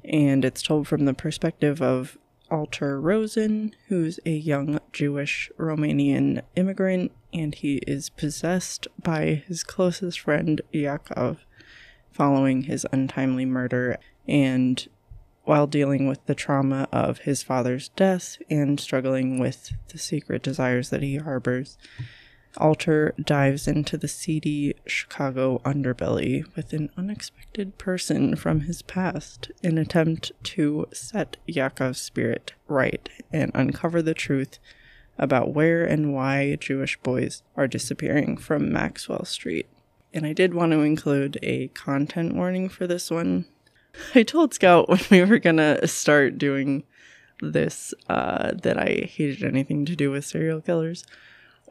And 0.03 0.43
it's 0.43 0.61
told 0.61 0.87
from 0.87 1.05
the 1.05 1.13
perspective 1.13 1.81
of 1.81 2.17
Alter 2.51 2.99
Rosen, 2.99 3.73
who's 3.87 4.19
a 4.25 4.31
young 4.31 4.79
Jewish 4.91 5.49
Romanian 5.57 6.41
immigrant, 6.55 7.11
and 7.33 7.55
he 7.55 7.77
is 7.87 8.09
possessed 8.09 8.87
by 9.01 9.43
his 9.47 9.63
closest 9.63 10.19
friend 10.19 10.61
Yakov 10.71 11.45
following 12.11 12.63
his 12.63 12.85
untimely 12.91 13.45
murder. 13.45 13.97
And 14.27 14.87
while 15.45 15.67
dealing 15.67 16.07
with 16.07 16.25
the 16.25 16.35
trauma 16.35 16.87
of 16.91 17.19
his 17.19 17.43
father's 17.43 17.89
death 17.89 18.37
and 18.49 18.79
struggling 18.79 19.39
with 19.39 19.73
the 19.89 19.97
secret 19.97 20.43
desires 20.43 20.89
that 20.89 21.01
he 21.01 21.17
harbors, 21.17 21.77
Alter 22.57 23.15
dives 23.19 23.67
into 23.67 23.97
the 23.97 24.07
seedy 24.07 24.75
Chicago 24.85 25.59
underbelly 25.65 26.43
with 26.55 26.71
an 26.73 26.89
unexpected 26.95 27.77
person 27.77 28.35
from 28.35 28.61
his 28.61 28.81
past 28.83 29.51
in 29.63 29.77
attempt 29.77 30.31
to 30.43 30.87
set 30.93 31.37
Yakov's 31.47 31.99
spirit 31.99 32.53
right 32.67 33.09
and 33.31 33.51
uncover 33.55 34.01
the 34.01 34.13
truth 34.13 34.59
about 35.17 35.53
where 35.53 35.83
and 35.83 36.13
why 36.13 36.55
Jewish 36.59 36.97
boys 36.99 37.41
are 37.55 37.67
disappearing 37.67 38.37
from 38.37 38.71
Maxwell 38.71 39.25
Street. 39.25 39.67
And 40.13 40.25
I 40.25 40.33
did 40.33 40.53
want 40.53 40.71
to 40.73 40.81
include 40.81 41.39
a 41.41 41.69
content 41.69 42.35
warning 42.35 42.69
for 42.69 42.85
this 42.85 43.09
one. 43.09 43.45
I 44.15 44.23
told 44.23 44.53
Scout 44.53 44.89
when 44.89 45.01
we 45.09 45.23
were 45.23 45.39
gonna 45.39 45.87
start 45.87 46.37
doing 46.37 46.83
this 47.41 47.93
uh, 48.09 48.51
that 48.61 48.77
I 48.77 49.09
hated 49.11 49.43
anything 49.43 49.85
to 49.85 49.95
do 49.95 50.11
with 50.11 50.25
serial 50.25 50.61
killers 50.61 51.03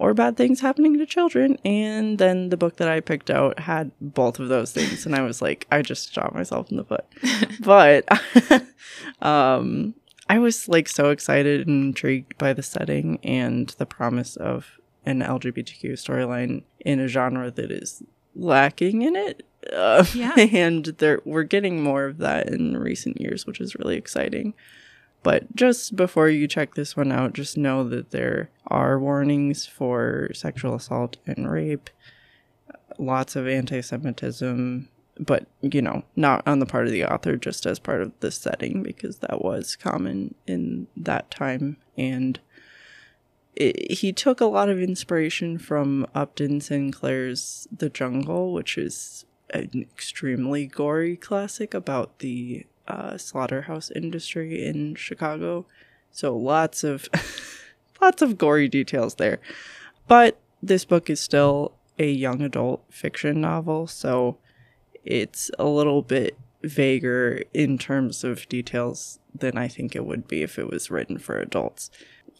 or 0.02 0.14
bad 0.14 0.36
things 0.36 0.60
happening 0.60 0.98
to 0.98 1.06
children. 1.06 1.56
And 1.64 2.18
then 2.18 2.48
the 2.48 2.56
book 2.56 2.76
that 2.78 2.88
I 2.88 2.98
picked 2.98 3.30
out 3.30 3.60
had 3.60 3.92
both 4.00 4.40
of 4.40 4.48
those 4.48 4.72
things. 4.72 5.06
And 5.06 5.14
I 5.14 5.22
was 5.22 5.40
like, 5.40 5.64
I 5.70 5.80
just 5.80 6.12
shot 6.12 6.34
myself 6.34 6.72
in 6.72 6.76
the 6.76 6.84
foot. 6.84 7.06
but 7.60 8.04
um, 9.24 9.94
I 10.28 10.40
was 10.40 10.68
like 10.68 10.88
so 10.88 11.10
excited 11.10 11.68
and 11.68 11.84
intrigued 11.84 12.36
by 12.36 12.52
the 12.52 12.64
setting 12.64 13.20
and 13.22 13.68
the 13.78 13.86
promise 13.86 14.34
of 14.34 14.80
an 15.06 15.20
LGBTQ 15.20 15.92
storyline 15.92 16.64
in 16.80 16.98
a 16.98 17.06
genre 17.06 17.52
that 17.52 17.70
is 17.70 18.02
lacking 18.34 19.02
in 19.02 19.14
it. 19.14 19.46
Uh, 19.72 20.04
Yeah. 20.14 20.34
and 20.36 20.86
there 20.98 21.20
we're 21.24 21.44
getting 21.44 21.80
more 21.80 22.06
of 22.06 22.18
that 22.18 22.48
in 22.48 22.76
recent 22.76 23.20
years, 23.20 23.46
which 23.46 23.60
is 23.60 23.76
really 23.76 23.96
exciting. 23.96 24.54
But 25.22 25.54
just 25.54 25.94
before 25.94 26.28
you 26.28 26.48
check 26.48 26.74
this 26.74 26.96
one 26.96 27.12
out, 27.12 27.32
just 27.32 27.56
know 27.56 27.88
that 27.88 28.10
there 28.10 28.50
are 28.66 28.98
warnings 28.98 29.66
for 29.66 30.30
sexual 30.34 30.74
assault 30.74 31.16
and 31.26 31.50
rape, 31.50 31.90
lots 32.98 33.36
of 33.36 33.46
anti 33.46 33.80
Semitism, 33.80 34.88
but, 35.18 35.46
you 35.60 35.80
know, 35.80 36.02
not 36.16 36.42
on 36.46 36.58
the 36.58 36.66
part 36.66 36.86
of 36.86 36.92
the 36.92 37.04
author, 37.04 37.36
just 37.36 37.66
as 37.66 37.78
part 37.78 38.02
of 38.02 38.12
the 38.20 38.30
setting, 38.30 38.82
because 38.82 39.18
that 39.18 39.42
was 39.42 39.76
common 39.76 40.34
in 40.46 40.88
that 40.96 41.30
time. 41.30 41.76
And 41.96 42.40
it, 43.54 43.92
he 43.92 44.12
took 44.12 44.40
a 44.40 44.46
lot 44.46 44.68
of 44.68 44.80
inspiration 44.80 45.58
from 45.58 46.06
Upton 46.14 46.60
Sinclair's 46.60 47.68
The 47.70 47.90
Jungle, 47.90 48.52
which 48.52 48.76
is 48.76 49.24
an 49.50 49.70
extremely 49.74 50.66
gory 50.66 51.16
classic 51.16 51.74
about 51.74 52.18
the 52.20 52.66
uh, 52.88 53.16
slaughterhouse 53.16 53.90
industry 53.90 54.64
in 54.64 54.94
Chicago. 54.94 55.66
So 56.10 56.36
lots 56.36 56.84
of 56.84 57.08
lots 58.00 58.22
of 58.22 58.38
gory 58.38 58.68
details 58.68 59.16
there. 59.16 59.40
But 60.08 60.38
this 60.62 60.84
book 60.84 61.08
is 61.08 61.20
still 61.20 61.72
a 61.98 62.10
young 62.10 62.42
adult 62.42 62.84
fiction 62.90 63.40
novel, 63.40 63.86
so 63.86 64.38
it's 65.04 65.50
a 65.58 65.64
little 65.64 66.02
bit 66.02 66.36
vaguer 66.62 67.42
in 67.52 67.78
terms 67.78 68.24
of 68.24 68.48
details 68.48 69.18
than 69.34 69.56
I 69.58 69.68
think 69.68 69.96
it 69.96 70.06
would 70.06 70.28
be 70.28 70.42
if 70.42 70.58
it 70.58 70.70
was 70.70 70.90
written 70.90 71.18
for 71.18 71.38
adults. 71.38 71.90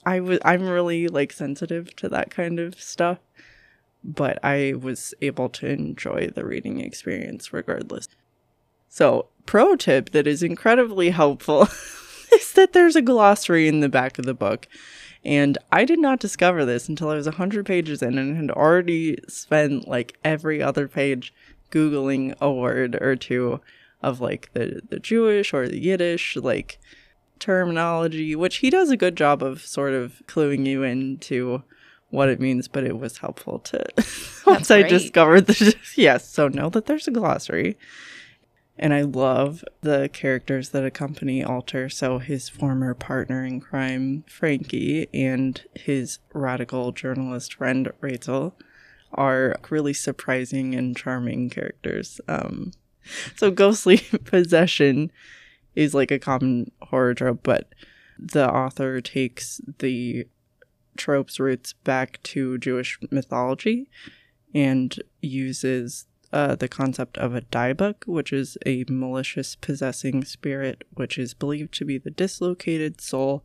I 0.05 0.21
was 0.21 0.39
I'm 0.45 0.69
really 0.69 1.09
like 1.09 1.33
sensitive 1.33 1.95
to 1.97 2.09
that 2.09 2.31
kind 2.31 2.59
of 2.59 2.81
stuff, 2.81 3.19
but 4.03 4.39
I 4.45 4.75
was 4.75 5.15
able 5.21 5.49
to 5.51 5.67
enjoy 5.67 6.29
the 6.35 6.45
reading 6.45 6.81
experience 6.81 7.53
regardless. 7.53 8.09
So, 8.93 9.29
pro 9.47 9.75
tip 9.75 10.11
that 10.11 10.27
is 10.27 10.43
incredibly 10.43 11.09
helpful 11.09 11.63
is 12.35 12.53
that 12.53 12.75
there's 12.75 12.95
a 12.95 13.01
glossary 13.01 13.67
in 13.67 13.81
the 13.81 13.89
back 13.89 14.19
of 14.19 14.27
the 14.27 14.35
book. 14.35 14.69
And 15.25 15.57
I 15.73 15.87
did 15.87 15.99
not 15.99 16.21
discover 16.21 16.67
this 16.67 16.91
until 16.91 17.09
I 17.09 17.15
was 17.15 17.25
100 17.25 17.65
pages 17.65 18.03
in 18.03 18.19
and 18.19 18.37
had 18.37 18.51
already 18.51 19.17
spent 19.29 19.89
like 19.89 20.19
every 20.23 20.63
other 20.63 20.89
page 20.89 21.33
Googling 21.71 22.39
a 22.39 22.53
word 22.53 22.97
or 22.97 23.17
two 23.17 23.63
of 24.03 24.21
like 24.21 24.51
the, 24.53 24.83
the 24.91 24.99
Jewish 24.99 25.55
or 25.55 25.69
the 25.69 25.81
Yiddish, 25.81 26.37
like 26.37 26.79
terminology, 27.39 28.37
which 28.37 28.57
he 28.57 28.69
does 28.69 28.91
a 28.91 28.97
good 28.99 29.17
job 29.17 29.43
of 29.43 29.65
sort 29.65 29.95
of 29.95 30.21
cluing 30.27 30.67
you 30.67 30.83
into 30.83 31.63
what 32.11 32.29
it 32.29 32.41
means, 32.41 32.69
but 32.69 32.85
it 32.85 32.99
was 32.99 33.17
helpful 33.17 33.59
to 33.61 33.87
once 34.47 34.71
I 34.71 34.83
discovered 34.83 35.47
the 35.47 35.75
yes, 35.97 36.29
so 36.29 36.49
know 36.49 36.69
that 36.69 36.85
there's 36.85 37.09
a 37.09 37.11
glossary. 37.11 37.79
And 38.83 38.93
I 38.93 39.03
love 39.03 39.65
the 39.83 40.11
characters 40.13 40.71
that 40.71 40.85
accompany 40.85 41.45
Alter. 41.45 41.89
So 41.89 42.19
his 42.19 42.49
former 42.49 42.95
partner 42.95 43.45
in 43.45 43.61
crime, 43.61 44.25
Frankie, 44.27 45.07
and 45.15 45.63
his 45.77 46.19
radical 46.35 46.91
journalist 46.91 47.55
friend 47.55 47.93
Rachel 48.01 48.57
are 49.13 49.55
really 49.71 49.93
surprising 49.93 50.75
and 50.75 50.97
charming 50.97 51.49
characters. 51.49 52.21
Um, 52.27 52.73
so 53.37 53.53
ghostly 53.53 53.99
possession 54.25 55.13
is 55.77 55.95
like 55.95 56.11
a 56.11 56.19
common 56.19 56.73
horror 56.83 57.15
trope, 57.15 57.45
but 57.45 57.73
the 58.19 58.53
author 58.53 59.01
takes 59.01 59.61
the 59.79 60.27
trope's 60.97 61.39
roots 61.39 61.73
back 61.85 62.21
to 62.25 62.59
Jewish 62.59 62.99
mythology 63.13 63.89
and 64.53 65.01
uses 65.21 66.07
uh, 66.33 66.55
the 66.55 66.69
concept 66.69 67.19
of 67.19 67.35
a 67.35 67.43
dybbuk, 67.43 68.07
which 68.07 68.33
is 68.33 68.57
a 68.65 68.85
malicious 68.89 69.55
possessing 69.55 70.25
spirit, 70.25 70.85
which 70.95 71.19
is 71.19 71.35
believed 71.35 71.75
to 71.75 71.85
be 71.85 71.99
the 71.99 72.11
dislocated 72.11 73.01
soul 73.01 73.45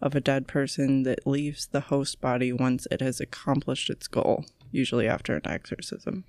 of 0.00 0.14
a 0.14 0.20
dead 0.20 0.46
person 0.46 1.02
that 1.02 1.26
leaves 1.26 1.66
the 1.66 1.80
host 1.82 2.20
body 2.20 2.52
once 2.52 2.86
it 2.90 3.00
has 3.00 3.20
accomplished 3.20 3.90
its 3.90 4.08
goal, 4.08 4.44
usually 4.70 5.06
after 5.06 5.36
an 5.36 5.46
exorcism. 5.46 6.24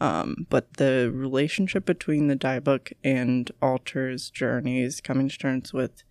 Um, 0.00 0.46
but 0.48 0.74
the 0.74 1.10
relationship 1.12 1.84
between 1.84 2.28
the 2.28 2.36
dybbuk 2.36 2.92
and 3.02 3.50
Alter's 3.60 4.30
journeys, 4.30 5.00
coming 5.00 5.28
to 5.28 5.38
terms 5.38 5.72
with 5.72 6.04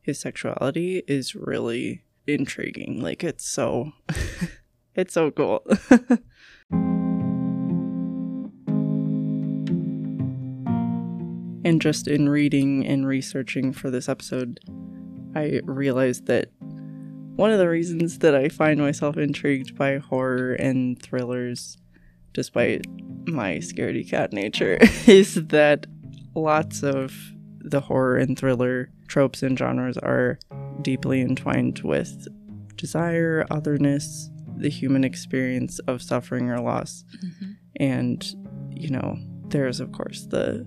his 0.00 0.20
sexuality, 0.20 1.02
is 1.06 1.34
really 1.34 2.04
intriguing. 2.26 3.00
Like 3.00 3.24
it's 3.24 3.44
so, 3.44 3.92
it's 4.94 5.14
so 5.14 5.30
cool. 5.30 5.64
and 11.64 11.80
just 11.80 12.08
in 12.08 12.28
reading 12.28 12.86
and 12.86 13.06
researching 13.06 13.72
for 13.72 13.90
this 13.90 14.08
episode, 14.08 14.60
I 15.34 15.60
realized 15.64 16.26
that 16.26 16.50
one 17.36 17.50
of 17.50 17.58
the 17.58 17.68
reasons 17.68 18.18
that 18.18 18.34
I 18.34 18.48
find 18.48 18.78
myself 18.78 19.16
intrigued 19.16 19.76
by 19.76 19.98
horror 19.98 20.54
and 20.54 21.00
thrillers, 21.00 21.78
despite 22.32 22.86
my 23.26 23.56
scaredy 23.56 24.08
cat 24.08 24.32
nature, 24.32 24.78
is 25.06 25.34
that 25.46 25.86
lots 26.34 26.82
of 26.82 27.14
the 27.60 27.80
horror 27.80 28.16
and 28.16 28.38
thriller 28.38 28.90
tropes 29.08 29.42
and 29.42 29.58
genres 29.58 29.96
are 29.98 30.38
deeply 30.82 31.20
entwined 31.20 31.80
with 31.80 32.28
desire, 32.76 33.46
otherness, 33.50 34.30
the 34.56 34.68
human 34.68 35.04
experience 35.04 35.78
of 35.80 36.02
suffering 36.02 36.50
or 36.50 36.60
loss. 36.60 37.04
Mm-hmm. 37.24 37.52
And, 37.76 38.34
you 38.70 38.90
know, 38.90 39.16
there's, 39.48 39.80
of 39.80 39.92
course, 39.92 40.26
the 40.26 40.66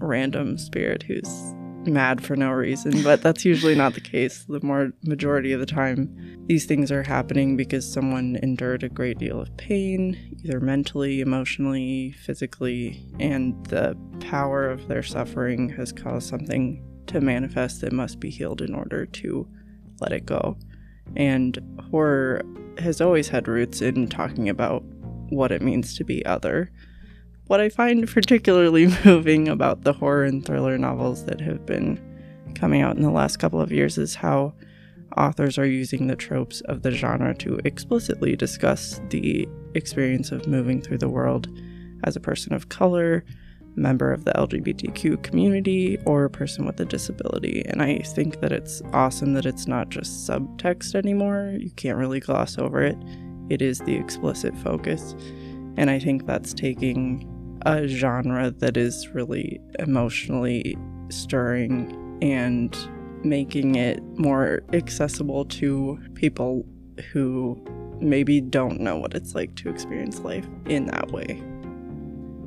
random 0.00 0.58
spirit 0.58 1.02
who's 1.02 1.54
mad 1.86 2.24
for 2.24 2.36
no 2.36 2.50
reason, 2.50 3.02
but 3.02 3.22
that's 3.22 3.44
usually 3.44 3.74
not 3.74 3.94
the 3.94 4.00
case. 4.00 4.44
The 4.48 4.60
more 4.62 4.92
majority 5.04 5.52
of 5.52 5.60
the 5.60 5.66
time, 5.66 6.44
these 6.46 6.66
things 6.66 6.90
are 6.90 7.02
happening 7.02 7.56
because 7.56 7.90
someone 7.90 8.38
endured 8.42 8.82
a 8.82 8.88
great 8.88 9.18
deal 9.18 9.40
of 9.40 9.54
pain, 9.56 10.38
either 10.42 10.60
mentally, 10.60 11.20
emotionally, 11.20 12.12
physically, 12.12 13.06
and 13.20 13.64
the 13.66 13.96
power 14.20 14.68
of 14.68 14.88
their 14.88 15.02
suffering 15.02 15.68
has 15.70 15.92
caused 15.92 16.28
something 16.28 16.82
to 17.06 17.20
manifest 17.20 17.80
that 17.80 17.92
must 17.92 18.20
be 18.20 18.30
healed 18.30 18.62
in 18.62 18.74
order 18.74 19.06
to 19.06 19.46
let 20.00 20.12
it 20.12 20.26
go. 20.26 20.56
And 21.16 21.58
horror 21.90 22.42
has 22.78 23.00
always 23.00 23.28
had 23.28 23.46
roots 23.46 23.82
in 23.82 24.08
talking 24.08 24.48
about 24.48 24.82
what 25.28 25.52
it 25.52 25.62
means 25.62 25.96
to 25.96 26.04
be 26.04 26.24
other 26.24 26.70
what 27.46 27.60
I 27.60 27.68
find 27.68 28.08
particularly 28.08 28.86
moving 29.04 29.48
about 29.48 29.82
the 29.82 29.92
horror 29.92 30.24
and 30.24 30.44
thriller 30.44 30.78
novels 30.78 31.24
that 31.26 31.40
have 31.40 31.66
been 31.66 32.00
coming 32.54 32.82
out 32.82 32.96
in 32.96 33.02
the 33.02 33.10
last 33.10 33.38
couple 33.38 33.60
of 33.60 33.72
years 33.72 33.98
is 33.98 34.14
how 34.14 34.54
authors 35.16 35.58
are 35.58 35.66
using 35.66 36.06
the 36.06 36.16
tropes 36.16 36.60
of 36.62 36.82
the 36.82 36.90
genre 36.90 37.34
to 37.34 37.60
explicitly 37.64 38.36
discuss 38.36 39.00
the 39.10 39.48
experience 39.74 40.32
of 40.32 40.46
moving 40.46 40.80
through 40.80 40.98
the 40.98 41.08
world 41.08 41.48
as 42.04 42.16
a 42.16 42.20
person 42.20 42.52
of 42.52 42.68
color, 42.68 43.24
member 43.76 44.12
of 44.12 44.24
the 44.24 44.32
LGBTQ 44.32 45.22
community, 45.22 45.98
or 46.04 46.24
a 46.24 46.30
person 46.30 46.64
with 46.64 46.80
a 46.80 46.84
disability. 46.84 47.64
And 47.66 47.82
I 47.82 47.98
think 47.98 48.40
that 48.40 48.52
it's 48.52 48.82
awesome 48.92 49.34
that 49.34 49.46
it's 49.46 49.66
not 49.66 49.88
just 49.88 50.28
subtext 50.28 50.94
anymore. 50.94 51.56
You 51.58 51.70
can't 51.70 51.98
really 51.98 52.20
gloss 52.20 52.58
over 52.58 52.82
it, 52.82 52.96
it 53.50 53.60
is 53.62 53.78
the 53.80 53.94
explicit 53.94 54.56
focus. 54.58 55.14
And 55.76 55.90
I 55.90 55.98
think 55.98 56.26
that's 56.26 56.54
taking 56.54 57.28
a 57.64 57.86
genre 57.88 58.50
that 58.50 58.76
is 58.76 59.08
really 59.08 59.60
emotionally 59.78 60.76
stirring 61.10 62.18
and 62.22 62.76
making 63.24 63.74
it 63.74 64.02
more 64.18 64.62
accessible 64.72 65.44
to 65.46 65.98
people 66.14 66.64
who 67.12 67.58
maybe 68.00 68.40
don't 68.40 68.80
know 68.80 68.96
what 68.96 69.14
it's 69.14 69.34
like 69.34 69.54
to 69.56 69.68
experience 69.68 70.20
life 70.20 70.46
in 70.66 70.86
that 70.86 71.10
way. 71.10 71.42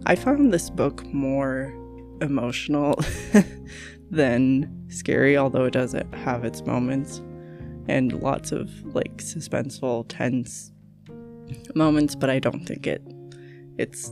I 0.05 0.15
found 0.15 0.53
this 0.53 0.70
book 0.70 1.05
more 1.13 1.74
emotional 2.22 2.99
than 4.11 4.86
scary, 4.89 5.38
although 5.38 5.65
it 5.65 5.74
does 5.74 5.95
have 6.13 6.45
its 6.45 6.63
moments 6.65 7.22
and 7.88 8.13
lots 8.22 8.51
of 8.51 8.70
like 8.93 9.18
suspenseful, 9.18 10.05
tense 10.07 10.72
moments, 11.76 12.15
but 12.15 12.30
I 12.30 12.39
don't 12.39 12.65
think 12.65 12.88
it 12.88 13.01
it's 13.78 14.11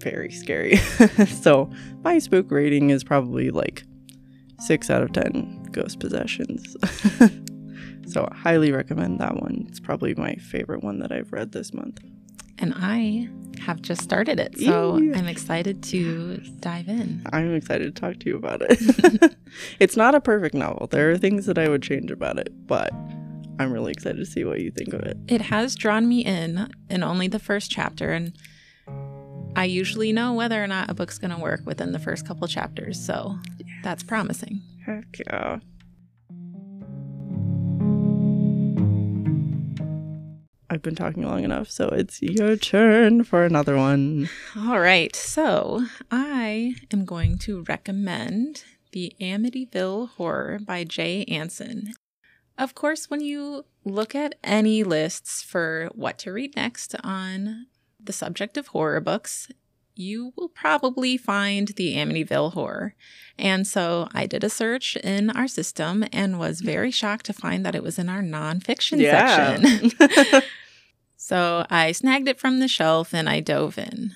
very 0.00 0.30
scary. 0.30 0.76
so 1.42 1.70
my 2.02 2.18
spook 2.18 2.50
rating 2.50 2.90
is 2.90 3.04
probably 3.04 3.50
like 3.50 3.84
six 4.60 4.90
out 4.90 5.02
of 5.02 5.12
ten 5.12 5.62
ghost 5.72 6.00
possessions. 6.00 6.76
so 8.06 8.28
highly 8.32 8.72
recommend 8.72 9.20
that 9.20 9.36
one. 9.36 9.66
It's 9.68 9.80
probably 9.80 10.14
my 10.14 10.34
favorite 10.36 10.82
one 10.82 10.98
that 11.00 11.12
I've 11.12 11.32
read 11.32 11.52
this 11.52 11.72
month. 11.72 12.00
And 12.60 12.74
I 12.76 13.28
have 13.60 13.80
just 13.82 14.02
started 14.02 14.40
it, 14.40 14.58
so 14.58 14.96
I'm 14.96 15.28
excited 15.28 15.82
to 15.84 16.38
dive 16.58 16.88
in. 16.88 17.24
I'm 17.32 17.54
excited 17.54 17.94
to 17.94 18.00
talk 18.00 18.18
to 18.20 18.28
you 18.28 18.36
about 18.36 18.62
it. 18.62 19.36
it's 19.78 19.96
not 19.96 20.16
a 20.16 20.20
perfect 20.20 20.56
novel. 20.56 20.88
There 20.88 21.10
are 21.10 21.18
things 21.18 21.46
that 21.46 21.56
I 21.56 21.68
would 21.68 21.82
change 21.82 22.10
about 22.10 22.38
it, 22.38 22.52
but 22.66 22.92
I'm 23.60 23.72
really 23.72 23.92
excited 23.92 24.18
to 24.18 24.26
see 24.26 24.44
what 24.44 24.60
you 24.60 24.70
think 24.70 24.92
of 24.92 25.02
it. 25.02 25.16
It 25.28 25.40
has 25.42 25.74
drawn 25.74 26.08
me 26.08 26.24
in 26.24 26.68
in 26.88 27.02
only 27.02 27.28
the 27.28 27.38
first 27.38 27.70
chapter 27.70 28.10
and 28.10 28.32
I 29.56 29.64
usually 29.64 30.12
know 30.12 30.32
whether 30.34 30.62
or 30.62 30.66
not 30.66 30.90
a 30.90 30.94
book's 30.94 31.18
going 31.18 31.32
to 31.32 31.38
work 31.38 31.62
within 31.64 31.92
the 31.92 31.98
first 31.98 32.26
couple 32.26 32.46
chapters, 32.46 33.04
so 33.04 33.38
yes. 33.58 33.68
that's 33.82 34.02
promising. 34.02 34.62
Heck 34.86 35.18
yeah. 35.26 35.58
I've 40.70 40.82
been 40.82 40.94
talking 40.94 41.22
long 41.22 41.44
enough, 41.44 41.70
so 41.70 41.88
it's 41.88 42.20
your 42.20 42.54
turn 42.56 43.24
for 43.24 43.44
another 43.44 43.76
one. 43.76 44.28
All 44.56 44.78
right. 44.78 45.16
So 45.16 45.86
I 46.10 46.74
am 46.92 47.06
going 47.06 47.38
to 47.38 47.64
recommend 47.68 48.64
The 48.92 49.14
Amityville 49.20 50.10
Horror 50.10 50.60
by 50.64 50.84
Jay 50.84 51.24
Anson. 51.24 51.94
Of 52.58 52.74
course, 52.74 53.08
when 53.08 53.20
you 53.22 53.64
look 53.84 54.14
at 54.14 54.34
any 54.44 54.82
lists 54.82 55.42
for 55.42 55.88
what 55.94 56.18
to 56.18 56.32
read 56.32 56.54
next 56.54 56.94
on 57.02 57.66
the 58.00 58.12
subject 58.12 58.56
of 58.56 58.68
horror 58.68 59.00
books, 59.00 59.48
you 59.94 60.32
will 60.36 60.48
probably 60.48 61.16
find 61.16 61.68
the 61.68 61.96
Amityville 61.96 62.52
Horror. 62.52 62.94
And 63.36 63.66
so 63.66 64.08
I 64.14 64.26
did 64.26 64.44
a 64.44 64.50
search 64.50 64.96
in 64.96 65.30
our 65.30 65.48
system 65.48 66.04
and 66.12 66.38
was 66.38 66.60
very 66.60 66.92
shocked 66.92 67.26
to 67.26 67.32
find 67.32 67.66
that 67.66 67.74
it 67.74 67.82
was 67.82 67.98
in 67.98 68.08
our 68.08 68.22
nonfiction 68.22 69.00
yeah. 69.00 69.56
section. 69.56 70.42
so 71.16 71.66
I 71.68 71.92
snagged 71.92 72.28
it 72.28 72.38
from 72.38 72.60
the 72.60 72.68
shelf 72.68 73.12
and 73.12 73.28
I 73.28 73.40
dove 73.40 73.76
in. 73.76 74.14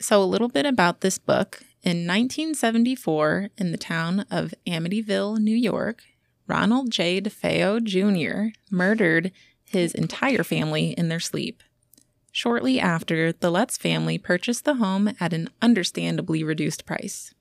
So, 0.00 0.20
a 0.20 0.24
little 0.24 0.48
bit 0.48 0.66
about 0.66 1.00
this 1.00 1.18
book. 1.18 1.62
In 1.82 2.06
1974, 2.06 3.50
in 3.56 3.70
the 3.70 3.78
town 3.78 4.26
of 4.30 4.52
Amityville, 4.66 5.38
New 5.38 5.54
York, 5.54 6.02
Ronald 6.48 6.90
J. 6.90 7.20
DeFeo 7.20 7.82
Jr. 7.82 8.56
murdered 8.70 9.30
his 9.64 9.94
entire 9.94 10.42
family 10.42 10.90
in 10.90 11.08
their 11.08 11.20
sleep. 11.20 11.62
Shortly 12.32 12.80
after, 12.80 13.30
the 13.30 13.50
Lutz 13.50 13.76
family 13.76 14.16
purchased 14.16 14.64
the 14.64 14.76
home 14.76 15.14
at 15.20 15.34
an 15.34 15.50
understandably 15.60 16.42
reduced 16.42 16.86
price. 16.86 17.34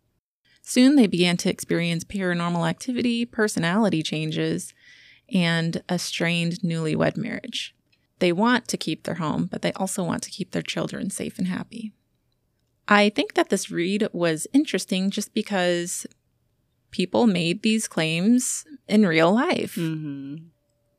Soon 0.61 0.95
they 0.95 1.07
began 1.07 1.37
to 1.37 1.49
experience 1.49 2.03
paranormal 2.03 2.69
activity, 2.69 3.25
personality 3.25 4.03
changes, 4.03 4.73
and 5.33 5.81
a 5.87 5.97
strained 5.97 6.59
newlywed 6.59 7.15
marriage. 7.15 7.73
They 8.19 8.33
want 8.33 8.67
to 8.67 8.77
keep 8.77 9.03
their 9.03 9.15
home, 9.15 9.47
but 9.49 9.61
they 9.61 9.71
also 9.73 10.03
want 10.03 10.23
to 10.23 10.29
keep 10.29 10.51
their 10.51 10.61
children 10.61 11.09
safe 11.09 11.39
and 11.39 11.47
happy. 11.47 11.93
I 12.87 13.09
think 13.09 13.35
that 13.35 13.49
this 13.49 13.71
read 13.71 14.09
was 14.11 14.45
interesting 14.53 15.09
just 15.09 15.33
because 15.33 16.05
people 16.91 17.25
made 17.25 17.63
these 17.63 17.87
claims 17.87 18.65
in 18.87 19.07
real 19.07 19.33
life. 19.33 19.75
Mm-hmm. 19.75 20.47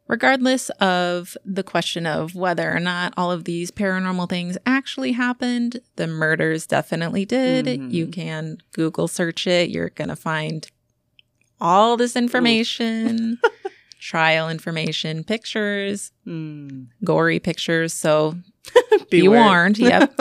Regardless 0.08 0.68
of 0.80 1.36
the 1.44 1.62
question 1.62 2.06
of 2.06 2.34
whether 2.34 2.70
or 2.74 2.80
not 2.80 3.14
all 3.16 3.30
of 3.30 3.44
these 3.44 3.70
paranormal 3.70 4.28
things 4.28 4.58
actually 4.66 5.12
happened, 5.12 5.80
the 5.96 6.06
murders 6.06 6.66
definitely 6.66 7.24
did. 7.24 7.66
Mhm. 7.66 7.92
You 7.92 8.06
can 8.08 8.58
Google 8.72 9.08
search 9.08 9.46
it. 9.46 9.70
You're 9.70 9.90
going 9.90 10.08
to 10.08 10.16
find 10.16 10.66
all 11.60 11.96
this 11.96 12.16
information, 12.16 13.38
trial 14.00 14.50
information, 14.50 15.22
pictures, 15.24 16.10
Mm. 16.26 16.88
gory 17.04 17.38
pictures. 17.38 17.94
So 17.94 18.36
be 19.10 19.26
warned. 19.28 19.78
Yep. 19.78 20.18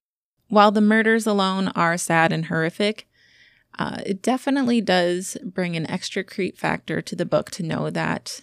While 0.48 0.70
the 0.70 0.80
murders 0.80 1.26
alone 1.26 1.68
are 1.74 1.98
sad 1.98 2.32
and 2.32 2.46
horrific, 2.46 3.08
uh, 3.78 3.98
it 4.06 4.22
definitely 4.22 4.80
does 4.80 5.36
bring 5.44 5.76
an 5.76 5.90
extra 5.90 6.22
creep 6.24 6.56
factor 6.56 7.02
to 7.02 7.16
the 7.16 7.26
book 7.26 7.50
to 7.52 7.62
know 7.64 7.90
that 7.90 8.40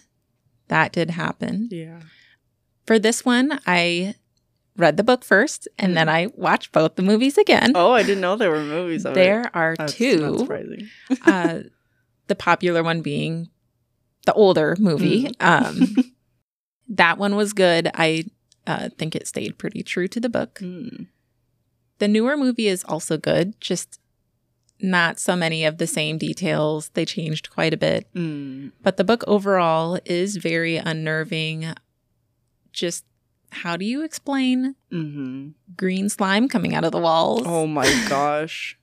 that 0.68 0.92
did 0.92 1.10
happen. 1.10 1.68
Yeah. 1.70 2.00
For 2.86 2.98
this 2.98 3.24
one, 3.24 3.60
I 3.66 4.14
read 4.76 4.96
the 4.96 5.04
book 5.04 5.24
first 5.24 5.68
and 5.78 5.96
then 5.96 6.08
I 6.08 6.28
watched 6.34 6.72
both 6.72 6.96
the 6.96 7.02
movies 7.02 7.38
again. 7.38 7.72
Oh, 7.74 7.92
I 7.92 8.02
didn't 8.02 8.20
know 8.20 8.36
there 8.36 8.50
were 8.50 8.64
movies 8.64 9.04
of 9.04 9.12
it. 9.12 9.14
there 9.14 9.50
are 9.54 9.76
That's 9.78 9.94
two. 9.94 10.38
surprising. 10.38 10.88
uh, 11.24 11.60
the 12.26 12.34
popular 12.34 12.82
one 12.82 13.00
being 13.00 13.50
the 14.26 14.32
older 14.32 14.76
movie. 14.78 15.30
Um, 15.40 15.94
that 16.88 17.18
one 17.18 17.36
was 17.36 17.52
good. 17.52 17.90
I 17.94 18.24
uh, 18.66 18.88
think 18.98 19.14
it 19.14 19.28
stayed 19.28 19.58
pretty 19.58 19.82
true 19.82 20.08
to 20.08 20.20
the 20.20 20.28
book. 20.28 20.58
Mm. 20.60 21.08
The 21.98 22.08
newer 22.08 22.36
movie 22.36 22.66
is 22.66 22.84
also 22.84 23.16
good, 23.16 23.60
just 23.60 24.00
not 24.80 25.18
so 25.18 25.34
many 25.36 25.64
of 25.64 25.78
the 25.78 25.86
same 25.86 26.18
details. 26.18 26.90
They 26.94 27.04
changed 27.04 27.50
quite 27.50 27.72
a 27.72 27.76
bit. 27.78 28.06
Mm. 28.14 28.72
But 28.82 28.96
the 28.96 29.04
book 29.04 29.24
overall 29.26 29.98
is 30.04 30.36
very 30.36 30.76
unnerving. 30.76 31.72
Just 32.72 33.04
how 33.50 33.76
do 33.76 33.84
you 33.84 34.02
explain 34.02 34.74
hmm 34.90 35.50
green 35.76 36.08
slime 36.08 36.48
coming 36.48 36.74
out 36.74 36.84
of 36.84 36.92
the 36.92 36.98
walls? 36.98 37.44
Oh 37.46 37.66
my 37.66 37.86
gosh. 38.08 38.78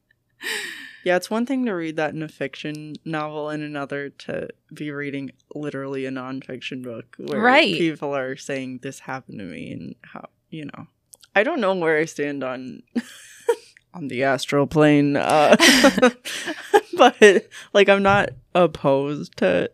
Yeah, 1.03 1.15
it's 1.15 1.29
one 1.31 1.45
thing 1.45 1.65
to 1.65 1.71
read 1.73 1.95
that 1.97 2.13
in 2.13 2.21
a 2.23 2.27
fiction 2.27 2.95
novel 3.03 3.49
and 3.49 3.63
another 3.63 4.09
to 4.09 4.49
be 4.73 4.91
reading 4.91 5.31
literally 5.53 6.05
a 6.05 6.11
nonfiction 6.11 6.83
book 6.83 7.15
where 7.17 7.41
Right. 7.41 7.75
people 7.77 8.15
are 8.15 8.35
saying 8.37 8.79
this 8.81 8.99
happened 8.99 9.39
to 9.39 9.45
me 9.45 9.71
and 9.71 9.95
how 10.01 10.29
you 10.49 10.65
know. 10.65 10.87
I 11.35 11.43
don't 11.43 11.59
know 11.61 11.73
where 11.75 11.97
I 11.97 12.05
stand 12.05 12.43
on 12.43 12.83
on 13.93 14.07
the 14.07 14.23
astral 14.23 14.67
plane. 14.67 15.15
Uh, 15.17 15.55
but 16.97 17.47
like 17.73 17.89
I'm 17.89 18.03
not 18.03 18.29
opposed 18.55 19.37
to 19.37 19.69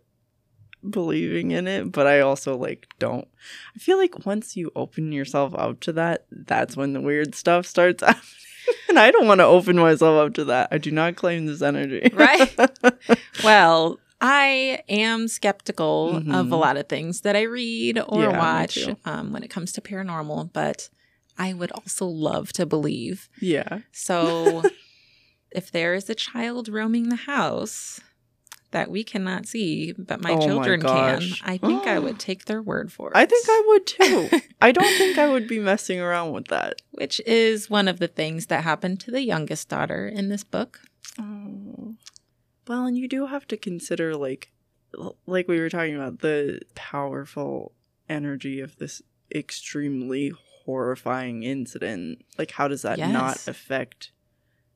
believing 0.88 1.52
in 1.52 1.68
it, 1.68 1.92
but 1.92 2.08
I 2.08 2.20
also 2.22 2.56
like 2.58 2.88
don't. 3.00 3.28
I 3.76 3.80
feel 3.80 3.98
like 3.98 4.26
once 4.26 4.56
you 4.56 4.72
open 4.76 5.12
yourself 5.12 5.54
up 5.56 5.80
to 5.82 5.94
that, 5.94 6.26
that's 6.32 6.78
when 6.78 6.94
the 6.94 7.02
weird 7.02 7.36
stuff 7.36 7.66
starts 7.66 8.02
happening. 8.06 8.24
and 8.90 9.00
I 9.00 9.12
don't 9.12 9.28
want 9.28 9.40
to 9.40 9.46
open 9.46 9.78
myself 9.78 10.28
up 10.28 10.34
to 10.36 10.46
that. 10.46 10.70
I 10.72 10.78
do 10.78 10.92
not 10.92 11.16
claim 11.16 11.46
this 11.46 11.62
energy. 11.62 12.10
Right. 12.14 12.50
Well, 13.44 14.00
I 14.20 14.82
am 14.90 15.28
skeptical 15.28 16.18
of 16.18 16.24
Mhm. 16.26 16.52
a 16.52 16.56
lot 16.56 16.76
of 16.76 16.90
things 16.90 17.22
that 17.22 17.36
I 17.36 17.44
read 17.44 18.00
or 18.08 18.24
Yeah, 18.24 18.38
watch 18.38 18.90
um, 19.06 19.32
when 19.32 19.44
it 19.44 19.50
comes 19.50 19.72
to 19.74 19.82
paranormal, 19.82 20.52
but 20.54 20.90
I 21.38 21.54
would 21.54 21.72
also 21.72 22.06
love 22.06 22.52
to 22.54 22.66
believe. 22.66 23.30
yeah. 23.40 23.80
So, 23.92 24.64
if 25.52 25.72
there 25.72 25.94
is 25.94 26.10
a 26.10 26.16
child 26.16 26.68
roaming 26.68 27.10
the 27.10 27.16
house 27.16 28.00
that 28.72 28.92
we 28.92 29.04
cannot 29.04 29.46
see, 29.46 29.94
but 29.94 30.22
my 30.22 30.32
Oh 30.32 30.38
my 30.38 30.46
children 30.46 30.82
can. 30.82 31.22
I 31.44 31.58
think 31.58 31.88
I 31.88 32.00
would 32.00 32.20
take 32.28 32.46
their 32.46 32.62
word 32.62 32.92
for 32.92 33.12
it. 33.12 33.18
I 33.18 33.26
think 33.26 33.46
I 33.48 33.64
would 33.68 33.88
too. 33.88 34.30
I 34.62 34.72
don't 34.72 34.98
think 34.98 35.18
I 35.18 35.30
would 35.30 35.48
be 35.48 35.60
messing 35.60 36.00
around 36.02 36.34
with 36.34 36.48
that. 36.48 36.82
Which 36.92 37.22
is 37.26 37.70
one 37.70 37.88
of 37.88 38.00
the 38.00 38.08
things 38.10 38.48
that 38.48 38.64
happened 38.64 39.00
to 39.02 39.12
the 39.12 39.22
youngest 39.24 39.70
daughter 39.70 40.08
in 40.08 40.30
this 40.30 40.44
book. 40.44 40.82
Oh. 41.20 41.96
Well, 42.68 42.86
and 42.86 42.98
you 42.98 43.08
do 43.08 43.28
have 43.28 43.48
to 43.48 43.58
consider 43.58 44.16
like 44.16 44.52
like 45.26 45.48
we 45.48 45.60
were 45.60 45.70
talking 45.70 45.96
about 45.96 46.20
the 46.20 46.62
powerful 46.76 47.74
energy 48.10 48.60
of 48.60 48.78
this 48.78 49.02
extremely 49.34 50.34
horrifying 50.68 51.42
incident. 51.44 52.24
Like 52.38 52.52
how 52.52 52.68
does 52.68 52.82
that 52.84 53.00
not 53.00 53.48
affect 53.48 54.12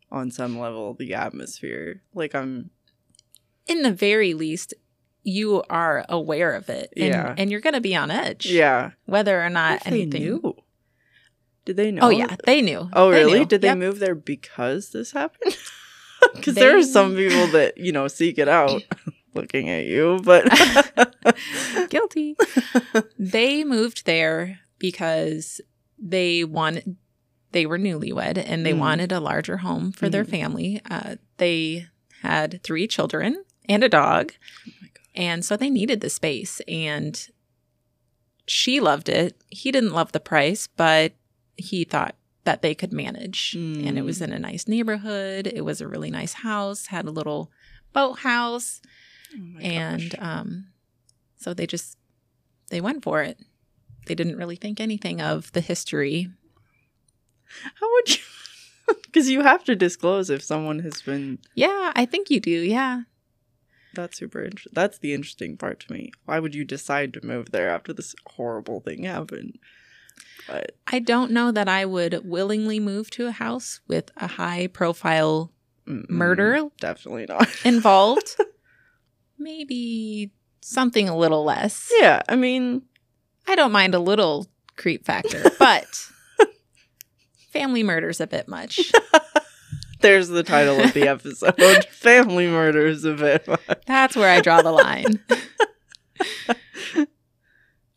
on 0.09 0.31
some 0.31 0.57
level 0.57 0.93
the 0.95 1.13
atmosphere? 1.13 2.01
Like 2.15 2.33
I'm 2.33 2.71
In 3.67 3.81
the 3.83 3.91
very 3.91 4.33
least, 4.33 4.73
you 5.23 5.61
are 5.69 6.05
aware 6.09 6.53
of 6.53 6.69
it. 6.69 6.91
And, 6.97 7.05
Yeah. 7.07 7.35
And 7.37 7.51
you're 7.51 7.59
going 7.61 7.75
to 7.75 7.81
be 7.81 7.95
on 7.95 8.09
edge. 8.09 8.45
yeah. 8.47 8.91
Whether 9.05 9.43
or 9.43 9.49
not 9.49 9.77
If 9.79 9.83
they 9.83 10.01
anything. 10.03 10.21
knew. 10.23 10.55
Did 11.65 11.75
they 11.77 11.91
know? 11.91 12.03
Oh, 12.03 12.09
yeah. 12.09 12.35
They 12.45 12.61
knew. 12.63 12.89
Oh, 12.93 13.11
They 13.11 13.19
really? 13.19 13.39
knew. 13.39 13.45
Did 13.45 13.61
they 13.61 13.67
Yep. 13.67 13.77
move 13.77 13.99
there 13.99 14.15
because 14.15 14.89
this 14.91 15.11
happened? 15.11 15.57
Because 16.35 16.53
there 16.53 16.77
are 16.77 16.83
some 16.83 17.15
people 17.15 17.47
that 17.47 17.79
you 17.79 17.91
know 17.91 18.07
seek 18.07 18.37
it 18.37 18.47
out, 18.47 18.83
looking 19.33 19.69
at 19.69 19.85
you, 19.85 20.19
but 20.23 20.45
Guilty. 21.89 22.35
they 23.17 23.63
moved 23.63 24.05
there 24.05 24.59
because 24.77 25.59
they 26.01 26.43
wanted 26.43 26.95
they 27.51 27.65
were 27.65 27.77
newlywed 27.77 28.37
and 28.43 28.65
they 28.65 28.71
Mm. 28.73 28.79
wanted 28.79 29.11
a 29.11 29.19
larger 29.19 29.57
home 29.57 29.91
for 29.91 30.07
their 30.09 30.23
Mhm. 30.23 30.29
family. 30.29 30.81
Uh, 30.89 31.17
they 31.37 31.85
had 32.21 32.63
three 32.63 32.87
children 32.87 33.43
and 33.67 33.83
a 33.83 33.89
dog, 33.89 34.33
Oh 34.67 34.71
my 34.81 34.87
God. 34.87 35.03
and 35.15 35.45
so 35.45 35.57
they 35.57 35.69
needed 35.69 35.99
the 35.99 36.09
space. 36.09 36.61
And 36.67 37.27
she 38.47 38.79
loved 38.79 39.09
it. 39.09 39.39
He 39.49 39.71
didn't 39.71 39.91
love 39.93 40.11
the 40.13 40.19
price, 40.21 40.67
but 40.67 41.13
he 41.57 41.83
thought 41.83 42.15
that 42.45 42.61
they 42.61 42.73
could 42.73 42.91
manage. 42.93 43.53
And 43.55 43.97
it 43.97 44.01
Mm. 44.01 44.05
was 44.05 44.21
in 44.21 44.31
a 44.31 44.39
nice 44.39 44.67
neighborhood. 44.67 45.45
It 45.45 45.65
was 45.65 45.81
a 45.81 45.87
really 45.87 46.09
nice 46.09 46.33
house. 46.33 46.87
Had 46.87 47.05
a 47.05 47.11
little 47.11 47.51
boathouse 47.93 48.81
Oh 49.35 49.59
and 49.59 50.15
um, 50.19 50.67
so 51.37 51.53
they 51.53 51.67
just 51.67 51.97
they 52.69 52.79
went 52.81 53.03
for 53.03 53.21
it. 53.21 53.37
They 54.05 54.15
didn't 54.15 54.37
really 54.37 54.55
think 54.55 54.79
anything 54.79 55.21
of 55.21 55.51
the 55.53 55.61
history. 55.61 56.29
how 57.79 57.91
would 57.93 58.09
you? 58.09 58.21
Because 59.05 59.29
you 59.29 59.41
have 59.41 59.63
to 59.65 59.75
disclose 59.75 60.29
if 60.29 60.41
someone 60.41 60.79
has 60.79 61.01
been. 61.01 61.39
Yeah, 61.55 61.91
I 61.95 62.05
think 62.05 62.29
you 62.29 62.39
do. 62.41 62.49
Yeah, 62.49 63.03
That's 63.93 64.17
super 64.17 64.43
interesting. 64.43 64.71
That's 64.73 64.97
the 64.97 65.13
interesting 65.13 65.55
part 65.57 65.79
to 65.81 65.93
me. 65.93 66.11
Why 66.25 66.39
would 66.39 66.55
you 66.55 66.65
decide 66.65 67.13
to 67.13 67.25
move 67.25 67.51
there 67.51 67.69
after 67.69 67.93
this 67.93 68.15
horrible 68.25 68.79
thing 68.81 69.03
happened? 69.03 69.59
But 70.47 70.75
I 70.87 70.99
don't 70.99 71.31
know 71.31 71.51
that 71.51 71.69
I 71.69 71.85
would 71.85 72.21
willingly 72.25 72.79
move 72.79 73.09
to 73.11 73.27
a 73.27 73.31
house 73.31 73.79
with 73.87 74.11
a 74.17 74.27
high 74.27 74.67
profile 74.67 75.51
mm, 75.87 76.09
Murder? 76.09 76.61
definitely 76.79 77.25
not. 77.29 77.47
involved. 77.65 78.35
Maybe 79.37 80.31
something 80.61 81.07
a 81.09 81.17
little 81.17 81.43
less. 81.43 81.91
yeah, 81.99 82.21
I 82.27 82.35
mean, 82.35 82.83
I 83.47 83.55
don't 83.55 83.71
mind 83.71 83.95
a 83.95 83.99
little 83.99 84.47
creep 84.77 85.05
factor, 85.05 85.43
but 85.59 85.85
family 87.51 87.83
murder's 87.83 88.21
a 88.21 88.27
bit 88.27 88.47
much. 88.47 88.91
there's 90.01 90.29
the 90.29 90.43
title 90.43 90.79
of 90.79 90.93
the 90.93 91.07
episode: 91.07 91.85
"Family 91.91 92.47
Murders 92.47 93.03
of 93.05 93.21
it." 93.21 93.47
That's 93.85 94.15
where 94.15 94.29
I 94.29 94.41
draw 94.41 94.61
the 94.61 94.71
line. 94.71 95.19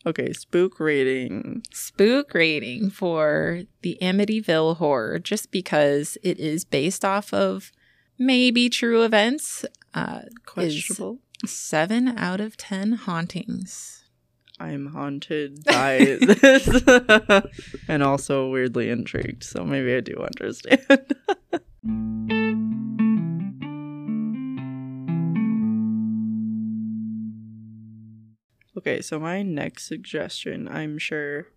okay, 0.07 0.33
spook 0.33 0.81
rating. 0.81 1.63
spook 1.73 2.35
rating 2.35 2.91
for 2.91 3.63
the 3.83 3.99
Amityville 4.03 4.77
horror 4.77 5.19
just 5.19 5.51
because 5.51 6.19
it 6.23 6.39
is 6.39 6.65
based 6.65 7.05
off 7.05 7.33
of 7.33 7.71
maybe 8.19 8.69
true 8.69 9.03
events. 9.03 9.65
Uh, 9.95 10.23
Questionable. 10.45 11.19
seven 11.47 12.09
out 12.19 12.41
of 12.41 12.57
10 12.57 12.93
hauntings. 12.93 14.04
I'm 14.61 14.87
haunted 14.87 15.65
by 15.65 16.19
this 16.21 16.69
and 17.89 18.03
also 18.03 18.49
weirdly 18.49 18.89
intrigued. 18.89 19.43
So 19.43 19.65
maybe 19.65 19.95
I 19.95 20.01
do 20.01 20.17
understand. 20.17 20.81
okay, 28.79 29.01
so 29.01 29.19
my 29.19 29.43
next 29.43 29.89
suggestion, 29.89 30.69
I'm 30.69 30.99
sure 30.99 31.49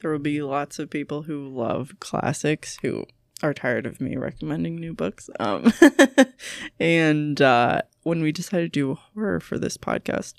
there 0.00 0.12
will 0.12 0.20
be 0.20 0.42
lots 0.42 0.78
of 0.78 0.90
people 0.90 1.22
who 1.22 1.48
love 1.48 1.94
classics 1.98 2.78
who 2.82 3.04
are 3.42 3.54
tired 3.54 3.86
of 3.86 4.00
me 4.00 4.16
recommending 4.16 4.76
new 4.76 4.92
books. 4.92 5.28
Um, 5.40 5.72
and 6.80 7.40
uh, 7.40 7.82
when 8.02 8.22
we 8.22 8.32
decided 8.32 8.72
to 8.72 8.80
do 8.80 8.94
horror 8.94 9.40
for 9.40 9.58
this 9.58 9.76
podcast, 9.76 10.34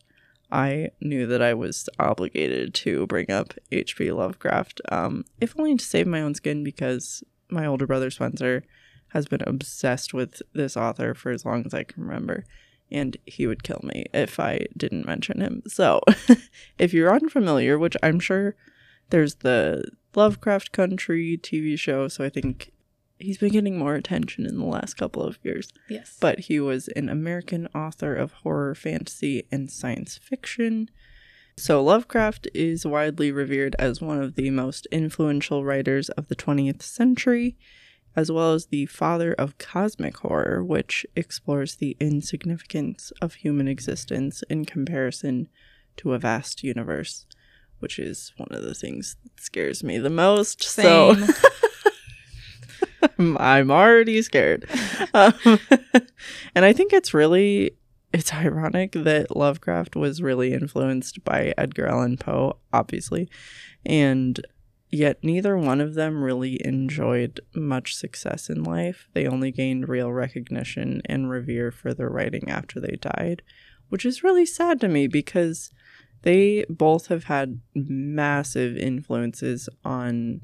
I 0.52 0.90
knew 1.02 1.28
that 1.28 1.42
I 1.42 1.54
was 1.54 1.90
obligated 2.00 2.74
to 2.76 3.06
bring 3.08 3.30
up 3.30 3.54
H.P. 3.72 4.12
Lovecraft, 4.12 4.82
um, 4.92 5.26
if 5.40 5.58
only 5.60 5.76
to 5.76 5.86
save 5.86 6.08
my 6.08 6.22
own 6.22 6.34
skin, 6.34 6.64
because 6.64 7.24
my 7.50 7.66
older 7.66 7.86
brother 7.86 8.10
Spencer 8.10 8.64
has 9.10 9.28
been 9.28 9.44
obsessed 9.46 10.14
with 10.14 10.42
this 10.54 10.76
author 10.76 11.14
for 11.14 11.32
as 11.32 11.46
long 11.46 11.66
as 11.66 11.74
I 11.74 11.84
can 11.84 12.04
remember, 12.04 12.46
and 12.92 13.18
he 13.26 13.46
would 13.48 13.64
kill 13.64 13.82
me 13.84 14.06
if 14.14 14.40
I 14.40 14.66
didn't 14.76 15.06
mention 15.06 15.42
him. 15.42 15.64
So, 15.68 16.02
if 16.80 16.94
you're 16.94 17.14
unfamiliar, 17.14 17.78
which 17.78 17.98
I'm 18.02 18.20
sure 18.20 18.56
there's 19.10 19.36
the 19.36 19.84
Lovecraft 20.16 20.72
Country 20.72 21.40
TV 21.42 21.78
show, 21.78 22.08
so 22.08 22.24
I 22.24 22.30
think 22.30 22.72
he's 23.20 23.38
been 23.38 23.52
getting 23.52 23.78
more 23.78 23.96
attention 23.96 24.46
in 24.46 24.58
the 24.58 24.66
last 24.66 24.96
couple 24.96 25.22
of 25.22 25.38
years. 25.44 25.72
Yes. 25.90 26.18
But 26.20 26.40
he 26.40 26.60
was 26.60 26.88
an 26.90 27.10
American 27.10 27.68
author 27.76 28.16
of 28.16 28.32
horror, 28.32 28.74
fantasy, 28.74 29.46
and 29.52 29.70
science 29.70 30.18
fiction. 30.18 30.90
So 31.58 31.84
Lovecraft 31.84 32.48
is 32.54 32.86
widely 32.86 33.32
revered 33.32 33.76
as 33.78 34.02
one 34.02 34.22
of 34.22 34.36
the 34.36 34.50
most 34.50 34.88
influential 34.92 35.66
writers 35.66 36.10
of 36.12 36.30
the 36.30 36.36
20th 36.36 36.82
century, 36.82 37.58
as 38.16 38.32
well 38.32 38.54
as 38.54 38.68
the 38.68 38.86
father 38.86 39.34
of 39.34 39.58
cosmic 39.58 40.18
horror, 40.18 40.64
which 40.64 41.06
explores 41.18 41.76
the 41.76 41.98
insignificance 42.00 43.12
of 43.22 43.36
human 43.36 43.68
existence 43.68 44.42
in 44.50 44.64
comparison 44.64 45.50
to 45.98 46.14
a 46.14 46.20
vast 46.20 46.64
universe, 46.64 47.26
which 47.80 48.00
is 48.00 48.32
one 48.38 48.50
of 48.52 48.64
the 48.64 48.74
things 48.74 49.18
that 49.24 49.42
scares 49.42 49.84
me 49.84 49.98
the 49.98 50.10
most. 50.10 50.64
Same. 50.64 51.26
So 51.28 51.34
I'm 53.20 53.72
already 53.72 54.22
scared. 54.22 54.68
Um, 55.14 55.34
and 56.56 56.66
I 56.66 56.74
think 56.74 56.94
it's 56.94 57.14
really 57.14 57.72
it's 58.12 58.34
ironic 58.34 58.94
that 58.94 59.36
Lovecraft 59.36 59.96
was 59.96 60.22
really 60.22 60.54
influenced 60.54 61.24
by 61.24 61.54
Edgar 61.58 61.88
Allan 61.88 62.18
Poe, 62.18 62.58
obviously, 62.74 63.30
and 63.86 64.40
yet 64.90 65.24
neither 65.24 65.56
one 65.56 65.80
of 65.80 65.94
them 65.94 66.24
really 66.24 66.60
enjoyed 66.66 67.40
much 67.54 67.96
success 67.96 68.50
in 68.50 68.64
life. 68.64 69.08
They 69.14 69.28
only 69.28 69.52
gained 69.52 69.88
real 69.88 70.12
recognition 70.12 71.02
and 71.06 71.30
revere 71.30 71.72
for 71.72 71.94
their 71.94 72.10
writing 72.10 72.50
after 72.50 72.80
they 72.80 72.98
died, 73.00 73.44
which 73.90 74.06
is 74.06 74.24
really 74.24 74.46
sad 74.46 74.82
to 74.82 74.88
me 74.88 75.08
because 75.08 75.72
they 76.24 76.66
both 76.68 77.08
have 77.08 77.26
had 77.26 77.62
massive 77.76 78.76
influences 78.76 79.70
on 79.86 80.42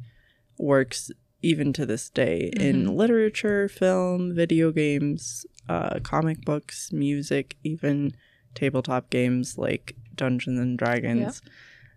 works 0.57 1.11
even 1.45 1.71
to 1.73 1.85
this 1.85 2.09
day 2.09 2.51
in 2.57 2.97
literature, 2.97 3.69
film, 3.69 4.33
video 4.33 4.71
games, 4.71 5.45
uh, 5.69 5.99
comic 6.01 6.43
books, 6.43 6.91
music, 6.91 7.55
even 7.63 8.11
tabletop 8.55 9.11
games 9.11 9.55
like 9.55 9.95
Dungeons 10.15 10.59
and 10.59 10.75
Dragons 10.77 11.43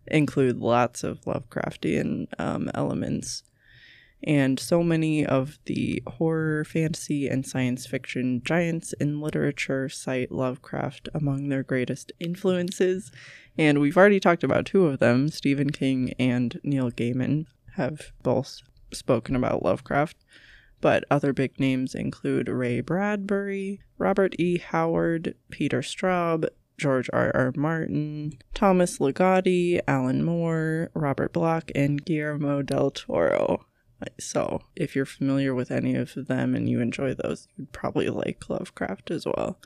include 0.06 0.58
lots 0.58 1.02
of 1.02 1.22
Lovecraftian 1.22 2.26
um, 2.38 2.70
elements. 2.74 3.42
And 4.22 4.60
so 4.60 4.82
many 4.82 5.24
of 5.24 5.58
the 5.64 6.02
horror, 6.06 6.64
fantasy, 6.64 7.26
and 7.28 7.46
science 7.46 7.86
fiction 7.86 8.42
giants 8.44 8.92
in 8.94 9.20
literature 9.20 9.88
cite 9.88 10.30
Lovecraft 10.30 11.08
among 11.14 11.48
their 11.48 11.62
greatest 11.62 12.12
influences. 12.20 13.12
And 13.56 13.80
we've 13.80 13.96
already 13.96 14.20
talked 14.20 14.44
about 14.44 14.66
two 14.66 14.86
of 14.86 14.98
them 14.98 15.28
Stephen 15.28 15.70
King 15.70 16.12
and 16.18 16.60
Neil 16.62 16.90
Gaiman 16.90 17.46
have 17.76 18.12
both 18.22 18.60
spoken 18.92 19.36
about 19.36 19.62
Lovecraft, 19.62 20.16
but 20.80 21.04
other 21.10 21.32
big 21.32 21.58
names 21.58 21.94
include 21.94 22.48
Ray 22.48 22.80
Bradbury, 22.80 23.80
Robert 23.98 24.34
E. 24.38 24.58
Howard, 24.58 25.34
Peter 25.50 25.80
Straub, 25.80 26.48
George 26.78 27.10
R. 27.12 27.32
R. 27.34 27.52
Martin, 27.56 28.38
Thomas 28.54 28.98
Ligotti, 28.98 29.80
Alan 29.88 30.22
Moore, 30.22 30.90
Robert 30.94 31.32
Bloch, 31.32 31.70
and 31.74 32.04
Guillermo 32.04 32.62
del 32.62 32.92
Toro. 32.92 33.66
So, 34.20 34.60
if 34.76 34.94
you're 34.94 35.04
familiar 35.04 35.54
with 35.54 35.72
any 35.72 35.96
of 35.96 36.14
them 36.14 36.54
and 36.54 36.68
you 36.68 36.80
enjoy 36.80 37.14
those, 37.14 37.48
you'd 37.56 37.72
probably 37.72 38.08
like 38.08 38.48
Lovecraft 38.48 39.10
as 39.10 39.26
well. 39.26 39.58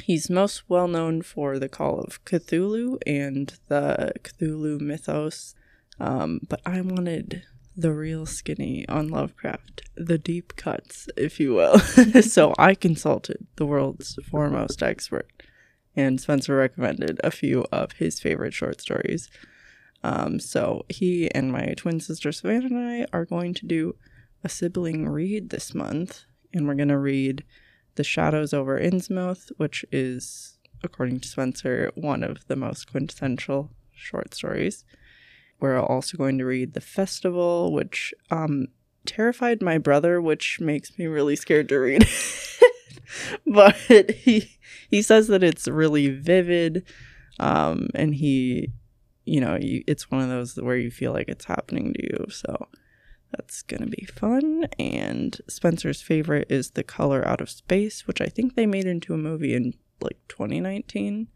He's 0.00 0.30
most 0.30 0.62
well 0.68 0.86
known 0.86 1.22
for 1.22 1.58
the 1.58 1.68
Call 1.68 1.98
of 1.98 2.24
Cthulhu 2.24 2.98
and 3.04 3.58
the 3.66 4.12
Cthulhu 4.22 4.80
mythos, 4.80 5.56
um, 5.98 6.40
but 6.48 6.60
I 6.64 6.80
wanted 6.82 7.42
the 7.78 7.92
real 7.92 8.26
skinny 8.26 8.84
on 8.88 9.06
Lovecraft, 9.06 9.82
the 9.96 10.18
deep 10.18 10.56
cuts, 10.56 11.08
if 11.16 11.38
you 11.38 11.54
will. 11.54 11.78
so 12.22 12.52
I 12.58 12.74
consulted 12.74 13.46
the 13.54 13.66
world's 13.66 14.18
foremost 14.28 14.82
expert, 14.82 15.30
and 15.94 16.20
Spencer 16.20 16.56
recommended 16.56 17.20
a 17.22 17.30
few 17.30 17.64
of 17.70 17.92
his 17.92 18.18
favorite 18.18 18.52
short 18.52 18.80
stories. 18.80 19.30
Um, 20.02 20.40
so 20.40 20.86
he 20.88 21.30
and 21.32 21.52
my 21.52 21.74
twin 21.76 22.00
sister 22.00 22.32
Savannah 22.32 22.66
and 22.66 22.78
I 22.78 23.06
are 23.12 23.24
going 23.24 23.54
to 23.54 23.66
do 23.66 23.94
a 24.42 24.48
sibling 24.48 25.08
read 25.08 25.50
this 25.50 25.72
month, 25.72 26.24
and 26.52 26.66
we're 26.66 26.74
going 26.74 26.88
to 26.88 26.98
read 26.98 27.44
The 27.94 28.04
Shadows 28.04 28.52
over 28.52 28.80
Innsmouth, 28.80 29.52
which 29.56 29.84
is, 29.92 30.58
according 30.82 31.20
to 31.20 31.28
Spencer, 31.28 31.92
one 31.94 32.24
of 32.24 32.44
the 32.48 32.56
most 32.56 32.90
quintessential 32.90 33.70
short 33.92 34.34
stories. 34.34 34.84
We're 35.60 35.80
also 35.80 36.16
going 36.16 36.38
to 36.38 36.44
read 36.44 36.74
The 36.74 36.80
Festival, 36.80 37.72
which 37.72 38.14
um, 38.30 38.68
terrified 39.06 39.62
my 39.62 39.78
brother, 39.78 40.20
which 40.20 40.60
makes 40.60 40.98
me 40.98 41.06
really 41.06 41.36
scared 41.36 41.68
to 41.70 41.78
read. 41.78 42.08
but 43.46 43.74
he 43.76 44.58
he 44.90 45.02
says 45.02 45.28
that 45.28 45.42
it's 45.42 45.66
really 45.66 46.08
vivid, 46.08 46.86
um, 47.40 47.88
and 47.94 48.14
he, 48.14 48.72
you 49.24 49.40
know, 49.40 49.58
you, 49.60 49.82
it's 49.86 50.10
one 50.10 50.20
of 50.20 50.28
those 50.28 50.56
where 50.56 50.76
you 50.76 50.90
feel 50.90 51.12
like 51.12 51.28
it's 51.28 51.46
happening 51.46 51.92
to 51.94 52.02
you. 52.02 52.26
So 52.30 52.68
that's 53.32 53.62
gonna 53.62 53.86
be 53.86 54.06
fun. 54.14 54.68
And 54.78 55.40
Spencer's 55.48 56.02
favorite 56.02 56.46
is 56.50 56.72
The 56.72 56.84
Color 56.84 57.26
Out 57.26 57.40
of 57.40 57.50
Space, 57.50 58.06
which 58.06 58.20
I 58.20 58.26
think 58.26 58.54
they 58.54 58.66
made 58.66 58.86
into 58.86 59.14
a 59.14 59.18
movie 59.18 59.54
in 59.54 59.74
like 60.00 60.18
2019. 60.28 61.28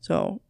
So 0.00 0.40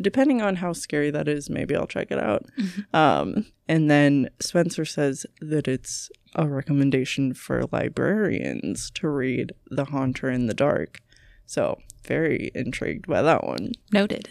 depending 0.00 0.42
on 0.42 0.56
how 0.56 0.72
scary 0.72 1.10
that 1.10 1.28
is, 1.28 1.48
maybe 1.48 1.74
I'll 1.76 1.86
check 1.86 2.10
it 2.10 2.18
out. 2.18 2.46
Um, 2.92 3.46
and 3.68 3.90
then 3.90 4.30
Spencer 4.40 4.84
says 4.84 5.26
that 5.40 5.68
it's 5.68 6.10
a 6.34 6.48
recommendation 6.48 7.34
for 7.34 7.64
librarians 7.72 8.90
to 8.92 9.08
read 9.08 9.52
The 9.70 9.86
Haunter 9.86 10.30
in 10.30 10.46
the 10.46 10.54
Dark. 10.54 11.00
So, 11.46 11.78
very 12.04 12.50
intrigued 12.54 13.06
by 13.06 13.22
that 13.22 13.44
one. 13.44 13.72
Noted. 13.92 14.28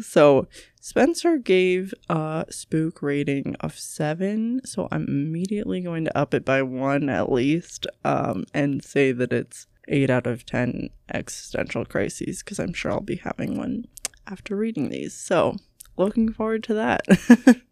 so, 0.00 0.46
Spencer 0.80 1.38
gave 1.38 1.92
a 2.08 2.46
spook 2.50 3.02
rating 3.02 3.56
of 3.60 3.78
seven. 3.78 4.60
So, 4.64 4.88
I'm 4.90 5.06
immediately 5.06 5.80
going 5.80 6.04
to 6.04 6.16
up 6.16 6.34
it 6.34 6.44
by 6.44 6.62
one 6.62 7.08
at 7.08 7.30
least 7.30 7.86
um, 8.04 8.44
and 8.54 8.82
say 8.82 9.12
that 9.12 9.32
it's 9.32 9.66
eight 9.88 10.10
out 10.10 10.26
of 10.26 10.46
10 10.46 10.90
existential 11.12 11.84
crises 11.84 12.42
because 12.42 12.58
I'm 12.58 12.72
sure 12.72 12.92
I'll 12.92 13.00
be 13.00 13.16
having 13.16 13.56
one 13.56 13.86
after 14.26 14.56
reading 14.56 14.88
these. 14.88 15.14
So, 15.14 15.56
looking 15.96 16.32
forward 16.32 16.62
to 16.64 16.74
that. 16.74 17.02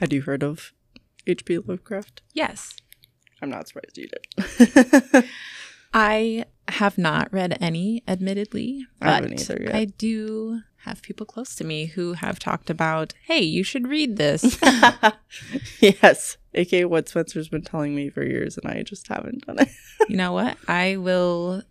Had 0.00 0.12
you 0.12 0.22
heard 0.22 0.42
of 0.42 0.72
H.P. 1.26 1.58
Lovecraft? 1.58 2.22
Yes. 2.32 2.76
I'm 3.42 3.50
not 3.50 3.68
surprised 3.68 3.96
you 3.96 4.08
did. 4.08 5.24
I 5.94 6.44
have 6.68 6.98
not 6.98 7.32
read 7.32 7.56
any, 7.60 8.02
admittedly, 8.06 8.86
I 9.00 9.04
but 9.06 9.14
haven't 9.14 9.40
either 9.40 9.62
yet. 9.62 9.74
I 9.74 9.84
do 9.86 10.60
have 10.82 11.02
people 11.02 11.26
close 11.26 11.54
to 11.56 11.64
me 11.64 11.86
who 11.86 12.14
have 12.14 12.38
talked 12.38 12.70
about, 12.70 13.14
hey, 13.26 13.40
you 13.40 13.62
should 13.62 13.88
read 13.88 14.16
this. 14.16 14.58
yes, 15.80 16.36
aka 16.54 16.84
what 16.84 17.08
Spencer's 17.08 17.48
been 17.48 17.62
telling 17.62 17.94
me 17.94 18.10
for 18.10 18.24
years, 18.24 18.58
and 18.58 18.70
I 18.70 18.82
just 18.82 19.08
haven't 19.08 19.46
done 19.46 19.60
it. 19.60 19.68
you 20.08 20.16
know 20.16 20.32
what? 20.32 20.56
I 20.66 20.96
will 20.96 21.62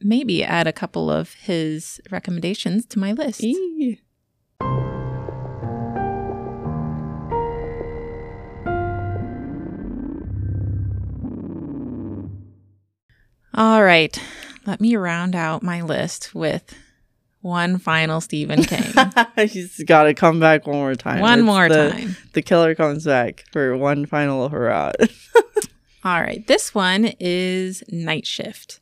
maybe 0.00 0.42
add 0.42 0.66
a 0.66 0.72
couple 0.72 1.10
of 1.10 1.34
his 1.34 2.00
recommendations 2.10 2.86
to 2.86 2.98
my 2.98 3.12
list. 3.12 3.42
Eee. 3.42 4.00
All 13.52 13.82
right, 13.82 14.18
let 14.64 14.80
me 14.80 14.96
round 14.96 15.34
out 15.34 15.62
my 15.62 15.82
list 15.82 16.34
with 16.34 16.74
one 17.40 17.78
final 17.78 18.20
Stephen 18.20 18.62
King. 18.64 18.92
He's 19.48 19.82
got 19.84 20.04
to 20.04 20.14
come 20.14 20.40
back 20.40 20.66
one 20.66 20.76
more 20.76 20.94
time. 20.94 21.20
one 21.20 21.40
It's 21.40 21.46
more 21.46 21.68
the- 21.68 21.90
time. 21.90 22.16
The 22.32 22.42
killer 22.42 22.74
comes 22.74 23.04
back 23.04 23.44
for 23.52 23.76
one 23.76 24.06
final 24.06 24.48
hurrah. 24.48 24.92
All 26.04 26.20
right. 26.20 26.46
This 26.46 26.74
one 26.74 27.12
is 27.20 27.82
Night 27.90 28.26
Shift. 28.26 28.80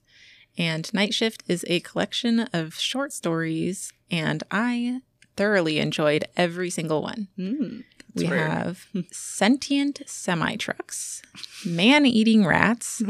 And 0.57 0.93
Night 0.93 1.15
Shift 1.15 1.45
is 1.47 1.65
a 1.69 1.81
collection 1.81 2.41
of 2.53 2.75
short 2.75 3.13
stories, 3.13 3.93
and 4.11 4.43
I 4.51 5.03
thoroughly 5.37 5.79
enjoyed 5.79 6.25
every 6.37 6.69
single 6.69 7.01
one. 7.01 7.29
Hmm, 7.37 7.81
we 8.17 8.27
rare. 8.27 8.49
have 8.49 8.87
sentient 9.13 10.01
semi 10.07 10.57
trucks, 10.57 11.23
man 11.65 12.07
eating 12.07 12.45
rats, 12.45 13.01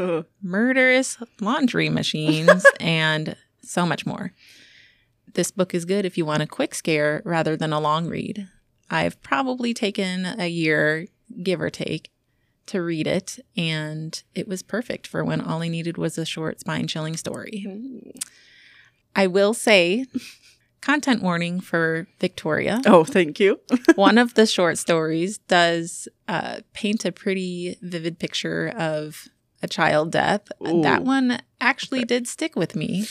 murderous 0.42 1.16
laundry 1.40 1.88
machines, 1.88 2.66
and 2.80 3.34
so 3.62 3.86
much 3.86 4.04
more. 4.04 4.32
This 5.34 5.50
book 5.50 5.74
is 5.74 5.84
good 5.84 6.04
if 6.04 6.16
you 6.18 6.24
want 6.24 6.42
a 6.42 6.46
quick 6.46 6.74
scare 6.74 7.22
rather 7.24 7.56
than 7.56 7.72
a 7.72 7.80
long 7.80 8.08
read. 8.08 8.48
I've 8.90 9.20
probably 9.22 9.74
taken 9.74 10.24
a 10.24 10.48
year, 10.48 11.06
give 11.42 11.60
or 11.60 11.70
take, 11.70 12.10
to 12.66 12.82
read 12.82 13.06
it, 13.06 13.38
and 13.56 14.22
it 14.34 14.46
was 14.46 14.62
perfect 14.62 15.06
for 15.06 15.24
when 15.24 15.40
all 15.40 15.62
I 15.62 15.68
needed 15.68 15.98
was 15.98 16.18
a 16.18 16.24
short, 16.24 16.60
spine 16.60 16.86
chilling 16.86 17.16
story. 17.16 17.66
I 19.16 19.26
will 19.26 19.54
say, 19.54 20.06
content 20.80 21.22
warning 21.22 21.60
for 21.60 22.06
Victoria. 22.20 22.80
oh, 22.86 23.04
thank 23.04 23.40
you. 23.40 23.60
One 23.96 24.18
of 24.18 24.34
the 24.34 24.46
short 24.46 24.78
stories 24.78 25.38
does 25.38 26.08
uh, 26.28 26.60
paint 26.72 27.04
a 27.04 27.12
pretty 27.12 27.78
vivid 27.82 28.18
picture 28.18 28.68
of 28.68 29.28
a 29.62 29.68
child 29.68 30.12
death. 30.12 30.48
Ooh. 30.66 30.82
That 30.82 31.02
one 31.02 31.40
actually 31.60 32.04
did 32.04 32.28
stick 32.28 32.54
with 32.54 32.76
me. 32.76 33.06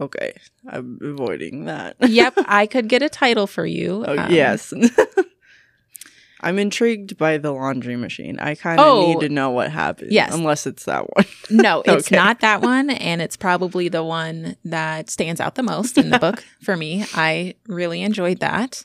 Okay, 0.00 0.32
I'm 0.68 0.98
avoiding 1.02 1.66
that. 1.66 1.96
yep, 2.00 2.34
I 2.46 2.66
could 2.66 2.88
get 2.88 3.02
a 3.02 3.08
title 3.08 3.46
for 3.46 3.64
you. 3.66 4.04
Oh, 4.06 4.18
Um, 4.18 4.30
yes. 4.30 4.72
I'm 6.40 6.58
intrigued 6.58 7.16
by 7.16 7.38
the 7.38 7.52
laundry 7.52 7.96
machine. 7.96 8.38
I 8.38 8.54
kind 8.54 8.78
of 8.80 8.86
Oh, 8.86 9.00
need 9.00 9.20
to 9.20 9.28
know 9.32 9.50
what 9.50 9.70
happened. 9.70 10.12
yes. 10.12 10.34
Unless 10.34 10.66
it's 10.66 10.84
that 10.84 11.04
one. 11.16 11.24
No, 11.50 11.82
it's 11.86 12.06
Okay. 12.08 12.16
not 12.16 12.40
that 12.40 12.60
one. 12.62 12.90
And 12.90 13.20
it's 13.22 13.36
probably 13.36 13.88
the 13.88 14.02
one 14.04 14.56
that 14.64 15.10
stands 15.10 15.40
out 15.40 15.54
the 15.54 15.62
most 15.62 15.96
in 15.98 16.08
the 16.10 16.18
book 16.18 16.42
for 16.62 16.74
me. 16.76 17.04
I 17.14 17.54
really 17.66 18.02
enjoyed 18.02 18.40
that. 18.40 18.84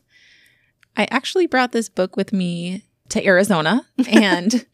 I 0.97 1.07
actually 1.09 1.47
brought 1.47 1.71
this 1.71 1.87
book 1.89 2.15
with 2.17 2.31
me 2.33 2.83
to 3.09 3.25
Arizona. 3.25 3.85
And 4.09 4.65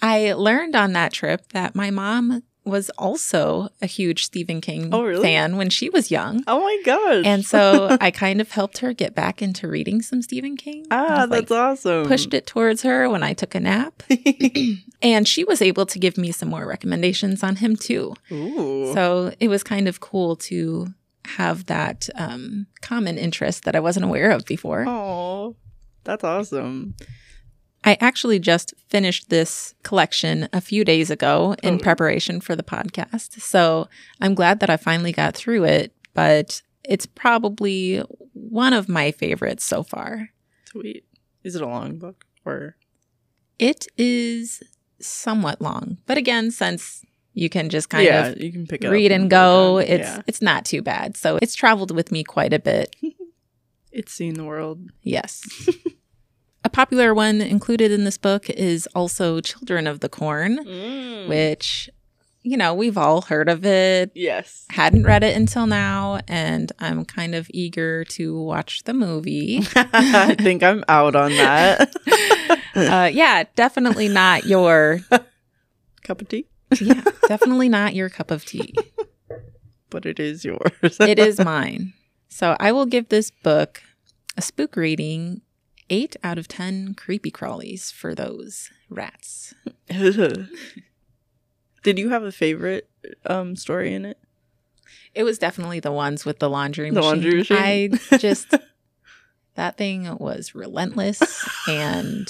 I 0.00 0.32
learned 0.34 0.74
on 0.76 0.92
that 0.94 1.12
trip 1.12 1.48
that 1.52 1.74
my 1.74 1.90
mom 1.90 2.42
was 2.66 2.90
also 2.98 3.68
a 3.80 3.86
huge 3.86 4.24
Stephen 4.24 4.60
King 4.60 4.90
Oh, 4.92 5.02
really? 5.04 5.22
fan 5.22 5.56
when 5.56 5.70
she 5.70 5.88
was 5.88 6.10
young. 6.10 6.42
Oh 6.46 6.60
my 6.60 6.82
gosh. 6.84 7.24
And 7.24 7.44
so 7.44 7.96
I 8.00 8.10
kind 8.10 8.40
of 8.40 8.50
helped 8.50 8.78
her 8.78 8.92
get 8.92 9.14
back 9.14 9.40
into 9.40 9.68
reading 9.68 10.02
some 10.02 10.20
Stephen 10.22 10.56
King. 10.56 10.84
Ah, 10.90 11.20
was, 11.22 11.30
like, 11.30 11.48
that's 11.48 11.84
awesome. 11.86 12.06
pushed 12.06 12.34
it 12.34 12.46
towards 12.46 12.82
her 12.82 13.08
when 13.08 13.22
I 13.22 13.32
took 13.32 13.54
a 13.54 13.60
nap. 13.60 14.02
And 15.02 15.28
she 15.28 15.44
was 15.44 15.60
able 15.60 15.84
to 15.86 15.98
give 15.98 16.16
me 16.16 16.32
some 16.32 16.48
more 16.48 16.66
recommendations 16.66 17.42
on 17.44 17.56
him 17.56 17.76
too. 17.76 18.14
Ooh. 18.32 18.92
So 18.94 19.32
it 19.38 19.48
was 19.48 19.62
kind 19.62 19.88
of 19.88 20.00
cool 20.00 20.36
to 20.36 20.88
have 21.26 21.66
that 21.66 22.08
um, 22.14 22.66
common 22.80 23.18
interest 23.18 23.64
that 23.64 23.76
I 23.76 23.80
wasn't 23.80 24.06
aware 24.06 24.30
of 24.30 24.46
before. 24.46 24.84
Oh, 24.88 25.54
that's 26.04 26.24
awesome. 26.24 26.94
I 27.84 27.96
actually 28.00 28.38
just 28.40 28.74
finished 28.88 29.28
this 29.30 29.74
collection 29.84 30.48
a 30.52 30.60
few 30.60 30.84
days 30.84 31.10
ago 31.10 31.54
in 31.62 31.74
Oh. 31.74 31.78
preparation 31.78 32.40
for 32.40 32.56
the 32.56 32.62
podcast. 32.64 33.40
So 33.40 33.88
I'm 34.20 34.34
glad 34.34 34.60
that 34.60 34.70
I 34.70 34.76
finally 34.76 35.12
got 35.12 35.34
through 35.36 35.64
it, 35.64 35.92
but 36.14 36.62
it's 36.84 37.06
probably 37.06 37.98
one 38.32 38.72
of 38.72 38.88
my 38.88 39.12
favorites 39.12 39.64
so 39.64 39.82
far. 39.82 40.30
Sweet. 40.70 41.04
Is 41.44 41.54
it 41.54 41.62
a 41.62 41.66
long 41.68 41.98
book 41.98 42.24
or? 42.44 42.76
It 43.58 43.86
is 43.96 44.62
somewhat 45.00 45.60
long, 45.62 45.98
but 46.06 46.18
again, 46.18 46.50
since 46.50 47.04
you 47.34 47.48
can 47.48 47.68
just 47.68 47.88
kind 47.90 48.04
yeah, 48.04 48.26
of 48.28 48.40
you 48.40 48.50
can 48.50 48.66
pick 48.66 48.82
it 48.82 48.88
read 48.88 49.12
and 49.12 49.24
it 49.24 49.28
go, 49.30 49.78
it's 49.78 50.08
Yeah. 50.08 50.22
it's 50.26 50.42
not 50.42 50.64
too 50.64 50.82
bad. 50.82 51.16
So 51.16 51.38
it's 51.40 51.54
traveled 51.54 51.90
with 51.94 52.10
me 52.10 52.24
quite 52.24 52.52
a 52.52 52.58
bit. 52.58 52.94
it's 53.92 54.12
seen 54.12 54.34
the 54.34 54.44
world. 54.44 54.90
Yes. 55.02 55.42
a 56.66 56.68
popular 56.68 57.14
one 57.14 57.40
included 57.40 57.92
in 57.92 58.02
this 58.02 58.18
book 58.18 58.50
is 58.50 58.88
also 58.92 59.40
Children 59.40 59.86
of 59.86 60.00
the 60.00 60.08
Corn, 60.08 60.58
Mm. 60.64 61.28
which, 61.28 61.88
you 62.42 62.56
know, 62.56 62.74
we've 62.74 62.98
all 62.98 63.22
heard 63.22 63.48
of 63.48 63.64
it. 63.64 64.10
Yes. 64.16 64.66
Hadn't 64.70 65.04
read 65.04 65.22
it 65.22 65.36
until 65.36 65.68
now, 65.68 66.18
and 66.26 66.72
I'm 66.80 67.04
kind 67.04 67.36
of 67.36 67.46
eager 67.54 68.04
to 68.16 68.36
watch 68.40 68.82
the 68.82 68.94
movie. 68.94 69.60
I 69.76 70.34
think 70.34 70.64
I'm 70.64 70.82
out 70.88 71.14
on 71.14 71.30
that. 71.36 71.94
uh, 72.74 73.10
yeah, 73.12 73.44
definitely 73.54 74.08
not 74.08 74.44
your, 74.46 75.00
Cup 76.02 76.20
of 76.20 76.28
tea, 76.28 76.46
yeah, 76.80 77.00
definitely 77.28 77.68
not 77.68 77.94
your 77.94 78.08
cup 78.08 78.30
of 78.32 78.44
tea. 78.44 78.74
but 79.90 80.04
it 80.04 80.18
is 80.20 80.44
yours. 80.44 80.98
It 81.00 81.18
is 81.18 81.38
mine. 81.40 81.92
So 82.28 82.56
I 82.60 82.70
will 82.72 82.86
give 82.86 83.08
this 83.08 83.30
book 83.30 83.82
a 84.36 84.42
spook 84.42 84.76
rating. 84.76 85.42
Eight 85.88 86.16
out 86.24 86.36
of 86.38 86.48
10 86.48 86.94
creepy 86.94 87.30
crawlies 87.30 87.92
for 87.92 88.14
those 88.14 88.70
rats. 88.90 89.54
Did 89.88 90.48
you 91.98 92.08
have 92.10 92.24
a 92.24 92.32
favorite 92.32 92.88
um 93.24 93.54
story 93.56 93.94
in 93.94 94.04
it? 94.04 94.18
It 95.14 95.22
was 95.22 95.38
definitely 95.38 95.78
the 95.80 95.92
ones 95.92 96.24
with 96.24 96.40
the 96.40 96.50
laundry 96.50 96.90
The 96.90 96.96
machine. 96.96 97.08
laundry 97.08 97.34
machine? 97.38 97.56
I 97.56 97.90
just 98.18 98.52
that 99.54 99.76
thing 99.78 100.16
was 100.18 100.54
relentless 100.54 101.22
and 101.68 102.28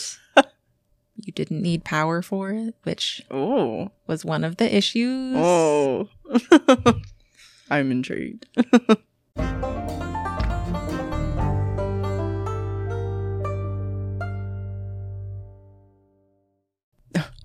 you 1.17 1.33
didn't 1.33 1.63
need 1.63 1.83
power 1.83 2.21
for 2.21 2.51
it, 2.51 2.75
which 2.83 3.23
Oh. 3.31 3.91
was 4.07 4.23
one 4.25 4.45
of 4.45 4.59
the 4.59 4.75
issues. 4.77 5.35
Oh. 5.39 6.09
I'm 7.71 7.91
intrigued. 7.91 8.47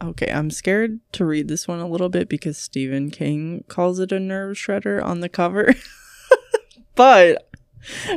Okay, 0.02 0.32
I'm 0.32 0.50
scared 0.50 1.00
to 1.12 1.26
read 1.26 1.48
this 1.48 1.68
one 1.68 1.80
a 1.80 1.88
little 1.88 2.10
bit 2.10 2.28
because 2.28 2.58
Stephen 2.58 3.12
King 3.12 3.64
calls 3.68 4.00
it 4.00 4.12
a 4.12 4.20
nerve 4.20 4.58
shredder 4.58 5.04
on 5.04 5.20
the 5.20 5.30
cover. 5.30 5.76
but 6.96 7.48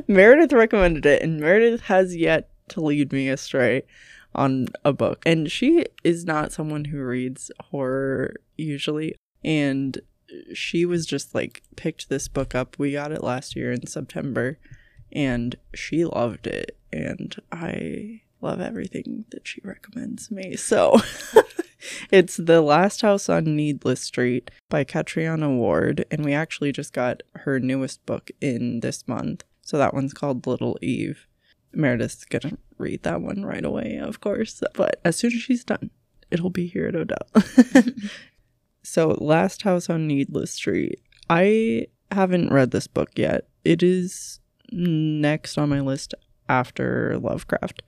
Meredith 0.08 0.52
recommended 0.52 1.04
it, 1.04 1.22
and 1.22 1.38
Meredith 1.38 1.82
has 1.82 2.16
yet 2.16 2.48
to 2.68 2.80
lead 2.80 3.12
me 3.12 3.28
astray 3.28 3.82
on 4.34 4.68
a 4.82 4.94
book. 4.94 5.22
And 5.26 5.50
she 5.50 5.84
is 6.02 6.24
not 6.24 6.52
someone 6.52 6.86
who 6.86 7.02
reads 7.02 7.50
horror 7.70 8.36
usually. 8.56 9.14
And 9.44 10.00
she 10.54 10.86
was 10.86 11.04
just 11.04 11.34
like, 11.34 11.62
picked 11.76 12.08
this 12.08 12.28
book 12.28 12.54
up. 12.54 12.78
We 12.78 12.92
got 12.92 13.12
it 13.12 13.22
last 13.22 13.54
year 13.54 13.70
in 13.70 13.86
September, 13.86 14.58
and 15.12 15.56
she 15.74 16.06
loved 16.06 16.46
it. 16.46 16.78
And 16.90 17.36
I 17.52 18.22
love 18.40 18.60
everything 18.60 19.24
that 19.30 19.46
she 19.46 19.60
recommends 19.64 20.30
me. 20.30 20.56
So 20.56 21.00
it's 22.10 22.36
The 22.36 22.60
Last 22.60 23.02
House 23.02 23.28
on 23.28 23.56
Needless 23.56 24.00
Street 24.00 24.50
by 24.68 24.84
Catriona 24.84 25.50
Ward. 25.50 26.04
And 26.10 26.24
we 26.24 26.32
actually 26.32 26.72
just 26.72 26.92
got 26.92 27.22
her 27.36 27.60
newest 27.60 28.04
book 28.06 28.30
in 28.40 28.80
this 28.80 29.06
month. 29.06 29.44
So 29.62 29.78
that 29.78 29.94
one's 29.94 30.14
called 30.14 30.46
Little 30.46 30.78
Eve. 30.82 31.26
Meredith's 31.72 32.24
gonna 32.24 32.58
read 32.78 33.02
that 33.02 33.20
one 33.20 33.44
right 33.44 33.64
away, 33.64 33.98
of 34.00 34.20
course. 34.20 34.62
But 34.74 35.00
as 35.04 35.16
soon 35.16 35.32
as 35.32 35.40
she's 35.40 35.64
done, 35.64 35.90
it'll 36.30 36.50
be 36.50 36.66
here 36.66 36.86
at 36.86 36.96
Odell. 36.96 37.26
so, 38.82 39.16
Last 39.20 39.62
House 39.62 39.90
on 39.90 40.06
Needless 40.06 40.52
Street. 40.52 41.00
I 41.28 41.88
haven't 42.10 42.52
read 42.52 42.70
this 42.70 42.86
book 42.86 43.10
yet. 43.16 43.48
It 43.64 43.82
is 43.82 44.40
next 44.70 45.58
on 45.58 45.68
my 45.68 45.80
list 45.80 46.14
after 46.48 47.18
Lovecraft. 47.18 47.82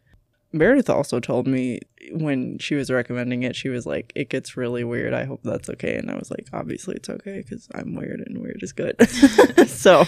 Meredith 0.59 0.91
also 0.91 1.21
told 1.21 1.47
me 1.47 1.81
when 2.13 2.59
she 2.59 2.75
was 2.75 2.91
recommending 2.91 3.43
it, 3.43 3.57
she 3.57 3.69
was 3.69 3.87
like, 3.87 4.13
it 4.15 4.31
gets 4.31 4.57
really 4.57 4.85
weird. 4.85 5.13
I 5.13 5.25
hope 5.25 5.41
that's 5.43 5.69
okay. 5.71 5.97
And 5.97 6.11
I 6.11 6.17
was 6.17 6.31
like, 6.31 6.47
obviously 6.53 6.97
it's 6.97 7.09
okay 7.09 7.39
because 7.39 7.69
I'm 7.75 7.95
weird 7.95 8.23
and 8.27 8.39
weird 8.39 8.63
is 8.63 8.73
good. 8.73 8.97
so, 9.69 10.05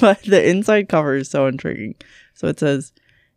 but 0.00 0.22
the 0.22 0.48
inside 0.48 0.88
cover 0.88 1.16
is 1.16 1.30
so 1.30 1.46
intriguing. 1.46 1.94
So 2.34 2.48
it 2.48 2.60
says, 2.60 2.92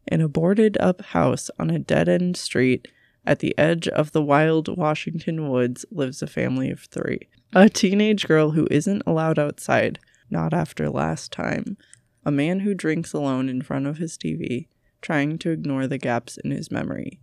in 0.07 0.21
a 0.21 0.27
boarded 0.27 0.77
up 0.79 1.01
house 1.01 1.49
on 1.59 1.69
a 1.69 1.79
dead 1.79 2.07
end 2.07 2.37
street 2.37 2.87
at 3.25 3.39
the 3.39 3.57
edge 3.57 3.87
of 3.87 4.11
the 4.11 4.21
wild 4.21 4.77
Washington 4.77 5.49
woods 5.49 5.85
lives 5.91 6.21
a 6.21 6.27
family 6.27 6.69
of 6.69 6.81
three. 6.81 7.27
A 7.53 7.69
teenage 7.69 8.27
girl 8.27 8.51
who 8.51 8.67
isn't 8.69 9.03
allowed 9.05 9.39
outside, 9.39 9.99
not 10.29 10.53
after 10.53 10.89
last 10.89 11.31
time. 11.31 11.77
A 12.25 12.31
man 12.31 12.61
who 12.61 12.73
drinks 12.73 13.13
alone 13.13 13.49
in 13.49 13.61
front 13.61 13.87
of 13.87 13.97
his 13.97 14.17
TV, 14.17 14.67
trying 15.05 15.37
to 15.37 15.51
ignore 15.51 15.85
the 15.85 15.99
gaps 15.99 16.35
in 16.37 16.49
his 16.49 16.71
memory. 16.71 17.19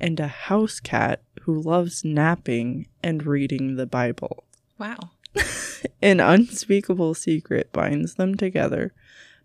And 0.00 0.18
a 0.18 0.26
house 0.26 0.80
cat 0.80 1.20
who 1.42 1.60
loves 1.60 2.02
napping 2.02 2.86
and 3.02 3.26
reading 3.26 3.76
the 3.76 3.84
Bible. 3.84 4.44
Wow. 4.78 5.10
An 6.02 6.18
unspeakable 6.18 7.12
secret 7.12 7.70
binds 7.74 8.14
them 8.14 8.36
together, 8.36 8.94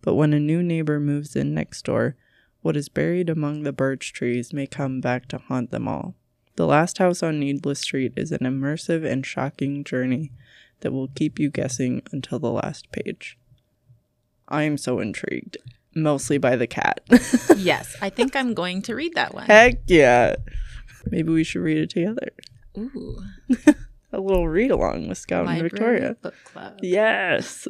But 0.02 0.16
when 0.16 0.34
a 0.34 0.40
new 0.40 0.64
neighbor 0.64 1.02
moves 1.02 1.36
in 1.36 1.54
next 1.54 1.84
door, 1.84 2.16
what 2.62 2.78
is 2.78 2.88
buried 2.88 3.30
among 3.30 3.64
the 3.64 3.74
birch 3.74 4.14
trees 4.14 4.54
may 4.54 4.68
come 4.68 5.02
back 5.02 5.28
to 5.28 5.38
haunt 5.38 5.72
them 5.72 5.86
all. 5.90 6.16
The 6.56 6.68
Last 6.68 6.98
House 6.98 7.22
on 7.22 7.42
Needless 7.42 7.82
Street 7.82 8.14
is 8.16 8.32
an 8.32 8.40
immersive 8.40 9.06
and 9.06 9.26
shocking 9.26 9.84
journey 9.84 10.32
that 10.80 10.94
will 10.94 11.10
keep 11.10 11.40
you 11.40 11.50
guessing 11.50 12.04
until 12.14 12.40
the 12.40 12.52
last 12.52 12.90
page. 12.94 13.38
I 14.48 14.64
am 14.64 14.78
so 14.78 15.00
intrigued, 15.00 15.58
mostly 15.96 16.38
by 16.38 16.56
the 16.56 16.68
cat. 16.68 17.02
yes, 17.58 17.96
I 18.02 18.10
think 18.10 18.36
I'm 18.36 18.54
going 18.54 18.82
to 18.84 18.96
read 18.96 19.16
that 19.16 19.34
one. 19.34 19.46
Heck 19.46 19.80
yeah. 19.88 20.36
Maybe 21.10 21.32
we 21.32 21.44
should 21.44 21.62
read 21.62 21.78
it 21.78 21.90
together. 21.90 22.30
Ooh. 22.78 23.18
A 24.14 24.20
little 24.20 24.50
read 24.50 24.72
along 24.72 25.08
with 25.08 25.18
Scout 25.18 25.48
and 25.48 25.62
Victoria. 25.62 26.18
Book 26.22 26.36
Club. 26.44 26.80
Yes. 26.82 27.68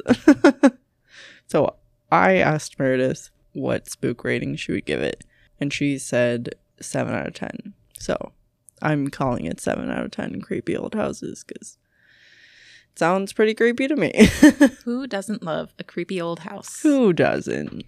so 1.46 1.76
I 2.10 2.36
asked 2.36 2.78
Meredith 2.78 3.30
what 3.52 3.88
spook 3.88 4.24
rating 4.24 4.56
she 4.56 4.72
would 4.72 4.84
give 4.84 5.00
it, 5.00 5.24
and 5.60 5.72
she 5.72 5.98
said 5.98 6.56
7 6.80 7.14
out 7.14 7.28
of 7.28 7.34
10. 7.34 7.74
So 7.96 8.32
I'm 8.80 9.08
calling 9.08 9.46
it 9.46 9.60
7 9.60 9.88
out 9.88 10.04
of 10.04 10.10
10 10.10 10.40
creepy 10.40 10.76
old 10.76 10.96
houses 10.96 11.44
because 11.46 11.78
it 12.90 12.98
sounds 12.98 13.32
pretty 13.32 13.54
creepy 13.54 13.86
to 13.86 13.94
me. 13.94 14.28
Who 14.84 15.06
doesn't 15.06 15.44
love 15.44 15.72
a 15.78 15.84
creepy 15.84 16.20
old 16.20 16.40
house? 16.40 16.82
Who 16.82 17.12
doesn't? 17.12 17.84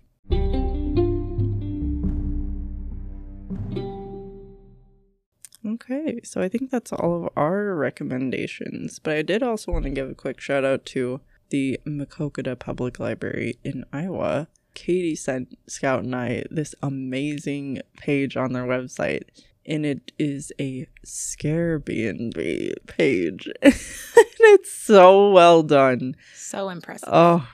Okay, 5.66 6.20
so 6.22 6.42
I 6.42 6.48
think 6.48 6.70
that's 6.70 6.92
all 6.92 7.24
of 7.24 7.32
our 7.36 7.74
recommendations. 7.74 8.98
But 8.98 9.16
I 9.16 9.22
did 9.22 9.42
also 9.42 9.72
want 9.72 9.84
to 9.84 9.90
give 9.90 10.10
a 10.10 10.14
quick 10.14 10.38
shout 10.38 10.64
out 10.64 10.84
to 10.86 11.20
the 11.50 11.80
Maquoketa 11.86 12.58
Public 12.58 12.98
Library 12.98 13.58
in 13.64 13.84
Iowa. 13.92 14.48
Katie 14.74 15.16
sent 15.16 15.56
Scout 15.66 16.04
and 16.04 16.14
I 16.14 16.44
this 16.50 16.74
amazing 16.82 17.80
page 17.96 18.36
on 18.36 18.52
their 18.52 18.64
website, 18.64 19.22
and 19.64 19.86
it 19.86 20.12
is 20.18 20.52
a 20.60 20.86
Scarebnb 21.06 22.86
page. 22.86 23.48
and 23.62 23.74
it's 23.74 24.72
so 24.72 25.30
well 25.30 25.62
done. 25.62 26.14
So 26.34 26.68
impressive. 26.68 27.08
Oh, 27.10 27.48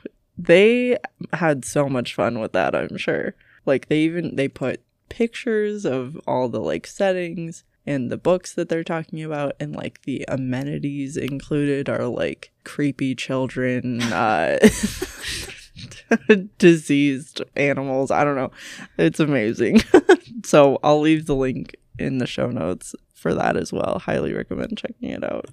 they 0.45 0.99
had 1.32 1.64
so 1.64 1.88
much 1.88 2.14
fun 2.14 2.41
with 2.41 2.53
that, 2.53 2.74
I'm 2.74 2.97
sure. 2.97 3.34
Like 3.66 3.88
they 3.88 4.01
even 4.01 4.36
they 4.36 4.49
put 4.49 4.82
pictures 5.09 5.84
of 5.84 6.20
all 6.26 6.49
the 6.49 6.61
like 6.61 6.86
settings 6.86 7.64
and 7.86 8.11
the 8.11 8.16
books 8.16 8.55
that 8.55 8.68
they're 8.68 8.84
talking 8.84 9.22
about 9.22 9.55
and 9.59 9.74
like 9.74 10.03
the 10.03 10.24
amenities 10.28 11.16
included 11.16 11.88
are 11.88 12.07
like 12.07 12.53
creepy 12.64 13.14
children 13.14 14.01
uh 14.12 14.59
diseased 16.59 17.43
animals. 17.57 18.11
I 18.11 18.24
don't 18.24 18.36
know. 18.36 18.53
It's 18.99 19.20
amazing. 19.20 19.82
So 20.43 20.78
i'll 20.82 21.01
leave 21.01 21.26
the 21.26 21.34
link 21.34 21.76
in 21.99 22.16
the 22.16 22.26
show 22.26 22.47
notes 22.49 22.95
for 23.14 23.34
that 23.34 23.59
as 23.59 23.74
well. 23.74 23.99
Highly 23.99 24.32
recommend 24.32 24.78
checking 24.78 25.11
it 25.11 25.22
out 25.22 25.51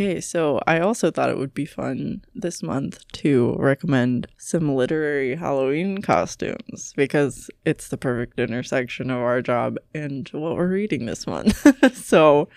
Okay, 0.00 0.18
so 0.22 0.58
I 0.66 0.80
also 0.80 1.10
thought 1.10 1.28
it 1.28 1.36
would 1.36 1.52
be 1.52 1.66
fun 1.66 2.24
this 2.34 2.62
month 2.62 3.06
to 3.12 3.54
recommend 3.58 4.28
some 4.38 4.74
literary 4.74 5.36
Halloween 5.36 6.00
costumes 6.00 6.94
because 6.96 7.50
it's 7.66 7.88
the 7.88 7.98
perfect 7.98 8.40
intersection 8.40 9.10
of 9.10 9.18
our 9.18 9.42
job 9.42 9.76
and 9.94 10.26
what 10.30 10.56
we're 10.56 10.68
reading 10.68 11.04
this 11.04 11.26
month. 11.26 11.94
so, 11.94 12.48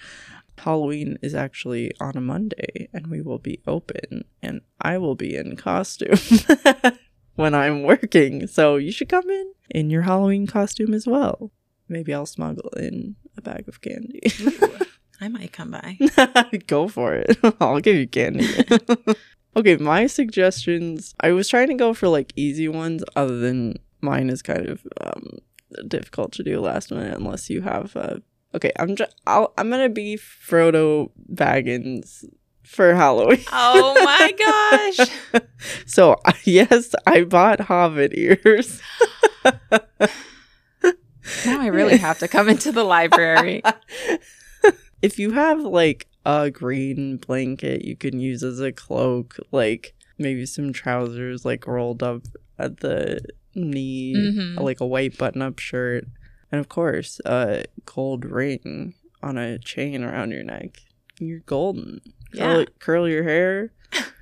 Halloween 0.57 1.17
is 1.21 1.35
actually 1.35 1.91
on 1.99 2.15
a 2.15 2.21
Monday 2.21 2.87
and 2.93 3.07
we 3.07 3.21
will 3.21 3.39
be 3.39 3.59
open 3.67 4.23
and 4.41 4.61
I 4.79 4.97
will 4.97 5.15
be 5.15 5.35
in 5.35 5.57
costume 5.57 6.39
when 7.35 7.53
I'm 7.53 7.83
working. 7.83 8.47
So, 8.47 8.77
you 8.77 8.93
should 8.93 9.09
come 9.09 9.29
in 9.29 9.53
in 9.69 9.89
your 9.89 10.03
Halloween 10.03 10.47
costume 10.47 10.93
as 10.93 11.05
well. 11.05 11.51
Maybe 11.89 12.13
I'll 12.13 12.25
smuggle 12.25 12.69
in 12.77 13.17
a 13.35 13.41
bag 13.41 13.67
of 13.67 13.81
candy. 13.81 14.21
I 15.23 15.29
might 15.29 15.53
come 15.53 15.71
by. 15.71 15.97
go 16.67 16.89
for 16.89 17.13
it. 17.13 17.37
I'll 17.61 17.79
give 17.79 17.95
you 17.95 18.09
candy. 18.09 18.45
okay, 19.55 19.77
my 19.77 20.05
suggestions. 20.05 21.15
I 21.21 21.31
was 21.31 21.47
trying 21.47 21.69
to 21.69 21.75
go 21.75 21.93
for 21.93 22.09
like 22.09 22.33
easy 22.35 22.67
ones, 22.67 23.05
other 23.15 23.37
than 23.37 23.75
mine 24.01 24.29
is 24.29 24.41
kind 24.41 24.67
of 24.67 24.85
um, 24.99 25.37
difficult 25.87 26.33
to 26.33 26.43
do 26.43 26.59
last 26.59 26.91
minute 26.91 27.17
unless 27.17 27.49
you 27.49 27.61
have. 27.61 27.95
Uh, 27.95 28.17
okay, 28.53 28.73
I'm 28.77 28.97
just. 28.97 29.15
I'll, 29.25 29.53
I'm 29.57 29.69
gonna 29.69 29.87
be 29.87 30.17
Frodo 30.17 31.11
Baggins 31.33 32.25
for 32.63 32.93
Halloween. 32.93 33.45
Oh 33.53 33.95
my 34.03 34.91
gosh! 34.91 35.09
so 35.85 36.17
yes, 36.43 36.93
I 37.07 37.23
bought 37.23 37.61
Hobbit 37.61 38.11
ears. 38.13 38.81
now 39.45 39.53
I 41.61 41.67
really 41.67 41.95
have 41.95 42.19
to 42.19 42.27
come 42.27 42.49
into 42.49 42.73
the 42.73 42.83
library. 42.83 43.63
If 45.03 45.19
you 45.19 45.31
have 45.31 45.59
like 45.59 46.07
a 46.25 46.49
green 46.49 47.17
blanket 47.17 47.83
you 47.83 47.95
can 47.95 48.19
use 48.19 48.41
as 48.43 48.59
a 48.59 48.71
cloak, 48.71 49.37
like 49.51 49.93
maybe 50.17 50.45
some 50.47 50.73
trousers 50.73 51.43
like 51.45 51.67
rolled 51.67 52.01
up 52.01 52.23
at 52.57 52.79
the 52.79 53.19
knee, 53.55 54.15
Mhm. 54.15 54.59
like 54.59 54.79
a 54.79 54.87
white 54.87 55.17
button 55.17 55.41
up 55.43 55.59
shirt, 55.59 56.05
and 56.51 56.59
of 56.59 56.69
course, 56.69 57.19
a 57.25 57.65
gold 57.85 58.25
ring 58.25 58.95
on 59.21 59.37
a 59.37 59.59
chain 59.59 60.03
around 60.03 60.31
your 60.31 60.43
neck. 60.43 60.79
You're 61.19 61.39
golden. 61.45 62.01
Curl, 62.35 62.59
Yeah. 62.61 62.65
curl 62.79 63.07
your 63.09 63.23
hair. 63.23 63.71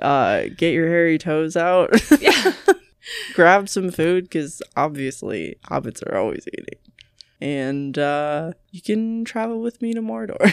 Uh, 0.00 0.44
get 0.56 0.72
your 0.72 0.86
hairy 0.88 1.18
toes 1.18 1.56
out. 1.56 1.90
Yeah. 2.20 2.54
Grab 3.34 3.68
some 3.68 3.90
food 3.90 4.24
because 4.24 4.62
obviously 4.76 5.56
hobbits 5.64 6.00
are 6.08 6.16
always 6.16 6.46
eating. 6.52 6.78
And 7.40 7.98
uh, 7.98 8.52
you 8.70 8.82
can 8.82 9.24
travel 9.24 9.60
with 9.60 9.80
me 9.80 9.94
to 9.94 10.02
Mordor. 10.02 10.52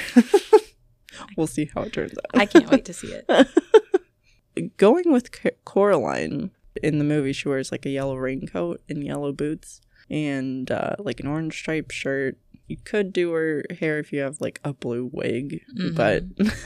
we'll 1.38 1.48
see 1.48 1.70
how 1.74 1.82
it 1.82 1.94
turns 1.94 2.14
out. 2.14 2.40
I 2.40 2.46
can't 2.46 2.70
wait 2.70 2.86
to 2.86 2.94
see 2.94 3.14
it. 3.14 3.28
Going 4.78 5.12
with 5.12 5.36
C- 5.36 5.52
Coraline 5.66 6.52
in 6.82 6.98
the 6.98 7.04
movie, 7.04 7.34
she 7.34 7.50
wears 7.50 7.72
like 7.72 7.86
a 7.86 7.90
yellow 7.90 8.16
raincoat 8.16 8.82
and 8.90 9.04
yellow 9.04 9.32
boots 9.32 9.82
and 10.10 10.72
uh, 10.72 10.96
like 11.00 11.20
an 11.20 11.28
orange 11.28 11.58
striped 11.58 11.92
shirt. 11.92 12.38
You 12.68 12.78
could 12.78 13.14
do 13.14 13.32
her 13.34 13.64
hair 13.80 14.00
if 14.00 14.12
you 14.12 14.20
have 14.22 14.42
like 14.42 14.60
a 14.64 14.74
blue 14.74 15.10
wig, 15.12 15.62
but 15.94 16.24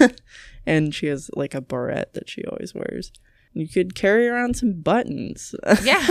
and 0.65 0.95
she 0.95 1.07
has 1.07 1.29
like 1.35 1.53
a 1.53 1.61
barrette 1.61 2.13
that 2.13 2.29
she 2.29 2.43
always 2.45 2.73
wears. 2.73 3.11
You 3.53 3.67
could 3.67 3.93
carry 3.93 4.27
around 4.27 4.55
some 4.55 4.81
buttons. 4.81 5.53
Yeah. 5.83 6.05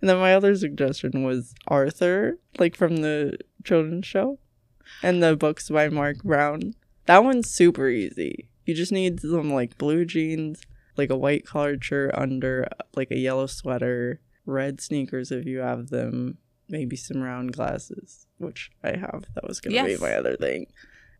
And 0.00 0.08
then 0.08 0.18
my 0.18 0.34
other 0.34 0.54
suggestion 0.56 1.24
was 1.24 1.54
Arthur, 1.68 2.38
like 2.58 2.74
from 2.74 2.96
the 2.98 3.36
children's 3.64 4.06
show, 4.06 4.38
and 5.02 5.22
the 5.22 5.36
books 5.36 5.68
by 5.68 5.88
Marc 5.88 6.22
Brown. 6.22 6.74
That 7.06 7.24
one's 7.24 7.50
super 7.50 7.88
easy. 7.88 8.48
You 8.64 8.74
just 8.74 8.92
need 8.92 9.20
some 9.20 9.52
like 9.52 9.76
blue 9.78 10.04
jeans, 10.04 10.62
like 10.96 11.10
a 11.10 11.16
white 11.16 11.44
collared 11.46 11.84
shirt 11.84 12.12
under, 12.14 12.66
like 12.94 13.10
a 13.10 13.18
yellow 13.18 13.46
sweater, 13.46 14.20
red 14.46 14.80
sneakers 14.80 15.30
if 15.30 15.44
you 15.44 15.58
have 15.58 15.88
them, 15.90 16.38
maybe 16.68 16.96
some 16.96 17.20
round 17.22 17.52
glasses, 17.52 18.26
which 18.38 18.70
I 18.82 18.96
have. 18.96 19.24
That 19.34 19.46
was 19.46 19.60
gonna 19.60 19.74
Yes. 19.74 19.98
be 19.98 20.04
my 20.04 20.14
other 20.14 20.36
thing. 20.36 20.66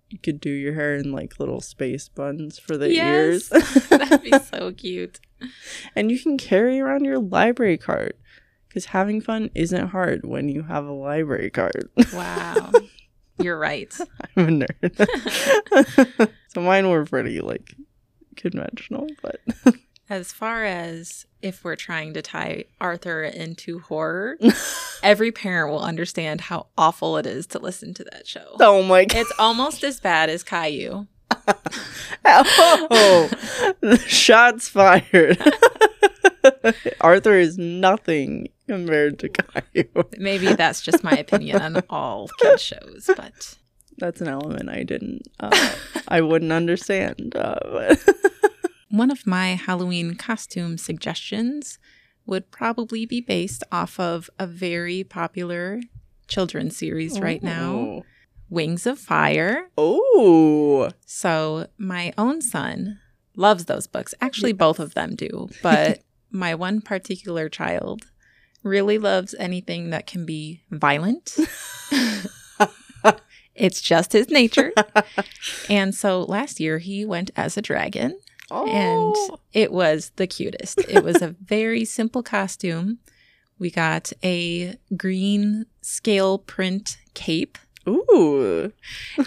You 0.08 0.18
could 0.18 0.40
do 0.40 0.50
your 0.50 0.74
hair 0.74 0.96
in 0.96 1.12
like 1.12 1.38
little 1.38 1.60
space 1.60 2.08
buns 2.08 2.58
for 2.58 2.76
the 2.76 2.92
yes. 2.92 3.04
ears. 3.04 3.48
That'd 3.90 4.22
be 4.22 4.32
so 4.38 4.72
cute. 4.76 5.20
and 5.94 6.10
you 6.10 6.18
can 6.18 6.36
carry 6.38 6.80
around 6.80 7.04
your 7.04 7.18
library 7.18 7.78
card 7.78 8.14
because 8.70 8.86
having 8.86 9.20
fun 9.20 9.50
isn't 9.56 9.88
hard 9.88 10.24
when 10.24 10.48
you 10.48 10.62
have 10.62 10.86
a 10.86 10.92
library 10.92 11.50
card. 11.50 11.90
Wow. 12.14 12.70
You're 13.38 13.58
right. 13.58 13.92
I'm 14.36 14.62
a 14.62 14.66
nerd. 14.66 16.30
so 16.54 16.60
mine 16.60 16.88
were 16.88 17.04
pretty 17.04 17.40
like 17.40 17.74
conventional, 18.36 19.08
but 19.22 19.40
As 20.08 20.32
far 20.32 20.64
as 20.64 21.24
if 21.40 21.62
we're 21.62 21.76
trying 21.76 22.14
to 22.14 22.22
tie 22.22 22.64
Arthur 22.80 23.22
into 23.22 23.78
horror, 23.78 24.36
every 25.04 25.30
parent 25.30 25.70
will 25.72 25.82
understand 25.82 26.40
how 26.40 26.66
awful 26.76 27.16
it 27.16 27.26
is 27.26 27.46
to 27.48 27.60
listen 27.60 27.94
to 27.94 28.04
that 28.04 28.26
show. 28.26 28.56
oh 28.60 28.82
my 28.82 29.04
god. 29.04 29.18
It's 29.20 29.32
almost 29.38 29.84
as 29.84 30.00
bad 30.00 30.28
as 30.28 30.42
Caillou. 30.42 31.06
Oh, 32.24 33.30
shots 34.06 34.68
fired. 34.68 35.38
Arthur 37.00 37.34
is 37.38 37.58
nothing 37.58 38.48
compared 38.68 39.18
to 39.20 39.28
Caillou. 39.28 40.04
Maybe 40.18 40.52
that's 40.54 40.80
just 40.80 41.02
my 41.04 41.12
opinion 41.12 41.60
on 41.60 41.82
all 41.90 42.28
kid 42.40 42.60
shows, 42.60 43.08
but 43.16 43.58
That's 43.98 44.20
an 44.20 44.28
element 44.28 44.68
I 44.70 44.82
didn't, 44.82 45.22
uh, 45.40 45.74
I 46.08 46.20
wouldn't 46.20 46.52
understand. 46.52 47.34
Uh, 47.36 47.96
one 48.90 49.10
of 49.10 49.26
my 49.26 49.48
Halloween 49.54 50.14
costume 50.14 50.78
suggestions 50.78 51.78
would 52.26 52.50
probably 52.50 53.06
be 53.06 53.20
based 53.20 53.64
off 53.72 53.98
of 53.98 54.30
a 54.38 54.46
very 54.46 55.04
popular 55.04 55.80
children's 56.28 56.76
series 56.76 57.18
right 57.18 57.42
now, 57.42 58.02
Wings 58.48 58.86
of 58.86 58.98
Fire. 58.98 59.68
Oh, 59.76 60.90
So, 61.06 61.66
my 61.76 62.12
own 62.16 62.40
son 62.40 62.98
loves 63.36 63.64
those 63.64 63.86
books. 63.86 64.14
Actually, 64.20 64.52
both 64.52 64.78
of 64.78 64.94
them 64.94 65.16
do. 65.16 65.48
But 65.62 66.02
my 66.30 66.54
one 66.54 66.80
particular 66.80 67.48
child 67.48 68.06
really 68.62 68.98
loves 68.98 69.34
anything 69.38 69.90
that 69.90 70.06
can 70.06 70.26
be 70.26 70.62
violent. 70.70 71.36
it's 73.54 73.80
just 73.80 74.12
his 74.12 74.28
nature. 74.28 74.72
And 75.68 75.94
so 75.94 76.22
last 76.22 76.60
year 76.60 76.78
he 76.78 77.04
went 77.04 77.30
as 77.36 77.56
a 77.56 77.62
dragon 77.62 78.18
oh, 78.50 78.66
and 78.66 79.38
it 79.52 79.72
was 79.72 80.12
the 80.16 80.26
cutest. 80.26 80.80
It 80.88 81.04
was 81.04 81.22
a 81.22 81.28
very 81.40 81.84
simple 81.84 82.22
costume. 82.22 82.98
We 83.58 83.70
got 83.70 84.12
a 84.24 84.76
green 84.96 85.66
scale 85.82 86.38
print 86.38 86.98
cape 87.14 87.58
ooh, 87.88 88.72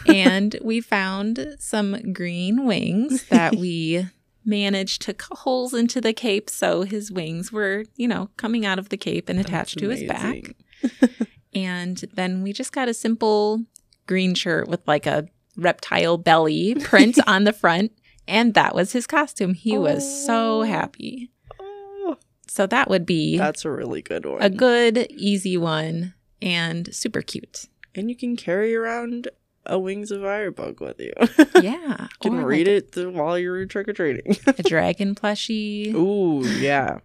and 0.08 0.56
we 0.62 0.82
found 0.82 1.56
some 1.60 2.14
green 2.14 2.66
wings 2.66 3.28
that 3.28 3.56
we 3.56 4.08
managed 4.46 5.02
to 5.04 5.14
cut 5.14 5.40
holes 5.40 5.74
into 5.74 6.00
the 6.02 6.14
cape 6.14 6.50
so 6.50 6.84
his 6.84 7.12
wings 7.12 7.52
were, 7.52 7.86
you 7.96 8.08
know, 8.08 8.30
coming 8.38 8.66
out 8.66 8.80
of 8.80 8.90
the 8.90 8.98
cape 8.98 9.30
and 9.30 9.40
attached 9.40 9.78
to 9.80 9.90
his 9.90 10.04
back. 10.04 10.56
And 11.56 11.98
then 12.14 12.42
we 12.42 12.52
just 12.52 12.72
got 12.72 12.90
a 12.90 12.94
simple 12.96 13.62
green 14.08 14.34
shirt 14.34 14.68
with 14.68 14.82
like 14.88 15.06
a 15.06 15.28
reptile 15.56 16.18
belly 16.18 16.74
print 16.82 17.20
on 17.28 17.44
the 17.44 17.54
front. 17.54 17.92
And 18.28 18.54
that 18.56 18.74
was 18.74 18.92
his 18.94 19.06
costume. 19.06 19.54
He 19.54 19.78
was 19.78 20.26
so 20.26 20.62
Oh. 20.62 20.64
happy. 20.64 21.30
Oh, 21.60 22.18
So 22.48 22.66
that 22.68 22.90
would 22.90 23.06
be 23.06 23.38
that's 23.38 23.66
a 23.66 23.70
really 23.72 24.02
good 24.02 24.26
one. 24.26 24.42
a 24.42 24.50
good, 24.50 25.06
easy 25.12 25.56
one 25.58 26.16
and 26.42 26.94
super 26.94 27.22
cute. 27.22 27.66
and 27.94 28.10
you 28.10 28.16
can 28.16 28.36
carry 28.36 28.76
around 28.76 29.28
a 29.66 29.80
Wings 29.80 30.12
of 30.12 30.22
Fire 30.22 30.52
book 30.52 30.80
with 30.80 31.00
you. 31.00 31.14
Yeah. 31.62 32.08
You 32.24 32.30
can 32.32 32.40
Or 32.40 32.46
read 32.46 32.68
like 32.68 32.98
it 32.98 33.14
while 33.14 33.38
you're 33.38 33.66
trick 33.66 33.88
or 33.88 33.94
treating. 33.94 34.38
A 34.48 34.64
dragon 34.64 35.14
plushie. 35.16 35.94
Ooh, 35.94 36.46
yeah. 36.60 37.00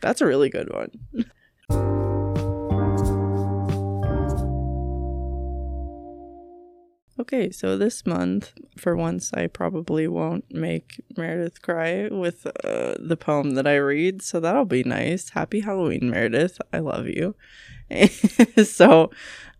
That's 0.00 0.20
a 0.20 0.26
really 0.26 0.50
good 0.50 0.72
one. 0.72 0.90
Okay, 7.16 7.50
so 7.52 7.78
this 7.78 8.04
month, 8.04 8.52
for 8.76 8.96
once, 8.96 9.32
I 9.32 9.46
probably 9.46 10.08
won't 10.08 10.44
make 10.52 11.00
Meredith 11.16 11.62
cry 11.62 12.08
with 12.08 12.44
uh, 12.64 12.94
the 12.98 13.16
poem 13.18 13.52
that 13.52 13.68
I 13.68 13.76
read, 13.76 14.20
so 14.20 14.40
that'll 14.40 14.64
be 14.64 14.82
nice. 14.82 15.30
Happy 15.30 15.60
Halloween, 15.60 16.10
Meredith. 16.10 16.60
I 16.72 16.80
love 16.80 17.06
you. 17.06 17.36
so, 18.64 19.10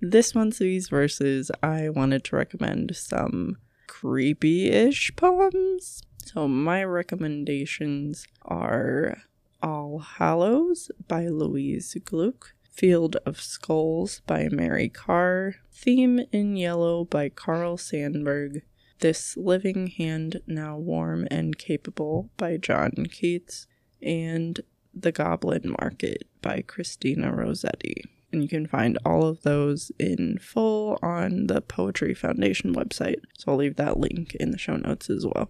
this 0.01 0.35
month's 0.35 0.59
these 0.59 0.89
verses, 0.89 1.51
I 1.63 1.89
wanted 1.89 2.25
to 2.25 2.37
recommend 2.37 2.97
some 2.97 3.59
creepy 3.87 4.71
ish 4.71 5.15
poems. 5.17 6.03
So, 6.25 6.49
my 6.49 6.83
recommendations 6.85 8.27
are 8.43 9.19
All 9.63 9.99
Hallows 9.99 10.91
by 11.07 11.29
Louise 11.29 11.97
Gluck, 12.05 12.55
Field 12.71 13.17
of 13.25 13.41
Skulls 13.41 14.21
by 14.27 14.49
Mary 14.51 14.89
Karr, 14.89 15.57
Theme 15.73 16.21
in 16.33 16.57
Yellow 16.57 17.05
by 17.05 17.29
Carl 17.29 17.77
Sandburg, 17.77 18.63
This 19.01 19.37
Living 19.37 19.89
Hand 19.89 20.41
Now 20.47 20.77
Warm 20.77 21.29
and 21.31 21.57
Capable 21.57 22.31
by 22.37 22.57
John 22.57 23.07
Keats, 23.11 23.67
and 24.03 24.61
The 24.93 25.13
Goblin 25.13 25.77
Market 25.81 26.25
by 26.43 26.63
Christina 26.63 27.33
Rossetti. 27.33 28.05
And 28.35 28.43
you 28.43 28.49
can 28.49 28.67
find 28.67 28.99
all 29.05 29.25
of 29.29 29.43
those 29.43 29.93
in 29.97 30.39
full 30.39 30.99
on 31.01 31.47
the 31.47 31.61
Poetry 31.61 32.15
Foundation 32.15 32.75
website. 32.75 33.21
So 33.39 33.53
I'll 33.53 33.59
leave 33.59 33.77
that 33.77 34.01
link 34.01 34.35
in 34.35 34.51
the 34.51 34.59
show 34.59 34.75
notes 34.75 35.09
as 35.09 35.25
well. 35.25 35.49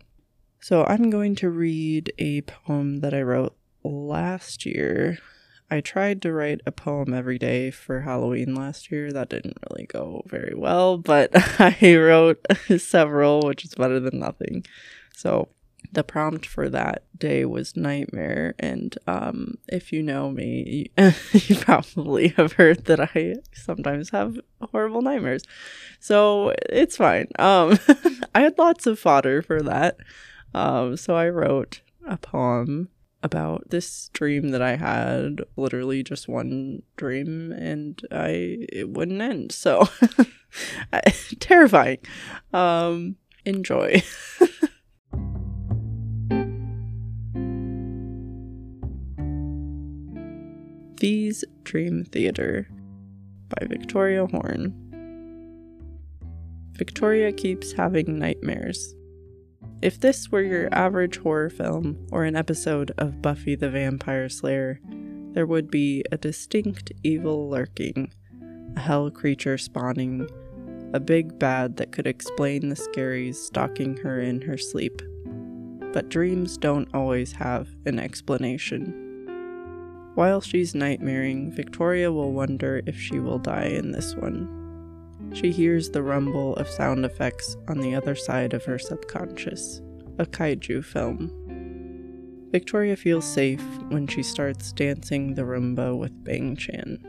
So 0.61 0.85
I'm 0.85 1.09
going 1.09 1.35
to 1.37 1.49
read 1.49 2.13
a 2.19 2.43
poem 2.43 3.01
that 3.01 3.15
I 3.15 3.23
wrote 3.23 3.57
last 3.83 4.67
year. 4.67 5.19
I 5.71 5.81
tried 5.81 6.21
to 6.23 6.33
write 6.33 6.61
a 6.67 6.73
poem 6.73 7.15
every 7.15 7.39
day 7.39 7.71
for 7.71 8.03
Halloween 8.03 8.55
last 8.55 8.91
year. 8.91 9.11
That 9.11 9.31
didn't 9.31 9.57
really 9.71 9.87
go 9.87 10.23
very 10.27 10.55
well, 10.55 10.99
but 10.99 11.31
I 11.59 11.97
wrote 11.97 12.45
several, 12.79 13.41
which 13.41 13.65
is 13.65 13.75
better 13.75 13.99
than 13.99 14.19
nothing. 14.19 14.67
So 15.17 15.49
the 15.93 16.05
prompt 16.05 16.47
for 16.47 16.69
that 16.69 17.05
day 17.17 17.45
was 17.45 17.77
nightmare. 17.77 18.55
And 18.59 18.97
um 19.07 19.59
if 19.69 19.93
you 19.93 20.03
know 20.03 20.31
me 20.31 20.91
you 21.33 21.57
probably 21.61 22.29
have 22.29 22.53
heard 22.53 22.87
that 22.87 23.01
i 23.01 23.37
sometimes 23.53 24.11
have 24.11 24.39
horrible 24.61 25.03
nightmares. 25.03 25.43
So 26.01 26.55
it's 26.69 26.97
fine. 26.97 27.29
Um 27.39 27.79
i 28.35 28.41
had 28.41 28.59
lots 28.59 28.87
of 28.87 28.99
fodder 28.99 29.43
for 29.43 29.63
that. 29.63 29.97
Um 30.53 30.97
so 30.97 31.17
i 31.17 31.29
wrote 31.29 31.81
a 32.07 32.17
poem 32.17 32.89
about 33.23 33.71
this 33.71 34.11
dream 34.13 34.51
that 34.51 34.61
i 34.61 34.77
had 34.77 35.41
literally 35.57 36.03
just 36.03 36.29
one 36.29 36.83
dream 36.97 37.53
and 37.53 38.03
i 38.11 38.67
it 38.73 38.91
wouldn't 38.91 39.23
end. 39.23 39.53
So 39.53 39.89
terrifying. 41.39 41.99
Um 42.53 43.17
enjoy 43.47 44.03
These 50.99 51.45
Dream 51.65 52.05
Theater 52.05 52.69
by 53.49 53.67
Victoria 53.67 54.27
Horn. 54.27 54.73
Victoria 56.71 57.33
keeps 57.33 57.73
having 57.73 58.17
nightmares. 58.17 58.95
If 59.83 59.99
this 59.99 60.31
were 60.31 60.43
your 60.43 60.73
average 60.73 61.19
horror 61.19 61.51
film 61.51 62.07
or 62.13 62.25
an 62.25 62.37
episode 62.37 62.93
of 62.97 63.21
Buffy 63.21 63.57
the 63.57 63.71
Vampire 63.71 64.29
Slayer, 64.29 64.79
there 65.33 65.47
would 65.47 65.69
be 65.69 66.05
a 66.13 66.17
distinct 66.17 66.93
evil 67.03 67.51
lurking, 67.51 68.13
a 68.77 68.81
hell 68.81 69.11
creature 69.11 69.59
spawning, 69.59 70.29
a 70.95 71.01
big 71.01 71.41
bad 71.41 71.77
that 71.79 71.91
could 71.91 72.07
explain 72.07 72.69
the 72.69 72.77
scaries 72.77 73.35
stalking 73.35 73.97
her 73.97 74.21
in 74.21 74.41
her 74.43 74.57
sleep. 74.57 75.03
But 75.93 76.09
dreams 76.09 76.57
don't 76.57 76.89
always 76.95 77.33
have 77.33 77.69
an 77.85 77.99
explanation. 77.99 79.04
While 80.15 80.41
she's 80.41 80.75
nightmaring, 80.75 81.51
Victoria 81.51 82.13
will 82.13 82.33
wonder 82.33 82.83
if 82.87 82.99
she 82.99 83.19
will 83.19 83.39
die 83.39 83.67
in 83.67 83.91
this 83.91 84.15
one. 84.15 84.49
She 85.33 85.51
hears 85.51 85.91
the 85.91 86.05
rumble 86.05 86.55
of 86.55 86.69
sound 86.69 87.05
effects 87.05 87.57
on 87.67 87.79
the 87.79 87.97
other 87.97 88.15
side 88.15 88.55
of 88.55 88.65
her 88.65 88.79
subconscious, 88.79 89.81
a 90.19 90.27
kaiju 90.27 90.85
film. 90.85 91.33
Victoria 92.53 92.95
feels 92.95 93.25
safe 93.25 93.65
when 93.89 94.07
she 94.07 94.23
starts 94.23 94.73
dancing 94.73 95.35
the 95.35 95.43
rumba 95.43 95.99
with 95.99 96.23
Bang 96.23 96.55
Chan. 96.55 97.01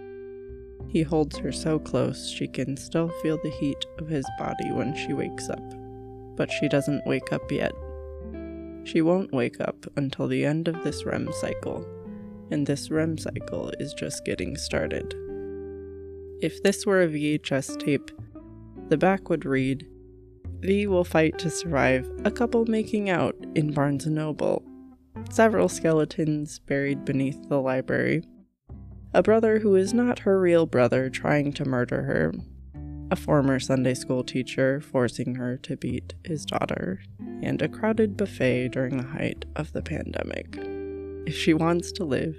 He 0.88 1.04
holds 1.04 1.38
her 1.38 1.52
so 1.52 1.78
close 1.78 2.28
she 2.28 2.48
can 2.48 2.76
still 2.76 3.10
feel 3.22 3.38
the 3.44 3.52
heat 3.52 3.86
of 4.00 4.08
his 4.08 4.26
body 4.40 4.72
when 4.72 4.96
she 4.96 5.14
wakes 5.14 5.48
up. 5.50 5.62
But 6.36 6.52
she 6.52 6.68
doesn't 6.68 7.06
wake 7.06 7.32
up 7.32 7.52
yet. 7.52 7.74
She 8.86 9.04
won't 9.04 9.32
wake 9.32 9.62
up 9.62 9.86
until 9.96 10.28
the 10.28 10.44
end 10.44 10.68
of 10.68 10.84
this 10.84 11.06
REM 11.06 11.32
cycle, 11.34 11.86
and 12.52 12.66
this 12.66 12.92
REM 12.92 13.18
cycle 13.18 13.72
is 13.80 13.94
just 13.94 14.26
getting 14.26 14.56
started. 14.56 15.14
If 16.42 16.62
this 16.64 16.86
were 16.86 17.02
a 17.02 17.08
VHS 17.08 17.80
tape, 17.80 18.12
the 18.90 18.98
back 18.98 19.30
would 19.30 19.46
read 19.46 19.88
V 20.60 20.88
will 20.88 21.04
fight 21.04 21.38
to 21.40 21.50
survive 21.50 22.10
a 22.24 22.32
couple 22.32 22.66
making 22.66 23.10
out 23.10 23.36
in 23.56 23.72
Barnes 23.72 24.06
& 24.06 24.08
Noble. 24.08 24.64
Several 25.30 25.70
skeletons 25.70 26.60
buried 26.60 27.06
beneath 27.06 27.50
the 27.50 27.62
library. 27.62 28.24
A 29.14 29.24
brother 29.24 29.60
who 29.60 29.76
is 29.76 29.94
not 29.94 30.20
her 30.20 30.40
real 30.40 30.66
brother 30.66 31.10
trying 31.10 31.54
to 31.54 31.66
murder 31.66 32.04
her. 32.04 32.34
A 33.12 33.16
former 33.16 33.60
Sunday 33.60 33.94
school 33.94 34.24
teacher 34.24 34.82
forcing 34.82 35.36
her 35.36 35.58
to 35.58 35.78
beat 35.78 36.16
his 36.24 36.46
daughter. 36.46 37.02
And 37.42 37.62
a 37.62 37.70
crowded 37.70 38.18
buffet 38.18 38.70
during 38.70 38.98
the 38.98 39.04
height 39.04 39.46
of 39.56 39.72
the 39.72 39.82
pandemic. 39.82 40.75
If 41.26 41.36
she 41.36 41.54
wants 41.54 41.92
to 41.94 42.04
live, 42.04 42.38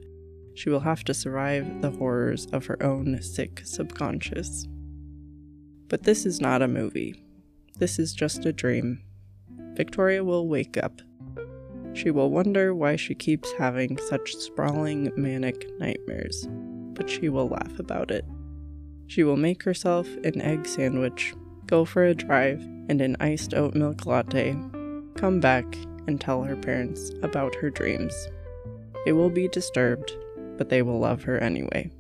she 0.55 0.71
will 0.71 0.81
have 0.81 1.03
to 1.05 1.15
survive 1.15 1.83
the 1.83 1.91
horrors 1.91 2.47
of 2.53 2.67
her 2.67 2.81
own 2.83 3.21
sick 3.21 3.63
subconscious. 3.65 4.67
But 5.89 6.05
this 6.05 6.25
is 6.25 6.41
not 6.41 6.63
a 6.63 6.69
movie. 6.69 7.23
This 7.79 7.99
is 7.99 8.15
just 8.15 8.47
a 8.47 8.53
dream. 8.53 9.03
Victoria 9.75 10.23
will 10.23 10.49
wake 10.49 10.77
up. 10.77 11.03
She 11.95 12.11
will 12.13 12.31
wonder 12.31 12.75
why 12.75 12.97
she 12.97 13.15
keeps 13.15 13.53
having 13.53 13.99
such 13.99 14.37
sprawling, 14.37 15.13
manic 15.17 15.69
nightmares, 15.81 16.47
but 16.95 17.11
she 17.11 17.29
will 17.29 17.49
laugh 17.49 17.79
about 17.79 18.11
it. 18.11 18.25
She 19.09 19.25
will 19.25 19.37
make 19.37 19.65
herself 19.65 20.07
an 20.25 20.41
egg 20.41 20.67
sandwich, 20.67 21.35
go 21.67 21.85
for 21.85 22.05
a 22.05 22.15
drive, 22.15 22.61
and 22.89 23.01
an 23.01 23.17
iced 23.19 23.53
oat 23.53 23.75
milk 23.75 24.07
latte, 24.07 24.57
come 25.17 25.41
back 25.41 25.67
and 26.07 26.21
tell 26.21 26.45
her 26.45 26.57
parents 26.57 27.11
about 27.23 27.55
her 27.57 27.71
dreams. 27.71 28.29
It 29.07 29.13
will 29.13 29.31
be 29.31 29.47
disturbed, 29.47 30.13
but 30.59 30.69
they 30.69 30.83
will 30.83 30.99
love 30.99 31.23
her 31.23 31.39
anyway. 31.39 31.93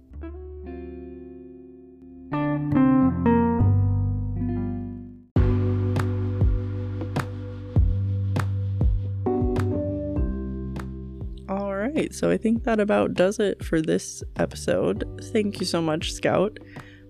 All 11.48 11.76
right, 11.76 12.12
so 12.12 12.28
I 12.28 12.36
think 12.36 12.64
that 12.64 12.80
about 12.80 13.14
does 13.14 13.38
it 13.38 13.64
for 13.64 13.80
this 13.80 14.24
episode. 14.34 15.04
Thank 15.32 15.60
you 15.60 15.66
so 15.66 15.80
much, 15.80 16.12
Scout, 16.12 16.58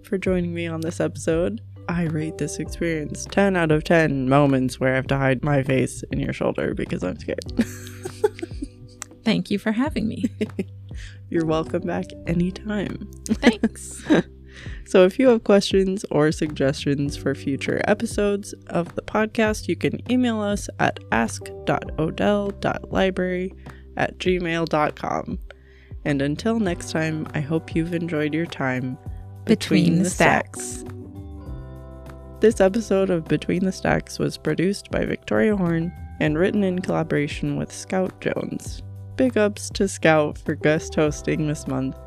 for 0.03 0.19
joining 0.19 0.53
me 0.53 0.67
on 0.67 0.83
this 0.83 1.01
episode. 1.01 1.63
I 1.89 2.03
rate 2.03 2.37
this 2.37 2.59
experience 2.59 3.27
10 3.31 3.57
out 3.57 3.71
of 3.71 3.85
10 3.85 4.29
moments 4.29 4.79
where 4.79 4.93
I 4.93 4.97
have 4.97 5.07
to 5.07 5.17
hide 5.17 5.43
my 5.43 5.63
face 5.63 6.03
in 6.13 6.21
your 6.21 6.35
shoulder 6.35 6.75
because 6.75 7.03
I'm 7.03 7.19
scared. 7.19 7.41
Thank 9.27 9.51
you 9.51 9.59
for 9.59 9.73
having 9.73 10.07
me. 10.07 10.27
You're 11.31 11.47
welcome 11.47 11.83
back 11.83 12.05
anytime. 12.29 13.11
Thanks. 13.27 14.05
So, 14.87 15.05
if 15.05 15.19
you 15.19 15.29
have 15.29 15.45
questions 15.45 16.03
or 16.11 16.33
suggestions 16.33 17.15
for 17.15 17.35
future 17.35 17.83
episodes 17.87 18.55
of 18.69 18.95
the 18.95 19.03
podcast, 19.03 19.69
you 19.69 19.77
can 19.77 20.01
email 20.11 20.41
us 20.41 20.71
at 20.79 20.99
ask.odell.library 21.13 23.53
at 23.99 24.17
gmail.com. 24.17 25.39
And 26.07 26.23
until 26.23 26.59
next 26.59 26.91
time, 26.91 27.29
I 27.35 27.41
hope 27.41 27.77
you've 27.77 27.93
enjoyed 27.93 28.33
your 28.33 28.47
time 28.47 28.97
Between 29.45 30.05
the 30.05 30.09
Stacks. 30.09 30.87
This 32.41 32.63
episode 32.63 33.11
of 33.11 33.27
Between 33.27 33.67
the 33.67 33.73
Stacks 33.73 34.19
was 34.19 34.39
produced 34.39 34.91
by 34.91 35.05
Victoria 35.05 35.55
Horn 35.55 35.93
and 36.19 36.39
written 36.39 36.65
in 36.65 36.79
collaboration 36.79 37.57
with 37.57 37.71
Scout 37.71 38.23
Jones. 38.23 38.83
Big 39.17 39.39
ups 39.39 39.71
to 39.71 39.89
Scout 39.89 40.37
for 40.37 40.55
guest 40.55 40.95
hosting 40.95 41.47
this 41.47 41.67
month, 41.67 41.99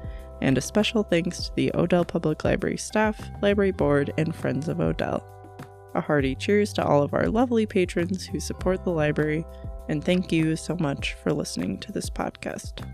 and 0.41 0.57
a 0.57 0.61
special 0.61 1.01
thanks 1.01 1.45
to 1.45 1.55
the 1.55 1.71
Odell 1.73 2.05
Public 2.05 2.43
Library 2.43 2.77
staff, 2.77 3.19
library 3.41 3.71
board, 3.71 4.13
and 4.17 4.35
friends 4.35 4.67
of 4.67 4.79
Odell. 4.79 5.25
A 5.95 6.01
hearty 6.01 6.35
cheers 6.35 6.71
to 6.73 6.85
all 6.85 7.01
of 7.01 7.15
our 7.15 7.27
lovely 7.27 7.65
patrons 7.65 8.27
who 8.27 8.39
support 8.39 8.83
the 8.83 8.91
library, 8.91 9.43
and 9.89 10.03
thank 10.03 10.31
you 10.31 10.55
so 10.55 10.77
much 10.79 11.15
for 11.15 11.33
listening 11.33 11.79
to 11.79 11.91
this 11.91 12.11
podcast. 12.11 12.87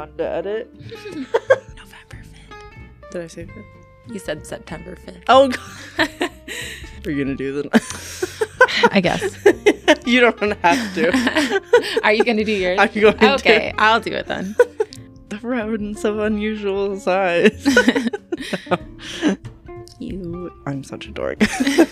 Gonna 0.00 0.08
fun 0.08 0.16
to 0.16 0.28
edit. 0.28 0.74
November 1.76 2.22
5th. 2.22 3.10
Did 3.10 3.22
I 3.22 3.26
say 3.26 3.44
that? 3.44 3.64
You 4.08 4.18
said 4.18 4.46
September 4.46 4.96
5th. 4.96 5.22
Oh, 5.28 5.48
God. 5.48 6.10
Are 7.06 7.10
you 7.10 7.24
gonna 7.24 7.36
do 7.36 7.62
that? 7.62 8.90
I 8.92 9.00
guess. 9.00 9.22
you 10.06 10.20
don't 10.20 10.58
have 10.58 10.94
to. 10.94 12.00
Are 12.02 12.12
you 12.12 12.24
going 12.24 12.36
to 12.36 12.44
do 12.44 12.52
yours? 12.52 12.78
I'm 12.78 12.88
going 12.92 13.16
to. 13.18 13.34
okay, 13.34 13.74
I'll 13.78 14.00
do 14.00 14.12
it 14.12 14.26
then. 14.26 14.54
The 15.28 15.38
rodents 15.42 16.04
of 16.04 16.18
unusual 16.18 16.98
size. 16.98 17.66
You. 19.98 20.50
I'm 20.66 20.82
such 20.82 21.06
a 21.06 21.10
dork. 21.10 21.40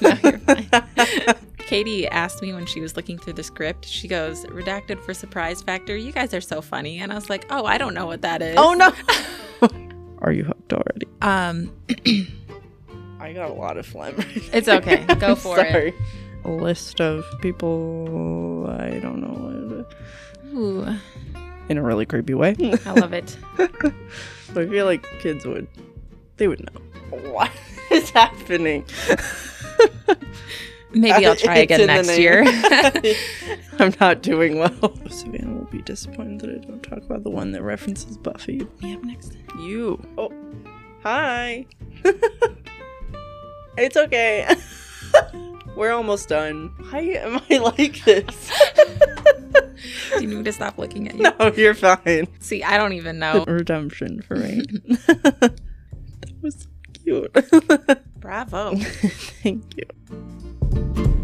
No, 0.01 0.17
you're 0.23 0.39
fine. 0.39 1.35
Katie 1.69 2.09
asked 2.09 2.41
me 2.41 2.55
when 2.55 2.65
she 2.65 2.81
was 2.81 2.97
looking 2.97 3.19
through 3.19 3.35
the 3.35 3.43
script, 3.43 3.85
she 3.85 4.09
goes, 4.09 4.47
redacted 4.47 5.05
for 5.05 5.13
surprise 5.13 5.61
factor. 5.61 5.95
You 5.95 6.13
guys 6.13 6.33
are 6.33 6.41
so 6.41 6.63
funny. 6.63 6.99
And 6.99 7.13
I 7.13 7.15
was 7.15 7.29
like, 7.29 7.45
oh, 7.51 7.67
I 7.67 7.77
don't 7.77 7.93
know 7.93 8.07
what 8.07 8.23
that 8.23 8.41
is. 8.41 8.57
oh 8.57 8.73
no. 8.73 8.91
Are 10.23 10.33
you 10.33 10.45
hooked 10.45 10.73
already? 10.73 11.07
Um, 11.21 11.71
I 13.21 13.35
got 13.35 13.51
a 13.51 13.53
lot 13.53 13.77
of 13.77 13.85
phlegm. 13.85 14.15
It's 14.51 14.67
okay. 14.67 15.05
Go 15.21 15.35
for 15.35 15.61
it. 15.61 15.71
Sorry. 15.71 15.95
A 16.47 16.51
list 16.51 17.03
of 17.03 17.27
people 17.43 18.67
I 18.71 18.99
don't 19.01 19.21
know 19.21 19.85
ooh, 20.59 20.87
in 21.69 21.77
a 21.77 21.83
really 21.83 22.07
creepy 22.07 22.33
way. 22.33 22.57
I 22.87 22.93
love 22.93 23.13
it. 23.13 23.37
I 23.59 23.69
feel 24.55 24.87
like 24.87 25.07
kids 25.21 25.45
would. 25.45 25.69
They 26.39 26.49
would 26.49 26.61
know. 26.61 26.81
What 27.31 27.51
is 27.91 28.09
happening? 28.09 28.87
Maybe 30.93 31.27
I'll 31.27 31.37
try 31.37 31.59
again 31.59 31.87
next 31.87 32.19
year. 32.19 32.45
I'm 33.79 33.95
not 34.01 34.23
doing 34.23 34.59
well. 34.59 34.97
Savannah 35.09 35.55
will 35.55 35.69
be 35.71 35.83
disappointed 35.83 36.41
that 36.41 36.51
I 36.51 36.67
don't 36.67 36.83
talk 36.83 36.99
about 36.99 37.25
the 37.25 37.31
one 37.31 37.53
that 37.53 37.63
references 37.63 38.17
Buffy. 38.17 38.67
Me 38.83 38.95
up 38.95 39.05
next. 39.05 39.37
You. 39.61 40.03
Oh. 40.17 40.33
Hi. 41.03 41.67
it's 43.77 43.97
okay. 43.97 44.57
We're 45.77 45.93
almost 45.93 46.29
done. 46.29 46.73
Why 46.91 47.01
am 47.01 47.41
I 47.51 47.59
like 47.59 48.05
this? 48.05 48.51
Do 50.17 50.23
you 50.23 50.27
need 50.27 50.39
me 50.39 50.43
to 50.43 50.53
stop 50.53 50.79
looking 50.79 51.09
at 51.09 51.15
you? 51.15 51.31
no, 51.39 51.53
you're 51.55 51.75
fine. 51.75 52.27
See, 52.41 52.65
I 52.65 52.77
don't 52.79 52.95
even 52.95 53.19
know. 53.19 53.45
Redemption 53.47 54.23
for 54.23 54.37
me. 54.37 54.63
that 54.97 55.61
was 56.43 56.67
cute. 56.95 57.33
Bravo. 58.21 58.75
Thank 58.77 59.77
you 59.77 59.85
you 60.75 61.18